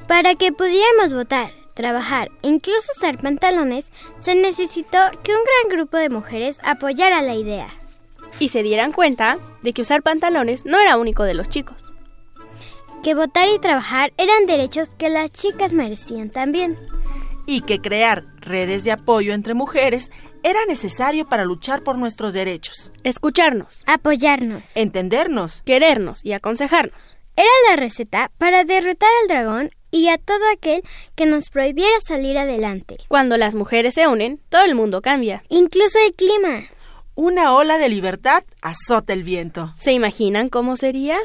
Para 0.06 0.36
que 0.36 0.52
pudiéramos 0.52 1.12
votar, 1.12 1.50
trabajar 1.74 2.30
e 2.42 2.48
incluso 2.48 2.92
usar 2.96 3.18
pantalones, 3.18 3.90
se 4.18 4.34
necesitó 4.34 4.98
que 5.22 5.32
un 5.32 5.42
gran 5.44 5.76
grupo 5.76 5.96
de 5.96 6.08
mujeres 6.08 6.58
apoyara 6.62 7.20
la 7.22 7.34
idea. 7.34 7.68
Y 8.38 8.48
se 8.48 8.62
dieran 8.62 8.92
cuenta 8.92 9.38
de 9.62 9.72
que 9.72 9.82
usar 9.82 10.02
pantalones 10.02 10.64
no 10.64 10.78
era 10.78 10.96
único 10.96 11.24
de 11.24 11.34
los 11.34 11.48
chicos. 11.48 11.76
Que 13.02 13.14
votar 13.14 13.48
y 13.48 13.58
trabajar 13.58 14.12
eran 14.16 14.46
derechos 14.46 14.88
que 14.90 15.10
las 15.10 15.30
chicas 15.30 15.72
merecían 15.72 16.30
también. 16.30 16.78
Y 17.46 17.60
que 17.60 17.80
crear 17.80 18.24
redes 18.40 18.84
de 18.84 18.92
apoyo 18.92 19.34
entre 19.34 19.52
mujeres 19.52 20.10
era 20.42 20.64
necesario 20.66 21.26
para 21.26 21.44
luchar 21.44 21.82
por 21.82 21.98
nuestros 21.98 22.32
derechos. 22.32 22.92
Escucharnos. 23.02 23.82
Apoyarnos. 23.86 24.70
Entendernos. 24.74 25.62
Querernos 25.62 26.24
y 26.24 26.32
aconsejarnos. 26.32 27.16
Era 27.36 27.48
la 27.68 27.76
receta 27.76 28.30
para 28.38 28.64
derrotar 28.64 29.08
al 29.22 29.28
dragón 29.28 29.70
y 29.94 30.08
a 30.08 30.18
todo 30.18 30.40
aquel 30.52 30.82
que 31.14 31.24
nos 31.24 31.50
prohibiera 31.50 31.94
salir 32.04 32.36
adelante. 32.36 32.98
Cuando 33.06 33.36
las 33.36 33.54
mujeres 33.54 33.94
se 33.94 34.08
unen, 34.08 34.40
todo 34.48 34.64
el 34.64 34.74
mundo 34.74 35.00
cambia. 35.00 35.44
Incluso 35.48 35.98
el 36.04 36.12
clima. 36.14 36.64
Una 37.14 37.54
ola 37.54 37.78
de 37.78 37.88
libertad 37.88 38.42
azota 38.60 39.12
el 39.12 39.22
viento. 39.22 39.72
¿Se 39.78 39.92
imaginan 39.92 40.48
cómo 40.48 40.76
sería? 40.76 41.16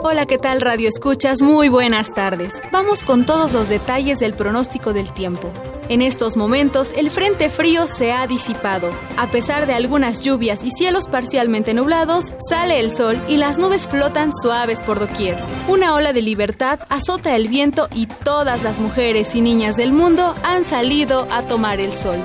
Hola, 0.00 0.26
¿qué 0.26 0.38
tal 0.38 0.60
Radio 0.60 0.88
Escuchas? 0.88 1.42
Muy 1.42 1.68
buenas 1.68 2.14
tardes. 2.14 2.62
Vamos 2.70 3.02
con 3.02 3.26
todos 3.26 3.52
los 3.52 3.68
detalles 3.68 4.20
del 4.20 4.32
pronóstico 4.32 4.92
del 4.92 5.12
tiempo. 5.12 5.50
En 5.88 6.02
estos 6.02 6.36
momentos 6.36 6.92
el 6.96 7.10
frente 7.10 7.50
frío 7.50 7.88
se 7.88 8.12
ha 8.12 8.28
disipado. 8.28 8.92
A 9.16 9.26
pesar 9.26 9.66
de 9.66 9.74
algunas 9.74 10.22
lluvias 10.22 10.62
y 10.62 10.70
cielos 10.70 11.08
parcialmente 11.08 11.74
nublados, 11.74 12.32
sale 12.48 12.78
el 12.78 12.92
sol 12.92 13.18
y 13.28 13.38
las 13.38 13.58
nubes 13.58 13.88
flotan 13.88 14.32
suaves 14.40 14.82
por 14.82 15.00
doquier. 15.00 15.42
Una 15.66 15.94
ola 15.94 16.12
de 16.12 16.22
libertad 16.22 16.78
azota 16.88 17.34
el 17.34 17.48
viento 17.48 17.88
y 17.92 18.06
todas 18.06 18.62
las 18.62 18.78
mujeres 18.78 19.34
y 19.34 19.40
niñas 19.40 19.76
del 19.76 19.92
mundo 19.92 20.36
han 20.44 20.64
salido 20.64 21.26
a 21.32 21.42
tomar 21.42 21.80
el 21.80 21.92
sol. 21.92 22.18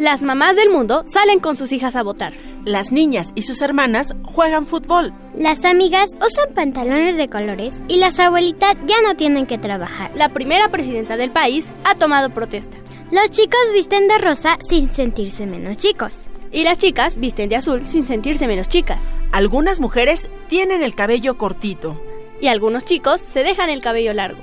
Las 0.00 0.22
mamás 0.22 0.56
del 0.56 0.70
mundo 0.70 1.02
salen 1.04 1.40
con 1.40 1.56
sus 1.56 1.72
hijas 1.72 1.94
a 1.94 2.02
votar. 2.02 2.32
Las 2.64 2.90
niñas 2.90 3.32
y 3.34 3.42
sus 3.42 3.60
hermanas 3.60 4.14
juegan 4.24 4.64
fútbol. 4.64 5.12
Las 5.36 5.66
amigas 5.66 6.12
usan 6.26 6.54
pantalones 6.54 7.18
de 7.18 7.28
colores 7.28 7.82
y 7.86 7.98
las 7.98 8.18
abuelitas 8.18 8.76
ya 8.86 8.94
no 9.02 9.14
tienen 9.14 9.44
que 9.44 9.58
trabajar. 9.58 10.10
La 10.14 10.30
primera 10.30 10.70
presidenta 10.70 11.18
del 11.18 11.30
país 11.30 11.70
ha 11.84 11.96
tomado 11.96 12.30
protesta. 12.30 12.78
Los 13.10 13.28
chicos 13.28 13.60
visten 13.74 14.08
de 14.08 14.16
rosa 14.16 14.56
sin 14.66 14.88
sentirse 14.88 15.44
menos 15.44 15.76
chicos. 15.76 16.28
Y 16.50 16.64
las 16.64 16.78
chicas 16.78 17.16
visten 17.16 17.50
de 17.50 17.56
azul 17.56 17.86
sin 17.86 18.06
sentirse 18.06 18.48
menos 18.48 18.68
chicas. 18.68 19.12
Algunas 19.32 19.80
mujeres 19.80 20.30
tienen 20.48 20.82
el 20.82 20.94
cabello 20.94 21.36
cortito. 21.36 22.02
Y 22.40 22.46
algunos 22.46 22.86
chicos 22.86 23.20
se 23.20 23.42
dejan 23.42 23.68
el 23.68 23.82
cabello 23.82 24.14
largo. 24.14 24.40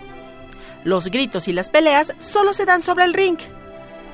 Los 0.83 1.09
gritos 1.09 1.47
y 1.47 1.53
las 1.53 1.71
peleas 1.71 2.13
solo 2.19 2.53
se 2.53 2.65
dan 2.65 2.83
sobre 2.83 3.05
el 3.05 3.15
ring. 3.15 3.39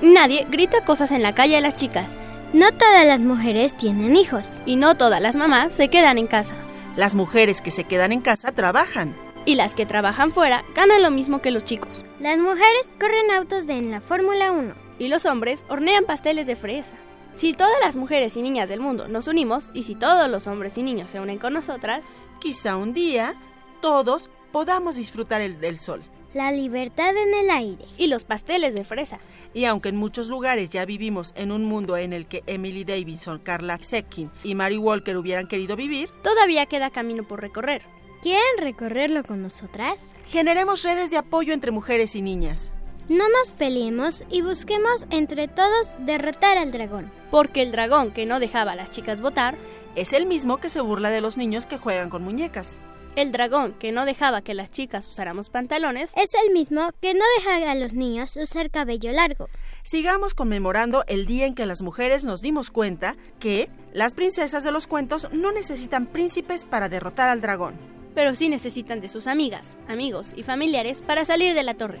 Nadie 0.00 0.46
grita 0.50 0.84
cosas 0.84 1.10
en 1.12 1.22
la 1.22 1.34
calle 1.34 1.56
a 1.56 1.60
las 1.60 1.76
chicas. 1.76 2.10
No 2.52 2.70
todas 2.72 3.06
las 3.06 3.20
mujeres 3.20 3.76
tienen 3.76 4.16
hijos. 4.16 4.60
Y 4.66 4.76
no 4.76 4.96
todas 4.96 5.20
las 5.20 5.36
mamás 5.36 5.72
se 5.72 5.88
quedan 5.88 6.18
en 6.18 6.26
casa. 6.26 6.54
Las 6.96 7.14
mujeres 7.14 7.60
que 7.60 7.70
se 7.70 7.84
quedan 7.84 8.12
en 8.12 8.20
casa 8.20 8.52
trabajan. 8.52 9.14
Y 9.46 9.56
las 9.56 9.74
que 9.74 9.86
trabajan 9.86 10.32
fuera 10.32 10.64
ganan 10.74 11.02
lo 11.02 11.10
mismo 11.10 11.40
que 11.40 11.50
los 11.50 11.64
chicos. 11.64 12.04
Las 12.20 12.38
mujeres 12.38 12.94
corren 12.98 13.30
autos 13.30 13.66
de 13.66 13.74
en 13.74 13.90
la 13.90 14.00
Fórmula 14.00 14.52
1. 14.52 14.74
Y 14.98 15.08
los 15.08 15.26
hombres 15.26 15.64
hornean 15.68 16.04
pasteles 16.04 16.46
de 16.46 16.56
fresa. 16.56 16.94
Si 17.32 17.52
todas 17.52 17.74
las 17.82 17.96
mujeres 17.96 18.36
y 18.36 18.42
niñas 18.42 18.68
del 18.68 18.80
mundo 18.80 19.08
nos 19.08 19.26
unimos 19.26 19.70
y 19.74 19.82
si 19.82 19.96
todos 19.96 20.30
los 20.30 20.46
hombres 20.46 20.78
y 20.78 20.84
niños 20.84 21.10
se 21.10 21.18
unen 21.20 21.38
con 21.38 21.52
nosotras, 21.52 22.02
quizá 22.38 22.76
un 22.76 22.94
día 22.94 23.34
todos 23.80 24.30
podamos 24.52 24.96
disfrutar 24.96 25.40
el 25.40 25.58
del 25.60 25.80
sol. 25.80 26.04
La 26.34 26.50
libertad 26.50 27.16
en 27.16 27.32
el 27.32 27.48
aire. 27.48 27.84
Y 27.96 28.08
los 28.08 28.24
pasteles 28.24 28.74
de 28.74 28.84
fresa. 28.84 29.20
Y 29.54 29.66
aunque 29.66 29.90
en 29.90 29.96
muchos 29.96 30.28
lugares 30.28 30.70
ya 30.70 30.84
vivimos 30.84 31.32
en 31.36 31.52
un 31.52 31.64
mundo 31.64 31.96
en 31.96 32.12
el 32.12 32.26
que 32.26 32.42
Emily 32.48 32.82
Davidson, 32.82 33.38
Carla 33.38 33.78
Setkin 33.80 34.32
y 34.42 34.56
Mary 34.56 34.76
Walker 34.76 35.16
hubieran 35.16 35.46
querido 35.46 35.76
vivir, 35.76 36.10
todavía 36.24 36.66
queda 36.66 36.90
camino 36.90 37.22
por 37.22 37.40
recorrer. 37.40 37.82
¿Quieren 38.20 38.42
recorrerlo 38.58 39.22
con 39.22 39.42
nosotras? 39.42 40.08
Generemos 40.26 40.82
redes 40.82 41.12
de 41.12 41.18
apoyo 41.18 41.54
entre 41.54 41.70
mujeres 41.70 42.16
y 42.16 42.22
niñas. 42.22 42.72
No 43.08 43.28
nos 43.28 43.52
peleemos 43.52 44.24
y 44.28 44.42
busquemos 44.42 45.06
entre 45.10 45.46
todos 45.46 45.88
derrotar 46.00 46.58
al 46.58 46.72
dragón. 46.72 47.12
Porque 47.30 47.62
el 47.62 47.70
dragón 47.70 48.10
que 48.10 48.26
no 48.26 48.40
dejaba 48.40 48.72
a 48.72 48.76
las 48.76 48.90
chicas 48.90 49.20
votar 49.20 49.56
es 49.94 50.12
el 50.12 50.26
mismo 50.26 50.56
que 50.56 50.68
se 50.68 50.80
burla 50.80 51.10
de 51.10 51.20
los 51.20 51.36
niños 51.36 51.66
que 51.66 51.78
juegan 51.78 52.10
con 52.10 52.24
muñecas. 52.24 52.80
El 53.16 53.30
dragón 53.30 53.74
que 53.74 53.92
no 53.92 54.06
dejaba 54.06 54.42
que 54.42 54.54
las 54.54 54.72
chicas 54.72 55.06
usáramos 55.06 55.48
pantalones 55.48 56.12
es 56.16 56.32
el 56.34 56.52
mismo 56.52 56.90
que 57.00 57.14
no 57.14 57.24
dejaba 57.38 57.70
a 57.70 57.74
los 57.76 57.92
niños 57.92 58.36
usar 58.36 58.72
cabello 58.72 59.12
largo. 59.12 59.48
Sigamos 59.84 60.34
conmemorando 60.34 61.04
el 61.06 61.24
día 61.24 61.46
en 61.46 61.54
que 61.54 61.64
las 61.64 61.80
mujeres 61.80 62.24
nos 62.24 62.42
dimos 62.42 62.70
cuenta 62.70 63.14
que 63.38 63.70
las 63.92 64.16
princesas 64.16 64.64
de 64.64 64.72
los 64.72 64.88
cuentos 64.88 65.28
no 65.32 65.52
necesitan 65.52 66.06
príncipes 66.06 66.64
para 66.64 66.88
derrotar 66.88 67.28
al 67.28 67.40
dragón. 67.40 67.76
Pero 68.16 68.34
sí 68.34 68.48
necesitan 68.48 69.00
de 69.00 69.08
sus 69.08 69.28
amigas, 69.28 69.76
amigos 69.86 70.32
y 70.34 70.42
familiares 70.42 71.00
para 71.00 71.24
salir 71.24 71.54
de 71.54 71.62
la 71.62 71.74
torre. 71.74 72.00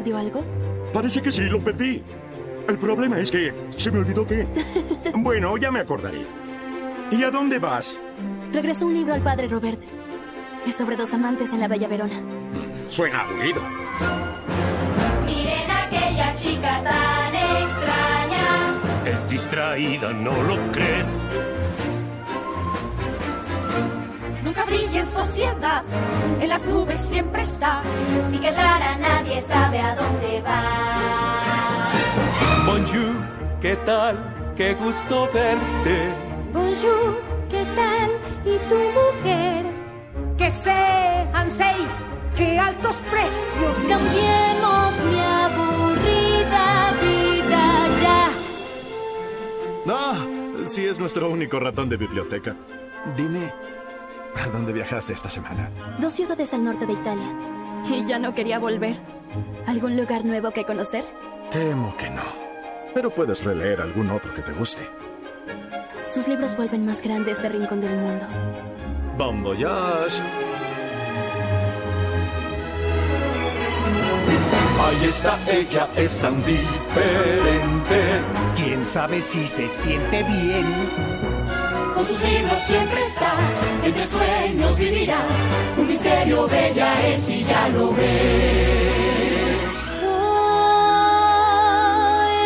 Perdió 0.00 0.16
algo? 0.16 0.42
Parece 0.94 1.20
que 1.20 1.30
sí, 1.30 1.42
lo 1.42 1.62
perdí. 1.62 2.02
El 2.68 2.78
problema 2.78 3.18
es 3.18 3.30
que 3.30 3.52
se 3.76 3.90
me 3.90 3.98
olvidó 3.98 4.26
qué. 4.26 4.46
bueno, 5.14 5.56
ya 5.58 5.70
me 5.70 5.80
acordaré. 5.80 6.24
¿Y 7.10 7.22
a 7.22 7.30
dónde 7.30 7.58
vas? 7.58 7.98
Regresó 8.52 8.86
un 8.86 8.94
libro 8.94 9.12
al 9.12 9.22
padre 9.22 9.48
Robert. 9.48 9.82
Es 10.66 10.76
sobre 10.76 10.96
dos 10.96 11.12
amantes 11.12 11.52
en 11.52 11.60
la 11.60 11.68
Bella 11.68 11.88
Verona. 11.88 12.14
Suena 12.88 13.22
aburrido. 13.22 13.60
Miren 15.26 15.70
aquella 15.70 16.34
chica 16.34 16.82
tan 16.82 17.34
extraña. 17.34 18.74
Es 19.04 19.28
distraída, 19.28 20.12
¿no 20.12 20.42
lo 20.42 20.56
crees? 20.72 21.24
Sociedad, 25.10 25.82
en 26.40 26.48
las 26.48 26.64
nubes 26.64 27.00
siempre 27.00 27.42
está. 27.42 27.82
Y 28.32 28.38
que 28.38 28.50
rara 28.50 28.96
nadie 28.96 29.44
sabe 29.48 29.80
a 29.80 29.96
dónde 29.96 30.42
va. 30.42 31.90
Bonjour, 32.66 33.14
¿qué 33.60 33.76
tal? 33.84 34.52
Qué 34.56 34.74
gusto 34.74 35.28
verte. 35.32 36.12
Bonjour, 36.52 37.20
¿qué 37.48 37.64
tal? 37.74 38.10
¿Y 38.44 38.58
tu 38.68 38.76
mujer? 38.76 39.66
Que 40.38 40.50
sean 40.50 41.50
seis, 41.50 41.94
qué 42.36 42.58
altos 42.58 42.96
precios. 43.10 43.78
Cambiemos 43.88 44.92
mi 45.10 45.20
aburrida 45.20 46.94
vida 47.02 47.88
ya. 48.02 48.28
Ah, 49.88 50.26
sí 50.64 50.86
es 50.86 50.98
nuestro 50.98 51.28
único 51.30 51.58
ratón 51.58 51.88
de 51.88 51.96
biblioteca. 51.96 52.54
Dime, 53.16 53.52
¿A 54.36 54.46
dónde 54.48 54.72
viajaste 54.72 55.12
esta 55.12 55.28
semana? 55.28 55.70
Dos 55.98 56.12
ciudades 56.12 56.52
al 56.54 56.64
norte 56.64 56.86
de 56.86 56.92
Italia. 56.94 57.32
Y 57.88 58.04
ya 58.04 58.18
no 58.18 58.34
quería 58.34 58.58
volver. 58.58 58.96
¿Algún 59.66 59.96
lugar 59.96 60.24
nuevo 60.24 60.50
que 60.50 60.64
conocer? 60.64 61.04
Temo 61.50 61.96
que 61.96 62.10
no. 62.10 62.22
Pero 62.94 63.10
puedes 63.10 63.44
releer 63.44 63.80
algún 63.80 64.10
otro 64.10 64.32
que 64.34 64.42
te 64.42 64.52
guste. 64.52 64.88
Sus 66.04 66.26
libros 66.26 66.56
vuelven 66.56 66.84
más 66.84 67.02
grandes 67.02 67.40
de 67.40 67.48
rincón 67.48 67.80
del 67.80 67.96
mundo. 67.96 68.26
Bon 69.16 69.42
voyage. 69.42 70.22
Ahí 74.82 75.04
está 75.04 75.38
ella, 75.50 75.88
es 75.96 76.18
tan 76.18 76.36
diferente. 76.44 78.00
¿Quién 78.56 78.84
sabe 78.86 79.20
si 79.22 79.46
se 79.46 79.68
siente 79.68 80.22
bien? 80.24 80.66
Con 82.00 82.08
sus 82.08 82.22
libros 82.22 82.62
siempre 82.62 83.04
está, 83.04 83.34
entre 83.84 84.06
sueños 84.06 84.74
vivirá. 84.78 85.20
Un 85.76 85.86
misterio 85.86 86.48
bella 86.48 87.08
es 87.08 87.28
y 87.28 87.44
ya 87.44 87.68
lo 87.68 87.92
ves. 87.92 89.60
Oh, 90.02 91.42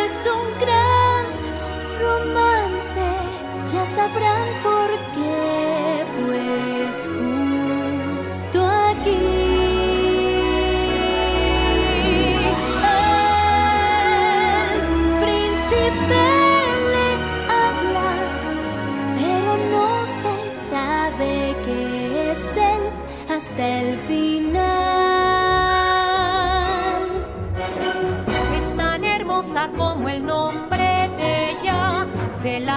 es 0.03 0.11
un 0.35 0.59
gran 0.59 1.25
romance, 2.01 3.07
ya 3.71 3.85
sabrán 3.95 4.45
por 4.61 4.74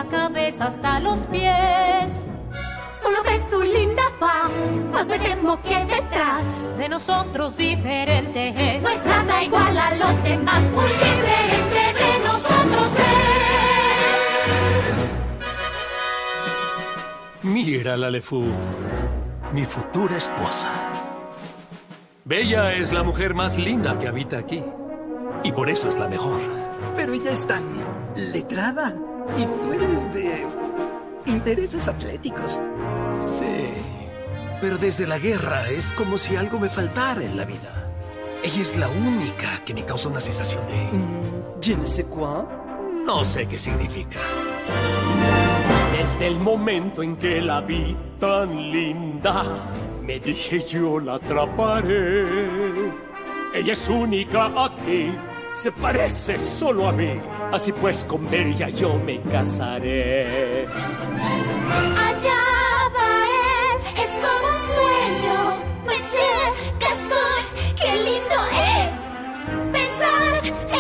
cabeza 0.08 0.66
hasta 0.66 1.00
los 1.00 1.20
pies. 1.26 2.12
Solo 3.00 3.22
ves 3.22 3.42
su 3.48 3.62
linda 3.62 4.02
faz, 4.18 4.50
más 4.92 5.06
me 5.06 5.18
temo 5.18 5.60
que 5.62 5.84
detrás 5.84 6.44
de 6.76 6.88
nosotros 6.88 7.56
diferente 7.56 8.76
es. 8.76 8.82
No 8.82 8.88
es 8.88 9.04
nada 9.04 9.42
igual 9.42 9.78
a 9.78 9.94
los 9.94 10.22
demás, 10.24 10.62
muy 10.74 10.88
diferente 10.88 11.94
de 12.02 12.18
nosotros 12.26 12.92
es. 12.94 13.08
Mira 17.42 17.96
la 17.96 18.10
Lefou, 18.10 18.44
mi 19.52 19.64
futura 19.64 20.16
esposa. 20.16 20.68
Bella 22.24 22.74
es 22.74 22.92
la 22.92 23.02
mujer 23.02 23.32
más 23.32 23.56
linda 23.56 23.98
que 23.98 24.08
habita 24.08 24.38
aquí. 24.38 24.62
Y 25.44 25.52
por 25.52 25.70
eso 25.70 25.88
es 25.88 25.96
la 25.96 26.08
mejor. 26.08 26.40
Pero 26.96 27.14
ella 27.14 27.30
es 27.30 27.46
tan 27.46 27.62
letrada. 28.16 28.94
Y 29.36 29.44
tú 29.62 29.72
eres 29.72 30.14
de 30.14 30.46
intereses 31.26 31.88
atléticos. 31.88 32.58
Sí. 33.16 33.74
Pero 34.60 34.78
desde 34.78 35.06
la 35.06 35.18
guerra 35.18 35.68
es 35.68 35.92
como 35.92 36.18
si 36.18 36.36
algo 36.36 36.58
me 36.58 36.68
faltara 36.68 37.22
en 37.22 37.36
la 37.36 37.44
vida. 37.44 37.90
Ella 38.42 38.62
es 38.62 38.76
la 38.76 38.88
única 38.88 39.62
que 39.64 39.74
me 39.74 39.84
causa 39.84 40.08
una 40.08 40.20
sensación 40.20 40.64
de... 40.66 41.60
Je 41.60 41.76
ne 41.76 41.86
sais 41.86 42.06
quoi. 42.06 42.44
No 43.04 43.24
sé 43.24 43.46
qué 43.46 43.58
significa. 43.58 44.18
Desde 45.96 46.28
el 46.28 46.36
momento 46.38 47.02
en 47.02 47.16
que 47.16 47.40
la 47.40 47.60
vi 47.60 47.96
tan 48.20 48.70
linda, 48.70 49.44
me 50.02 50.20
dije 50.20 50.60
yo 50.60 51.00
la 51.00 51.14
atraparé. 51.14 52.26
Ella 53.54 53.72
es 53.72 53.88
única 53.88 54.52
aquí, 54.56 55.12
se 55.52 55.72
parece 55.72 56.38
solo 56.38 56.88
a 56.88 56.92
mí. 56.92 57.20
Así 57.52 57.72
pues 57.72 58.04
con 58.04 58.32
ella 58.32 58.68
yo 58.68 58.94
me 58.94 59.20
casaré. 59.22 60.66
Allá 61.96 62.40
va 62.94 63.08
él, 63.26 63.76
es 64.02 64.10
como 64.24 64.46
un 64.54 64.62
sueño. 64.76 65.36
Monsieur 65.84 66.46
Gaston, 66.80 67.42
qué 67.76 67.90
lindo 67.96 68.38
es. 68.74 68.90
Pensar 69.72 70.44
en 70.44 70.77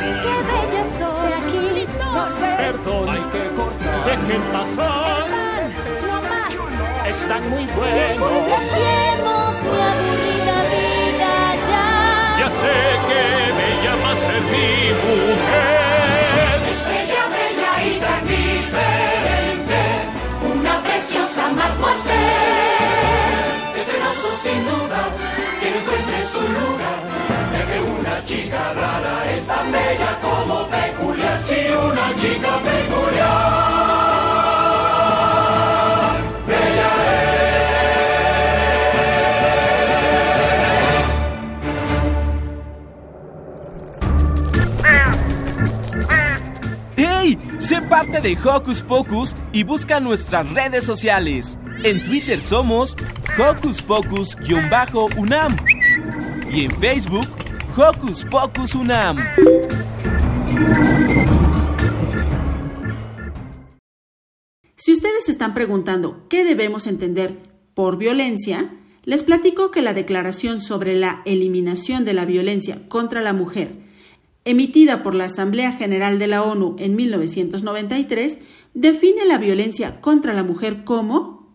Qué 0.00 0.34
bella 0.50 0.84
soy. 0.98 1.30
Aquí 1.32 1.86
no 1.98 2.26
sé. 2.32 2.50
Perdón, 2.56 3.08
hay 3.10 3.24
que 3.32 3.42
cortar. 3.54 3.98
Dejen 4.06 4.42
pasar. 4.52 5.26
No 6.06 6.16
más. 6.22 6.54
Están 7.06 7.42
muy 7.50 7.66
buenos. 7.66 8.30
Dejemos 8.46 9.52
mi 9.70 9.80
aburrida 9.90 10.58
vida 10.72 11.34
ya. 11.70 11.86
Ya 12.40 12.48
sé 12.48 12.76
que 13.08 13.22
me 13.58 13.68
llama 13.84 14.08
a 14.12 14.16
ser 14.16 14.42
mi 14.52 14.70
mujer. 15.04 16.56
Es 16.72 16.84
ella 16.98 17.24
bella 17.36 17.72
y 17.84 17.86
tan 18.00 18.22
diferente, 18.26 19.80
una 20.54 20.74
preciosa 20.82 21.42
mademoiselle. 21.52 22.70
Es 23.76 23.86
hermoso 23.92 24.28
sin 24.42 24.60
duda 24.64 25.00
que 25.60 25.66
no 25.70 25.76
encuentre 25.80 26.18
su 26.32 26.40
lugar, 26.40 27.00
que 27.70 27.80
una 27.80 28.20
chica 28.22 28.72
rara 28.74 29.32
es 29.32 29.46
tan 29.46 29.70
bella 29.72 30.18
como 30.20 30.66
peculiar. 30.68 31.40
Si 31.42 31.54
una 31.54 32.14
chica 32.16 32.58
peculiar, 32.58 33.30
bella 36.46 36.90
¡Hey! 46.96 47.38
Sé 47.58 47.80
parte 47.82 48.20
de 48.20 48.36
Hocus 48.42 48.82
Pocus 48.82 49.36
y 49.52 49.62
busca 49.62 50.00
nuestras 50.00 50.50
redes 50.52 50.84
sociales. 50.84 51.58
En 51.84 52.02
Twitter 52.04 52.40
somos 52.40 52.96
Hocus 53.38 53.80
Pocus-UNAM 53.82 55.56
y 56.50 56.64
en 56.64 56.70
Facebook 56.72 57.26
Hocus 57.76 58.24
Pocus 58.24 58.74
UNAM. 58.74 59.16
Si 64.74 64.92
ustedes 64.92 65.28
están 65.28 65.54
preguntando 65.54 66.24
qué 66.28 66.44
debemos 66.44 66.88
entender 66.88 67.38
por 67.74 67.96
violencia, 67.96 68.74
les 69.04 69.22
platico 69.22 69.70
que 69.70 69.82
la 69.82 69.94
Declaración 69.94 70.60
sobre 70.60 70.96
la 70.96 71.22
Eliminación 71.24 72.04
de 72.04 72.12
la 72.12 72.24
Violencia 72.24 72.88
contra 72.88 73.20
la 73.20 73.32
Mujer, 73.32 73.72
emitida 74.44 75.04
por 75.04 75.14
la 75.14 75.26
Asamblea 75.26 75.70
General 75.70 76.18
de 76.18 76.26
la 76.26 76.42
ONU 76.42 76.74
en 76.78 76.96
1993, 76.96 78.38
define 78.74 79.24
la 79.26 79.38
violencia 79.38 80.00
contra 80.00 80.32
la 80.32 80.42
mujer 80.42 80.82
como 80.82 81.46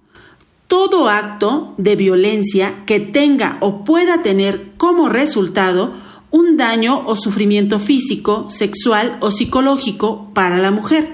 todo 0.68 1.10
acto 1.10 1.74
de 1.78 1.96
violencia 1.96 2.84
que 2.86 3.00
tenga 3.02 3.58
o 3.60 3.84
pueda 3.84 4.22
tener 4.22 4.72
como 4.78 5.10
resultado 5.10 6.05
un 6.36 6.58
daño 6.58 7.02
o 7.06 7.16
sufrimiento 7.16 7.80
físico, 7.80 8.50
sexual 8.50 9.18
o 9.22 9.32
psicológico 9.32 10.32
para 10.34 10.58
la 10.58 10.70
mujer, 10.70 11.08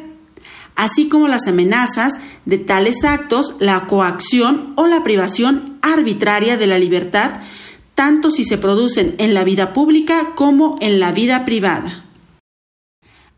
así 0.76 1.10
como 1.10 1.28
las 1.28 1.46
amenazas 1.46 2.14
de 2.46 2.58
tales 2.58 3.04
actos, 3.04 3.54
la 3.60 3.86
coacción 3.86 4.74
o 4.78 4.88
la 4.88 5.04
privación 5.04 5.78
arbitraria 5.84 6.58
de 6.58 6.66
la 6.66 6.80
libertad, 6.80 7.42
tanto 7.94 8.32
si 8.32 8.44
se 8.44 8.58
producen 8.58 9.14
en 9.20 9.36
la 9.36 9.44
vida 9.44 9.74
pública 9.74 10.34
como 10.34 10.78
en 10.82 11.00
la 11.00 11.12
vida 11.12 11.46
privada. 11.46 12.04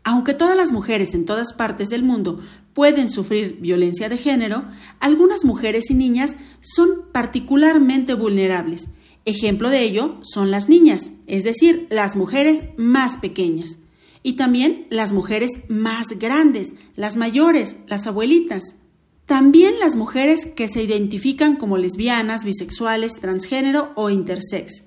Aunque 0.04 0.32
todas 0.32 0.56
las 0.56 0.72
mujeres 0.72 1.12
en 1.12 1.26
todas 1.26 1.52
partes 1.52 1.90
del 1.90 2.02
mundo 2.02 2.40
pueden 2.72 3.10
sufrir 3.10 3.58
violencia 3.60 4.08
de 4.08 4.16
género, 4.16 4.64
algunas 5.00 5.44
mujeres 5.44 5.90
y 5.90 5.94
niñas 5.94 6.38
son 6.62 7.02
particularmente 7.12 8.14
vulnerables. 8.14 8.88
Ejemplo 9.26 9.70
de 9.70 9.80
ello 9.82 10.18
son 10.22 10.50
las 10.50 10.68
niñas, 10.68 11.10
es 11.26 11.44
decir, 11.44 11.86
las 11.88 12.14
mujeres 12.14 12.62
más 12.76 13.16
pequeñas, 13.16 13.78
y 14.22 14.34
también 14.34 14.86
las 14.90 15.12
mujeres 15.12 15.50
más 15.68 16.08
grandes, 16.18 16.74
las 16.94 17.16
mayores, 17.16 17.78
las 17.86 18.06
abuelitas. 18.06 18.76
También 19.24 19.80
las 19.80 19.96
mujeres 19.96 20.44
que 20.44 20.68
se 20.68 20.82
identifican 20.82 21.56
como 21.56 21.78
lesbianas, 21.78 22.44
bisexuales, 22.44 23.14
transgénero 23.14 23.92
o 23.94 24.10
intersex. 24.10 24.84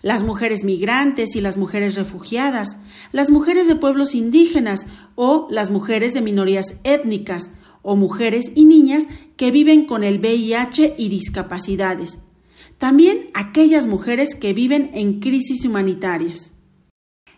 Las 0.00 0.22
mujeres 0.22 0.62
migrantes 0.62 1.34
y 1.34 1.40
las 1.40 1.56
mujeres 1.56 1.96
refugiadas, 1.96 2.76
las 3.10 3.30
mujeres 3.30 3.66
de 3.66 3.74
pueblos 3.74 4.14
indígenas 4.14 4.86
o 5.16 5.48
las 5.50 5.70
mujeres 5.70 6.14
de 6.14 6.20
minorías 6.20 6.76
étnicas 6.84 7.50
o 7.82 7.96
mujeres 7.96 8.52
y 8.54 8.64
niñas 8.64 9.08
que 9.36 9.50
viven 9.50 9.86
con 9.86 10.04
el 10.04 10.20
VIH 10.20 10.94
y 10.96 11.08
discapacidades. 11.08 12.18
También 12.82 13.30
aquellas 13.34 13.86
mujeres 13.86 14.34
que 14.34 14.52
viven 14.52 14.90
en 14.92 15.20
crisis 15.20 15.64
humanitarias. 15.64 16.50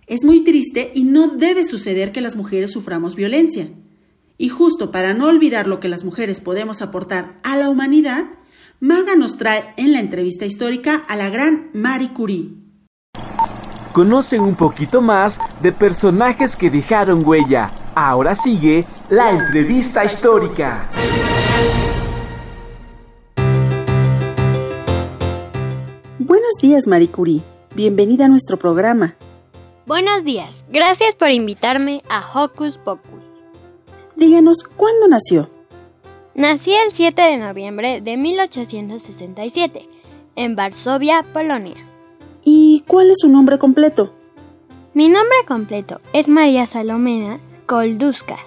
Es 0.06 0.24
muy 0.24 0.42
triste 0.42 0.90
y 0.94 1.04
no 1.04 1.36
debe 1.36 1.66
suceder 1.66 2.12
que 2.12 2.22
las 2.22 2.34
mujeres 2.34 2.72
suframos 2.72 3.14
violencia. 3.14 3.68
Y 4.38 4.48
justo 4.48 4.90
para 4.90 5.12
no 5.12 5.26
olvidar 5.26 5.66
lo 5.66 5.80
que 5.80 5.90
las 5.90 6.02
mujeres 6.02 6.40
podemos 6.40 6.80
aportar 6.80 7.40
a 7.42 7.58
la 7.58 7.68
humanidad, 7.68 8.24
Maga 8.80 9.16
nos 9.16 9.36
trae 9.36 9.74
en 9.76 9.92
la 9.92 10.00
entrevista 10.00 10.46
histórica 10.46 11.04
a 11.08 11.14
la 11.14 11.28
gran 11.28 11.68
Marie 11.74 12.14
Curie. 12.14 12.48
Conocen 13.92 14.40
un 14.40 14.54
poquito 14.54 15.02
más 15.02 15.38
de 15.60 15.72
personajes 15.72 16.56
que 16.56 16.70
dejaron 16.70 17.22
huella. 17.22 17.70
Ahora 17.94 18.34
sigue 18.34 18.86
la 19.10 19.30
entrevista 19.30 20.06
histórica. 20.06 20.88
Buenos 26.54 26.70
días, 26.70 26.86
Marie 26.86 27.10
Curie. 27.10 27.42
Bienvenida 27.74 28.26
a 28.26 28.28
nuestro 28.28 28.56
programa. 28.56 29.16
Buenos 29.86 30.22
días. 30.22 30.64
Gracias 30.68 31.16
por 31.16 31.32
invitarme 31.32 32.04
a 32.08 32.22
Hocus 32.32 32.78
Pocus. 32.78 33.24
Díganos, 34.14 34.62
¿cuándo 34.62 35.08
nació? 35.08 35.50
Nací 36.36 36.72
el 36.72 36.92
7 36.92 37.20
de 37.22 37.38
noviembre 37.38 38.00
de 38.00 38.16
1867 38.16 39.88
en 40.36 40.54
Varsovia, 40.54 41.24
Polonia. 41.32 41.74
¿Y 42.44 42.84
cuál 42.86 43.10
es 43.10 43.18
su 43.18 43.28
nombre 43.28 43.58
completo? 43.58 44.14
Mi 44.92 45.08
nombre 45.08 45.38
completo 45.48 46.00
es 46.12 46.28
María 46.28 46.68
Salomena 46.68 47.40
Kolduska, 47.66 48.38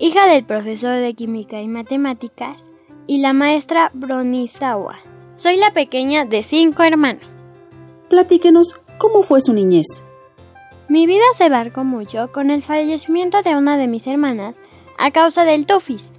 hija 0.00 0.26
del 0.26 0.44
profesor 0.44 0.96
de 0.96 1.14
química 1.14 1.60
y 1.60 1.68
matemáticas 1.68 2.72
y 3.06 3.18
la 3.18 3.32
maestra 3.32 3.92
Bronislawa. 3.94 4.96
Soy 5.38 5.56
la 5.56 5.72
pequeña 5.72 6.24
de 6.24 6.42
cinco 6.42 6.82
hermanos. 6.82 7.22
Platíquenos, 8.08 8.74
¿cómo 8.98 9.22
fue 9.22 9.40
su 9.40 9.52
niñez? 9.52 9.86
Mi 10.88 11.06
vida 11.06 11.22
se 11.36 11.48
marcó 11.48 11.84
mucho 11.84 12.32
con 12.32 12.50
el 12.50 12.60
fallecimiento 12.60 13.42
de 13.42 13.54
una 13.54 13.76
de 13.76 13.86
mis 13.86 14.08
hermanas 14.08 14.56
a 14.98 15.12
causa 15.12 15.44
del 15.44 15.64
tufis 15.64 16.10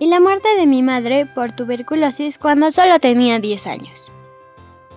y 0.00 0.08
la 0.08 0.18
muerte 0.18 0.48
de 0.58 0.66
mi 0.66 0.82
madre 0.82 1.24
por 1.24 1.54
tuberculosis 1.54 2.36
cuando 2.36 2.72
solo 2.72 2.98
tenía 2.98 3.38
10 3.38 3.66
años. 3.68 4.10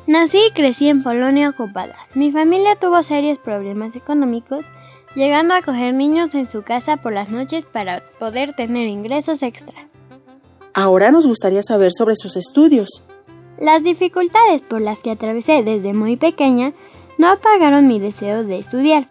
Nací 0.07 0.39
y 0.47 0.53
crecí 0.53 0.89
en 0.89 1.03
Polonia 1.03 1.47
ocupada. 1.47 1.97
Mi 2.15 2.31
familia 2.31 2.77
tuvo 2.77 3.03
serios 3.03 3.37
problemas 3.37 3.95
económicos, 3.95 4.65
llegando 5.13 5.53
a 5.53 5.61
coger 5.61 5.93
niños 5.93 6.33
en 6.33 6.49
su 6.49 6.63
casa 6.63 6.97
por 6.97 7.13
las 7.13 7.29
noches 7.29 7.67
para 7.67 8.01
poder 8.17 8.53
tener 8.53 8.87
ingresos 8.87 9.43
extra. 9.43 9.87
Ahora 10.73 11.11
nos 11.11 11.27
gustaría 11.27 11.61
saber 11.61 11.91
sobre 11.95 12.15
sus 12.15 12.37
estudios. 12.37 13.03
Las 13.59 13.83
dificultades 13.83 14.61
por 14.61 14.81
las 14.81 14.99
que 14.99 15.11
atravesé 15.11 15.63
desde 15.63 15.93
muy 15.93 16.15
pequeña 16.15 16.73
no 17.17 17.27
apagaron 17.27 17.87
mi 17.87 17.99
deseo 17.99 18.43
de 18.43 18.59
estudiar. 18.59 19.07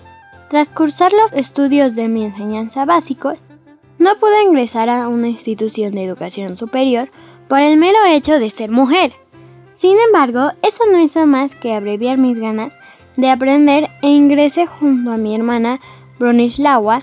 Tras 0.48 0.68
cursar 0.68 1.12
los 1.12 1.32
estudios 1.32 1.96
de 1.96 2.06
mi 2.06 2.24
enseñanza 2.24 2.84
básicos, 2.84 3.38
no 3.98 4.10
pude 4.20 4.42
ingresar 4.44 4.88
a 4.88 5.08
una 5.08 5.28
institución 5.28 5.92
de 5.92 6.04
educación 6.04 6.56
superior 6.56 7.08
por 7.48 7.60
el 7.60 7.76
mero 7.76 7.98
hecho 8.06 8.38
de 8.38 8.50
ser 8.50 8.70
mujer. 8.70 9.12
Sin 9.74 9.96
embargo, 10.06 10.52
eso 10.62 10.84
no 10.90 11.00
hizo 11.00 11.26
más 11.26 11.54
que 11.54 11.74
abreviar 11.74 12.16
mis 12.16 12.38
ganas 12.38 12.72
de 13.16 13.30
aprender 13.30 13.88
e 14.02 14.08
ingresé 14.08 14.66
junto 14.66 15.10
a 15.10 15.16
mi 15.16 15.34
hermana 15.34 15.80
Bronislawa 16.18 17.02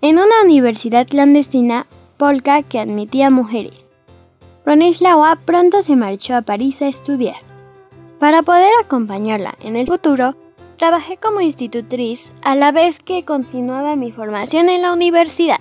en 0.00 0.14
una 0.16 0.42
universidad 0.44 1.06
clandestina 1.06 1.86
polka 2.16 2.62
que 2.62 2.78
admitía 2.78 3.30
mujeres. 3.30 3.87
Bronislawa 4.68 5.36
pronto 5.46 5.82
se 5.82 5.96
marchó 5.96 6.36
a 6.36 6.42
París 6.42 6.82
a 6.82 6.88
estudiar. 6.88 7.38
Para 8.20 8.42
poder 8.42 8.70
acompañarla 8.84 9.56
en 9.62 9.76
el 9.76 9.86
futuro, 9.86 10.34
trabajé 10.76 11.16
como 11.16 11.40
institutriz 11.40 12.34
a 12.42 12.54
la 12.54 12.70
vez 12.70 12.98
que 12.98 13.24
continuaba 13.24 13.96
mi 13.96 14.12
formación 14.12 14.68
en 14.68 14.82
la 14.82 14.92
universidad. 14.92 15.60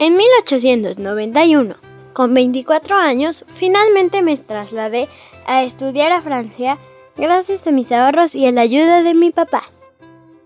En 0.00 0.16
1891, 0.16 1.76
con 2.14 2.34
24 2.34 2.96
años, 2.96 3.44
finalmente 3.46 4.22
me 4.22 4.36
trasladé 4.36 5.08
a 5.46 5.62
estudiar 5.62 6.10
a 6.10 6.20
Francia 6.20 6.78
gracias 7.16 7.64
a 7.68 7.70
mis 7.70 7.92
ahorros 7.92 8.34
y 8.34 8.44
a 8.44 8.50
la 8.50 8.62
ayuda 8.62 9.04
de 9.04 9.14
mi 9.14 9.30
papá. 9.30 9.62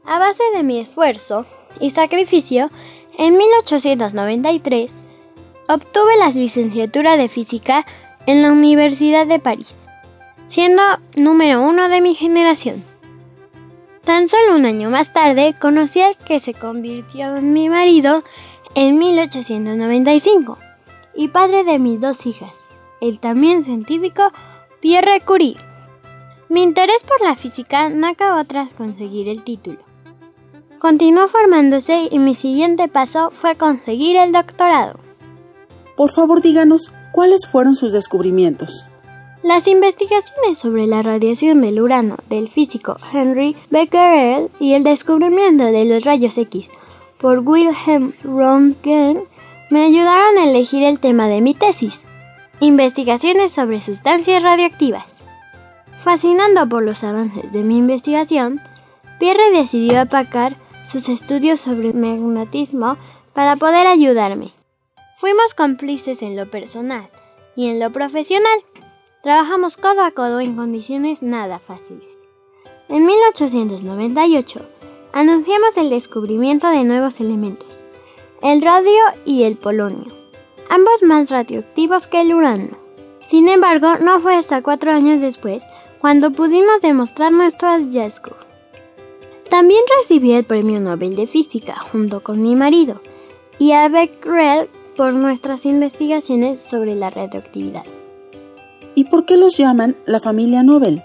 A 0.05 0.19
base 0.19 0.43
de 0.55 0.65
mi 0.65 0.81
esfuerzo 0.81 1.47
y 1.81 1.93
sacrificio, 1.93 2.71
en 3.17 3.39
1893 3.39 4.93
obtuve 5.73 6.17
la 6.19 6.31
licenciatura 6.31 7.17
de 7.17 7.29
física 7.29 7.87
en 8.27 8.43
la 8.43 8.51
Universidad 8.51 9.27
de 9.27 9.39
París, 9.39 9.75
siendo 10.49 10.83
número 11.15 11.63
uno 11.63 11.89
de 11.89 12.01
mi 12.01 12.17
generación. 12.17 12.83
Tan 14.03 14.29
solo 14.29 14.57
un 14.57 14.67
año 14.67 14.91
más 14.91 15.13
tarde 15.13 15.55
conocí 15.61 16.01
al 16.01 16.17
que 16.17 16.41
se 16.41 16.55
convirtió 16.55 17.37
en 17.37 17.53
mi 17.53 17.69
marido 17.69 18.25
en 18.75 18.99
1895 18.99 20.59
y 21.15 21.29
padre 21.29 21.63
de 21.63 21.79
mis 21.79 22.01
dos 22.01 22.27
hijas, 22.27 22.57
el 23.01 23.21
también 23.21 23.63
científico 23.65 24.23
Pierre 24.81 25.21
Curie. 25.21 25.57
Mi 26.49 26.65
interés 26.65 27.05
por 27.05 27.21
la 27.21 27.37
física 27.37 27.91
no 27.91 28.09
acabó 28.09 28.45
tras 28.45 28.73
conseguir 28.73 29.29
el 29.29 29.45
título. 29.45 29.79
Continuó 30.81 31.29
formándose 31.29 32.09
y 32.11 32.19
mi 32.19 32.35
siguiente 32.35 32.89
paso 32.89 33.31
fue 33.31 33.55
conseguir 33.55 34.17
el 34.17 34.33
doctorado. 34.33 35.10
Por 35.97 36.11
favor, 36.11 36.41
díganos 36.41 36.93
cuáles 37.13 37.47
fueron 37.47 37.75
sus 37.75 37.93
descubrimientos. 37.93 38.87
Las 39.43 39.67
investigaciones 39.67 40.59
sobre 40.59 40.87
la 40.87 41.03
radiación 41.03 41.63
del 41.63 41.81
urano 41.81 42.17
del 42.29 42.49
físico 42.49 42.99
Henry 43.13 43.57
Becquerel 43.71 44.51
y 44.61 44.75
el 44.75 44.85
descubrimiento 44.85 45.65
de 45.65 45.87
los 45.87 46.05
rayos 46.05 46.37
X 46.37 46.69
por 47.19 47.39
Wilhelm 47.41 48.13
Röntgen 48.23 49.25
me 49.71 49.85
ayudaron 49.85 50.37
a 50.39 50.51
elegir 50.51 50.83
el 50.83 50.99
tema 50.99 51.29
de 51.29 51.41
mi 51.41 51.55
tesis, 51.55 52.05
investigaciones 52.61 53.53
sobre 53.53 53.81
sustancias 53.81 54.43
radioactivas. 54.43 55.23
Fascinando 55.97 56.69
por 56.69 56.83
los 56.83 57.05
avances 57.05 57.51
de 57.53 57.63
mi 57.63 57.79
investigación, 57.79 58.61
Pierre 59.19 59.51
decidió 59.53 60.01
apacar 60.01 60.57
sus 60.87 61.09
estudios 61.09 61.61
sobre 61.61 61.93
magnetismo 61.93 62.97
para 63.33 63.57
poder 63.57 63.87
ayudarme. 63.87 64.51
Fuimos 65.21 65.53
cómplices 65.53 66.23
en 66.23 66.35
lo 66.35 66.51
personal 66.51 67.07
y 67.55 67.67
en 67.67 67.79
lo 67.79 67.93
profesional. 67.93 68.59
Trabajamos 69.23 69.77
codo 69.77 70.01
a 70.01 70.13
codo 70.13 70.41
en 70.41 70.57
condiciones 70.57 71.23
nada 71.23 71.59
fáciles. 71.59 72.09
En 72.89 73.05
1898 73.05 74.61
anunciamos 75.13 75.77
el 75.77 75.91
descubrimiento 75.91 76.71
de 76.71 76.85
nuevos 76.85 77.21
elementos, 77.21 77.83
el 78.41 78.63
radio 78.63 79.03
y 79.27 79.43
el 79.43 79.59
polonio, 79.59 80.11
ambos 80.71 81.03
más 81.03 81.31
radioactivos 81.31 82.07
que 82.07 82.23
el 82.23 82.33
urano. 82.33 82.79
Sin 83.21 83.47
embargo, 83.51 83.97
no 84.01 84.21
fue 84.21 84.37
hasta 84.37 84.63
cuatro 84.63 84.91
años 84.91 85.21
después 85.21 85.63
cuando 86.01 86.31
pudimos 86.31 86.81
demostrar 86.81 87.31
nuestro 87.31 87.69
hallazgo. 87.69 88.37
También 89.51 89.83
recibí 90.01 90.33
el 90.33 90.45
Premio 90.45 90.81
Nobel 90.81 91.15
de 91.15 91.27
Física 91.27 91.79
junto 91.79 92.23
con 92.23 92.41
mi 92.41 92.57
marido 92.57 93.03
y 93.59 93.73
a 93.73 93.87
Becquerel 93.91 94.71
por 95.01 95.15
nuestras 95.15 95.65
investigaciones 95.65 96.63
sobre 96.63 96.95
la 96.95 97.09
radioactividad. 97.09 97.85
¿Y 98.95 99.05
por 99.05 99.25
qué 99.25 99.39
los 99.39 99.57
llaman 99.57 99.97
la 100.05 100.21
familia 100.21 100.63
Nobel? 100.63 101.01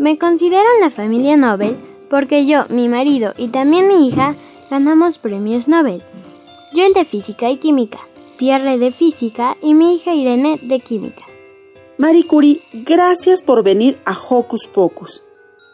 Me 0.00 0.18
consideran 0.18 0.80
la 0.80 0.90
familia 0.90 1.36
Nobel 1.36 1.76
porque 2.10 2.46
yo, 2.46 2.64
mi 2.68 2.88
marido 2.88 3.32
y 3.38 3.50
también 3.50 3.86
mi 3.86 4.08
hija 4.08 4.34
ganamos 4.72 5.18
premios 5.18 5.68
Nobel. 5.68 6.02
Yo 6.74 6.84
el 6.84 6.94
de 6.94 7.04
física 7.04 7.48
y 7.48 7.58
química, 7.58 8.00
Pierre 8.38 8.76
de 8.76 8.90
física 8.90 9.56
y 9.62 9.74
mi 9.74 9.94
hija 9.94 10.12
Irene 10.12 10.58
de 10.60 10.80
química. 10.80 11.22
Marie 11.98 12.26
Curie, 12.26 12.60
gracias 12.72 13.40
por 13.40 13.62
venir 13.62 14.00
a 14.04 14.18
Hocus 14.18 14.66
Pocus. 14.66 15.22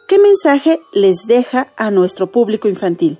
¿Qué 0.07 0.19
mensaje 0.19 0.79
les 0.93 1.25
deja 1.25 1.73
a 1.77 1.89
nuestro 1.89 2.31
público 2.31 2.67
infantil? 2.67 3.17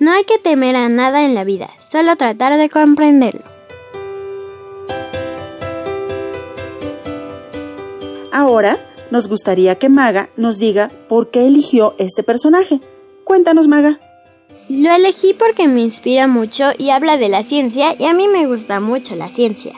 No 0.00 0.12
hay 0.12 0.24
que 0.24 0.38
temer 0.38 0.76
a 0.76 0.88
nada 0.88 1.24
en 1.24 1.34
la 1.34 1.42
vida, 1.42 1.70
solo 1.80 2.14
tratar 2.14 2.56
de 2.56 2.70
comprenderlo. 2.70 3.42
Ahora 8.32 8.78
nos 9.10 9.26
gustaría 9.26 9.76
que 9.76 9.88
Maga 9.88 10.28
nos 10.36 10.58
diga 10.58 10.90
por 11.08 11.30
qué 11.30 11.46
eligió 11.46 11.96
este 11.98 12.22
personaje. 12.22 12.78
Cuéntanos, 13.24 13.66
Maga. 13.66 13.98
Lo 14.68 14.92
elegí 14.92 15.34
porque 15.34 15.66
me 15.66 15.80
inspira 15.80 16.28
mucho 16.28 16.66
y 16.78 16.90
habla 16.90 17.16
de 17.16 17.28
la 17.28 17.42
ciencia 17.42 17.96
y 17.98 18.04
a 18.04 18.14
mí 18.14 18.28
me 18.28 18.46
gusta 18.46 18.78
mucho 18.78 19.16
la 19.16 19.28
ciencia. 19.28 19.72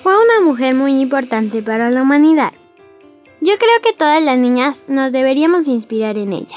Fue 0.00 0.12
una 0.12 0.44
mujer 0.46 0.74
muy 0.74 1.00
importante 1.00 1.62
para 1.62 1.90
la 1.90 2.02
humanidad. 2.02 2.52
Yo 3.40 3.52
creo 3.56 3.80
que 3.82 3.96
todas 3.96 4.22
las 4.22 4.36
niñas 4.36 4.84
nos 4.88 5.12
deberíamos 5.12 5.66
inspirar 5.66 6.18
en 6.18 6.32
ella. 6.32 6.56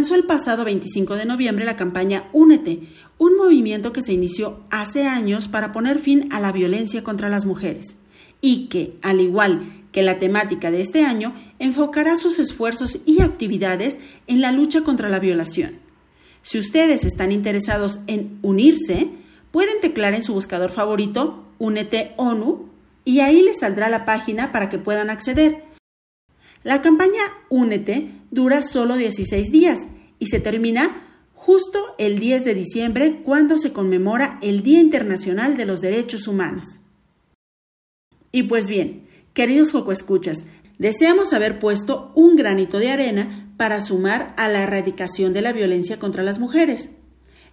Lanzó 0.00 0.14
el 0.14 0.24
pasado 0.24 0.64
25 0.64 1.14
de 1.16 1.26
noviembre 1.26 1.66
la 1.66 1.76
campaña 1.76 2.30
Únete, 2.32 2.88
un 3.18 3.36
movimiento 3.36 3.92
que 3.92 4.00
se 4.00 4.14
inició 4.14 4.60
hace 4.70 5.06
años 5.06 5.46
para 5.46 5.72
poner 5.72 5.98
fin 5.98 6.26
a 6.32 6.40
la 6.40 6.52
violencia 6.52 7.04
contra 7.04 7.28
las 7.28 7.44
mujeres 7.44 7.98
y 8.40 8.68
que, 8.68 8.94
al 9.02 9.20
igual 9.20 9.84
que 9.92 10.02
la 10.02 10.18
temática 10.18 10.70
de 10.70 10.80
este 10.80 11.04
año, 11.04 11.34
enfocará 11.58 12.16
sus 12.16 12.38
esfuerzos 12.38 13.00
y 13.04 13.20
actividades 13.20 13.98
en 14.26 14.40
la 14.40 14.52
lucha 14.52 14.84
contra 14.84 15.10
la 15.10 15.18
violación. 15.18 15.80
Si 16.40 16.58
ustedes 16.58 17.04
están 17.04 17.30
interesados 17.30 18.00
en 18.06 18.38
unirse, 18.40 19.10
pueden 19.50 19.82
teclar 19.82 20.14
en 20.14 20.22
su 20.22 20.32
buscador 20.32 20.70
favorito 20.70 21.44
Únete 21.58 22.14
ONU 22.16 22.70
y 23.04 23.20
ahí 23.20 23.42
les 23.42 23.58
saldrá 23.58 23.90
la 23.90 24.06
página 24.06 24.50
para 24.50 24.70
que 24.70 24.78
puedan 24.78 25.10
acceder. 25.10 25.62
La 26.62 26.80
campaña 26.80 27.20
Únete 27.50 28.19
dura 28.30 28.62
solo 28.62 28.96
16 28.96 29.50
días 29.50 29.88
y 30.18 30.26
se 30.26 30.40
termina 30.40 31.06
justo 31.34 31.94
el 31.98 32.18
10 32.18 32.44
de 32.44 32.54
diciembre 32.54 33.22
cuando 33.24 33.58
se 33.58 33.72
conmemora 33.72 34.38
el 34.42 34.62
Día 34.62 34.80
Internacional 34.80 35.56
de 35.56 35.64
los 35.64 35.80
Derechos 35.80 36.28
Humanos. 36.28 36.80
Y 38.32 38.44
pues 38.44 38.68
bien, 38.68 39.06
queridos 39.32 39.74
Escuchas, 39.90 40.44
deseamos 40.78 41.32
haber 41.32 41.58
puesto 41.58 42.12
un 42.14 42.36
granito 42.36 42.78
de 42.78 42.90
arena 42.90 43.52
para 43.56 43.80
sumar 43.80 44.34
a 44.36 44.48
la 44.48 44.62
erradicación 44.62 45.32
de 45.32 45.42
la 45.42 45.52
violencia 45.52 45.98
contra 45.98 46.22
las 46.22 46.38
mujeres. 46.38 46.90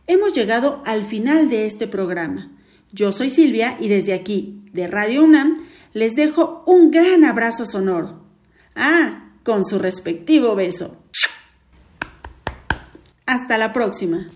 Hemos 0.05 0.34
llegado 0.34 0.82
al 0.86 1.03
final 1.03 1.49
de 1.49 1.65
este 1.65 1.88
programa. 1.88 2.51
Yo 2.91 3.11
soy 3.11 3.30
Silvia 3.30 3.78
y 3.80 3.89
desde 3.89 4.13
aquí, 4.13 4.61
de 4.71 4.88
Radio 4.88 5.23
UNAM, 5.23 5.65
les 5.93 6.15
dejo 6.15 6.63
un 6.65 6.91
gran 6.91 7.25
abrazo 7.25 7.65
sonoro. 7.65 8.23
Ah, 8.75 9.26
con 9.48 9.64
su 9.64 9.80
respectivo 9.80 10.56
beso. 10.56 10.98
Hasta 13.26 13.58
la 13.58 13.72
próxima. 13.72 14.28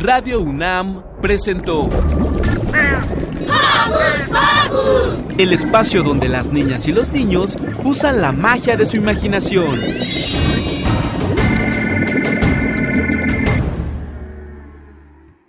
Radio 0.00 0.40
UNAM 0.40 1.04
presentó 1.20 1.88
el 5.38 5.52
espacio 5.52 6.02
donde 6.02 6.28
las 6.28 6.52
niñas 6.52 6.88
y 6.88 6.92
los 6.92 7.12
niños 7.12 7.56
usan 7.84 8.20
la 8.20 8.32
magia 8.32 8.76
de 8.76 8.86
su 8.86 8.96
imaginación. 8.96 9.80